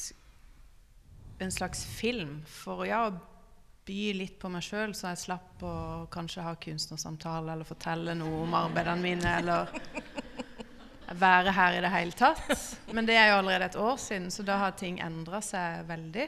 en 1.39 1.51
slags 1.55 1.85
film 1.87 2.41
for 2.43 2.83
ja, 2.83 3.05
å 3.07 3.15
by 3.89 4.13
litt 4.13 4.35
på 4.41 4.49
meg 4.53 4.65
sjøl, 4.65 4.93
så 4.93 5.13
jeg 5.13 5.23
slapp 5.23 5.63
å 5.65 5.75
kanskje 6.13 6.43
ha 6.45 6.51
kunstnersamtale 6.61 7.55
eller 7.55 7.65
fortelle 7.65 8.13
noe 8.17 8.43
om 8.43 8.57
arbeidene 8.59 9.01
mine, 9.01 9.37
eller 9.39 9.71
være 11.17 11.53
her 11.55 11.77
i 11.77 11.81
det 11.83 11.91
hele 11.93 12.17
tatt. 12.17 12.65
Men 12.93 13.07
det 13.07 13.15
er 13.17 13.31
jo 13.31 13.39
allerede 13.39 13.69
et 13.71 13.79
år 13.79 13.97
siden, 14.01 14.29
så 14.31 14.45
da 14.45 14.59
har 14.61 14.75
ting 14.77 14.99
endra 15.03 15.41
seg 15.45 15.87
veldig. 15.89 16.27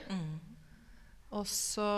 Og 1.38 1.48
så 1.48 1.92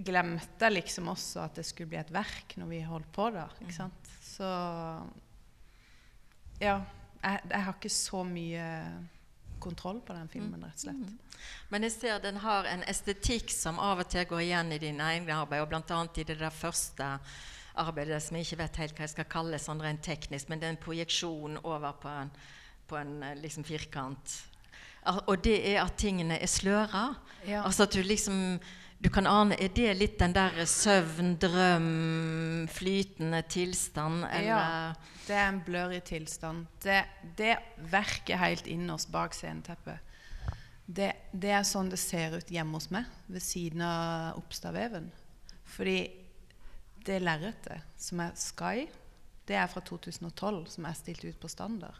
glemte 0.00 0.64
jeg 0.64 0.76
liksom 0.78 1.10
også 1.12 1.42
at 1.44 1.58
det 1.58 1.66
skulle 1.68 1.90
bli 1.90 2.00
et 2.00 2.12
verk 2.14 2.54
når 2.56 2.70
vi 2.70 2.80
holdt 2.86 3.10
på 3.12 3.28
da. 3.34 3.48
ikke 3.60 3.76
sant? 3.76 4.12
Så 4.24 4.48
ja. 6.60 6.80
Jeg, 7.20 7.40
jeg 7.50 7.64
har 7.66 7.74
ikke 7.76 7.92
så 7.92 8.22
mye 8.24 8.66
kontroll 9.60 9.98
på 10.00 10.14
den 10.16 10.28
filmen, 10.32 10.62
rett 10.64 10.78
og 10.78 10.86
slett. 10.86 11.40
Men 11.68 11.84
jeg 11.84 11.92
ser 11.92 12.22
den 12.24 12.40
har 12.40 12.64
en 12.68 12.84
estetikk 12.88 13.52
som 13.52 13.80
av 13.82 14.00
og 14.00 14.08
til 14.08 14.24
går 14.28 14.40
igjen 14.46 14.72
i 14.72 14.80
dine 14.80 15.08
egne 15.12 15.36
arbeid, 15.36 15.60
og 15.60 15.68
bl.a. 15.68 16.00
i 16.16 16.24
det 16.24 16.38
der 16.40 16.54
første 16.54 17.10
arbeidet 17.78 18.22
som 18.22 18.36
jeg 18.36 18.48
ikke 18.48 18.62
vet 18.62 18.80
helt 18.82 18.96
hva 18.96 19.06
jeg 19.06 19.14
skal 19.14 19.30
kalle 19.30 19.60
sånn 19.62 19.82
rent 19.82 20.02
teknisk, 20.04 20.48
men 20.50 20.60
det 20.60 20.68
er 20.68 20.74
en 20.74 20.82
projeksjon 20.82 21.60
over 21.62 21.96
på 22.02 22.10
en, 22.10 22.30
på 22.90 22.98
en 23.00 23.16
eh, 23.22 23.38
liksom 23.40 23.66
firkant. 23.68 24.36
Og 25.26 25.38
det 25.44 25.56
er 25.70 25.80
at 25.80 25.96
tingene 25.96 26.36
er 26.36 26.50
sløra. 26.50 27.14
Ja. 27.48 27.62
Altså 27.64 27.86
at 27.86 27.94
du 27.96 28.02
liksom 28.04 28.60
du 29.00 29.08
kan 29.08 29.24
ane, 29.26 29.56
Er 29.56 29.70
det 29.72 29.94
litt 29.96 30.18
den 30.20 30.34
der 30.36 30.58
søvn, 30.68 31.38
drøm, 31.40 32.68
flytende 32.68 33.40
tilstand, 33.48 34.26
eller 34.28 34.44
Ja, 34.44 34.92
det 35.26 35.36
er 35.36 35.48
en 35.48 35.62
blurry 35.64 36.00
tilstand. 36.04 36.66
Det, 36.84 37.04
det 37.38 37.56
verket 37.78 38.38
helt 38.38 38.66
innerst 38.66 39.08
bak 39.10 39.32
sceneteppet, 39.32 39.98
det, 40.84 41.12
det 41.32 41.52
er 41.54 41.64
sånn 41.64 41.88
det 41.88 41.98
ser 42.02 42.36
ut 42.36 42.50
hjemme 42.50 42.76
hos 42.76 42.90
meg, 42.92 43.08
ved 43.30 43.40
siden 43.40 43.80
av 43.86 44.36
oppstaveven. 44.36 45.08
Fordi 45.64 46.19
det 47.06 47.20
lerretet, 47.22 47.86
som 48.00 48.20
er 48.24 48.34
Sky, 48.38 48.86
det 49.48 49.56
er 49.58 49.66
fra 49.70 49.82
2012, 49.82 50.66
som 50.76 50.86
er 50.86 50.98
stilt 50.98 51.24
ut 51.24 51.38
på 51.40 51.48
Standard. 51.50 51.96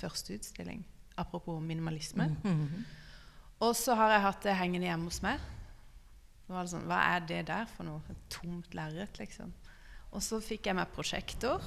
Første 0.00 0.34
utstilling. 0.36 0.82
Apropos 1.16 1.60
minimalisme. 1.62 2.28
Og 3.60 3.76
så 3.76 3.94
har 3.96 4.14
jeg 4.14 4.24
hatt 4.24 4.44
det 4.44 4.56
hengende 4.56 4.88
hjemme 4.88 5.08
hos 5.08 5.20
meg. 5.24 5.40
Det 6.46 6.56
var 6.56 6.66
sånn, 6.66 6.86
Hva 6.90 6.98
er 7.14 7.24
det 7.28 7.44
der 7.46 7.68
for 7.70 7.86
noe? 7.86 8.00
Et 8.10 8.22
tomt 8.32 8.74
lerret, 8.74 9.20
liksom. 9.20 9.52
Og 10.10 10.24
så 10.24 10.40
fikk 10.42 10.66
jeg 10.66 10.76
meg 10.76 10.90
prosjektor, 10.90 11.62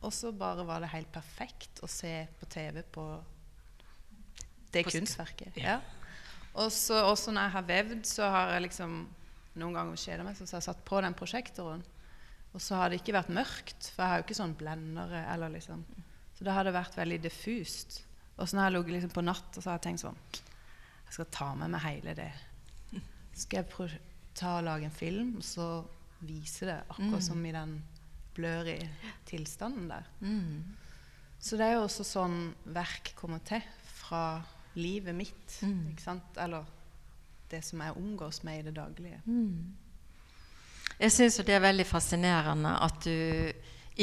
og 0.00 0.12
så 0.12 0.30
bare 0.32 0.64
var 0.64 0.80
det 0.80 0.92
helt 0.94 1.10
perfekt 1.12 1.82
å 1.84 1.88
se 1.90 2.12
på 2.40 2.48
TV 2.48 2.80
på 2.94 3.04
det 4.72 4.84
På 4.86 4.94
kunstverket. 4.94 5.58
Ja. 5.60 5.80
Og 6.54 6.72
så 6.72 7.02
også 7.04 7.34
når 7.34 7.48
jeg 7.48 7.54
har 7.56 7.68
vevd, 7.68 8.06
så 8.08 8.30
har 8.30 8.54
jeg 8.54 8.68
liksom 8.68 8.96
Noen 9.54 9.76
ganger 9.76 10.00
kjeda 10.02 10.24
meg, 10.26 10.34
så 10.34 10.48
har 10.48 10.58
jeg 10.58 10.66
satt 10.66 10.80
på 10.82 10.98
den 11.04 11.14
prosjektoren. 11.14 11.84
Og 12.54 12.62
så 12.62 12.78
har 12.78 12.90
det 12.90 13.00
ikke 13.00 13.16
vært 13.16 13.32
mørkt, 13.34 13.88
for 13.90 14.04
jeg 14.04 14.10
har 14.12 14.20
jo 14.20 14.24
ikke 14.28 14.38
sånn 14.38 14.56
blendere. 14.58 15.24
eller 15.32 15.50
liksom. 15.56 15.84
Så 16.38 16.44
det 16.46 16.54
hadde 16.54 16.72
vært 16.74 16.96
veldig 16.98 17.20
diffust. 17.24 18.04
Og 18.36 18.48
så 18.48 18.56
når 18.56 18.62
jeg 18.62 18.66
har 18.66 18.74
ligget 18.76 18.92
liksom 18.96 19.14
på 19.14 19.24
natt, 19.26 19.50
og 19.56 19.62
så 19.62 19.70
har 19.70 19.78
jeg 19.78 19.82
tenkt 19.88 20.02
sånn 20.02 20.16
Jeg 21.06 21.12
skal 21.16 21.26
ta 21.30 21.48
med 21.54 21.70
meg 21.70 21.80
hele 21.84 22.14
det. 22.18 22.30
Skal 23.34 23.64
jeg 23.64 23.98
ta 24.34 24.56
og 24.58 24.64
lage 24.66 24.84
en 24.88 24.94
film, 24.94 25.36
og 25.38 25.44
så 25.46 25.66
vise 26.24 26.66
det 26.66 26.78
akkurat 26.88 27.22
som 27.22 27.44
i 27.46 27.52
den 27.52 27.82
blurry 28.34 28.78
tilstanden 29.26 29.88
der. 29.90 30.06
Så 31.38 31.56
det 31.56 31.66
er 31.66 31.72
jo 31.76 31.84
også 31.84 32.04
sånn 32.06 32.54
verk 32.64 33.12
kommer 33.18 33.38
til 33.46 33.62
fra 33.86 34.42
livet 34.74 35.14
mitt. 35.14 35.58
Ikke 35.90 36.02
sant? 36.02 36.36
Eller 36.38 36.64
det 37.50 37.62
som 37.64 37.80
jeg 37.80 37.96
omgås 37.96 38.42
med 38.42 38.58
i 38.58 38.62
det 38.62 38.74
daglige. 38.74 39.20
Jeg 40.98 41.12
syns 41.12 41.40
det 41.42 41.56
er 41.56 41.64
veldig 41.64 41.86
fascinerende 41.88 42.76
at 42.86 43.06
du 43.06 43.50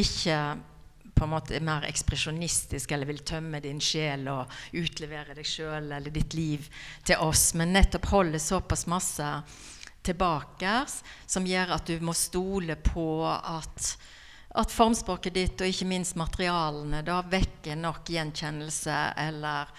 ikke 0.01 0.37
på 1.15 1.27
en 1.27 1.33
måte 1.33 1.55
er 1.57 1.63
mer 1.65 1.85
ekspresjonistisk 1.87 2.91
eller 2.91 3.09
vil 3.09 3.21
tømme 3.27 3.59
din 3.63 3.81
sjel 3.83 4.25
og 4.31 4.51
utlevere 4.77 5.35
deg 5.37 5.47
sjøl 5.47 5.91
eller 5.91 6.13
ditt 6.13 6.33
liv 6.33 6.65
til 7.07 7.21
oss, 7.21 7.51
men 7.59 7.75
nettopp 7.75 8.07
holder 8.11 8.41
såpass 8.41 8.87
masse 8.89 9.27
tilbake 10.01 10.79
som 11.29 11.45
gjør 11.45 11.75
at 11.77 11.91
du 11.91 12.01
må 12.03 12.15
stole 12.17 12.79
på 12.81 13.05
at 13.29 13.93
at 14.59 14.73
formspråket 14.73 15.35
ditt 15.35 15.61
og 15.63 15.71
ikke 15.71 15.87
minst 15.87 16.17
materialene 16.19 16.99
da 17.07 17.21
vekker 17.23 17.77
nok 17.79 18.09
gjenkjennelse 18.11 18.97
eller 19.23 19.69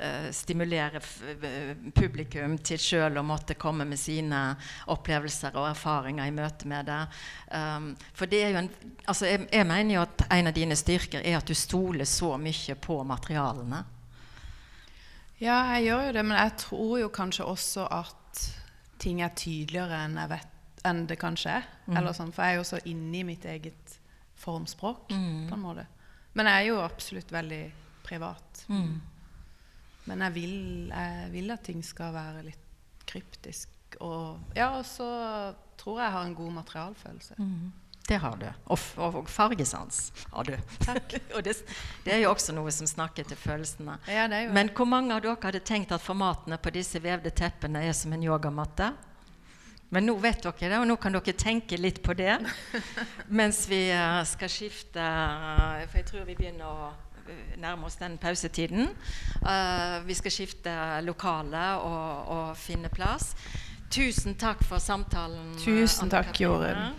eh, 0.00 0.26
eh, 0.30 1.76
publikum 1.94 2.56
til 2.64 2.80
sjøl 2.80 3.20
å 3.20 3.24
måtte 3.26 3.56
komme 3.60 3.84
med 3.88 4.00
sine 4.00 4.40
opplevelser 4.92 5.56
og 5.56 5.68
erfaringer 5.70 6.28
i 6.28 6.34
møte 6.34 6.68
med 6.70 6.88
det. 6.90 7.00
Um, 7.52 7.92
for 8.16 8.30
det 8.30 8.42
er 8.44 8.54
jo 8.54 8.62
en, 8.62 8.70
altså 9.04 9.28
jeg, 9.30 9.46
jeg 9.52 9.68
mener 9.68 9.94
jo 9.94 10.04
at 10.04 10.26
en 10.30 10.50
av 10.50 10.56
dine 10.56 10.78
styrker 10.78 11.24
er 11.24 11.38
at 11.38 11.48
du 11.48 11.54
stoler 11.58 12.08
så 12.08 12.34
mye 12.40 12.76
på 12.80 13.00
materialene. 13.06 13.84
Ja, 15.40 15.62
jeg 15.76 15.88
gjør 15.88 16.06
jo 16.08 16.16
det, 16.18 16.24
men 16.28 16.36
jeg 16.36 16.56
tror 16.66 16.96
jo 17.00 17.12
kanskje 17.16 17.48
også 17.48 17.86
at 17.88 18.42
ting 19.00 19.22
er 19.24 19.32
tydeligere 19.32 20.02
enn, 20.04 20.18
vet, 20.28 20.58
enn 20.84 21.06
det 21.08 21.16
kanskje 21.20 21.54
er. 21.60 21.70
Eller 21.96 22.12
sånn, 22.16 22.32
for 22.36 22.44
jeg 22.44 22.58
er 22.58 22.60
jo 22.60 22.66
så 22.68 22.80
inni 22.90 23.22
mitt 23.24 23.46
eget 23.48 23.96
formspråk, 24.40 25.08
på 25.08 25.56
en 25.56 25.62
måte. 25.62 25.86
Men 26.36 26.46
jeg 26.50 26.60
er 26.60 26.68
jo 26.68 26.82
absolutt 26.84 27.32
veldig 27.32 27.62
privat. 28.04 28.62
Men 30.08 30.24
jeg 30.26 30.36
vil, 30.38 30.56
jeg 30.88 31.28
vil 31.34 31.52
at 31.54 31.66
ting 31.66 31.84
skal 31.84 32.14
være 32.14 32.46
litt 32.46 32.66
kryptisk. 33.10 33.68
Og 34.00 34.56
ja, 34.56 34.70
og 34.78 34.84
så 34.86 35.10
tror 35.80 36.00
jeg 36.00 36.06
jeg 36.06 36.16
har 36.16 36.26
en 36.26 36.34
god 36.38 36.52
materialfølelse. 36.60 37.34
Det 38.10 38.18
har 38.18 38.36
du. 38.36 38.46
Og, 38.64 38.78
og, 38.96 39.28
fargesans 39.30 40.12
har 40.32 40.48
du. 40.48 40.56
Takk. 40.82 41.14
og 41.36 41.44
det, 41.46 41.54
det 42.04 42.14
er 42.14 42.24
jo 42.24 42.32
også 42.32 42.54
noe 42.56 42.72
som 42.74 42.88
snakker 42.90 43.28
til 43.28 43.38
følelsene. 43.38 44.00
Ja, 44.10 44.26
det 44.30 44.38
er 44.38 44.48
jo 44.48 44.56
Men 44.56 44.72
hvor 44.74 44.88
mange 44.88 45.14
av 45.14 45.22
dere 45.22 45.38
hadde 45.42 45.62
tenkt 45.62 45.94
at 45.94 46.02
formatene 46.02 46.58
på 46.58 46.72
disse 46.74 47.02
vevde 47.02 47.30
teppene 47.30 47.84
er 47.86 47.94
som 47.94 48.12
en 48.16 48.26
yogamatte? 48.26 48.90
Men 49.90 50.06
nå 50.06 50.16
vet 50.22 50.42
dere 50.42 50.70
det, 50.70 50.78
og 50.78 50.86
nå 50.86 50.96
kan 51.02 51.14
dere 51.14 51.34
tenke 51.34 51.78
litt 51.78 51.98
på 52.02 52.14
det 52.14 52.36
mens 53.40 53.64
vi 53.70 53.88
eh, 53.90 54.20
skal 54.26 54.50
skifte 54.52 55.02
eh, 55.02 55.86
For 55.88 55.98
jeg 55.98 56.06
tror 56.12 56.28
vi 56.28 56.36
begynner 56.38 56.66
å 56.66 56.90
nærme 57.60 57.86
oss 57.86 57.98
den 58.00 58.18
pausetiden. 58.18 58.88
Uh, 59.42 60.00
vi 60.06 60.14
skal 60.14 60.34
skifte 60.34 60.74
lokale 61.06 61.66
og, 61.82 62.28
og 62.28 62.56
finne 62.56 62.88
plass. 62.92 63.34
Tusen 63.90 64.36
takk 64.38 64.62
for 64.64 64.78
samtalen. 64.78 65.54
Tusen 65.58 66.10
takk, 66.12 66.34
Jorunn. 66.40 66.94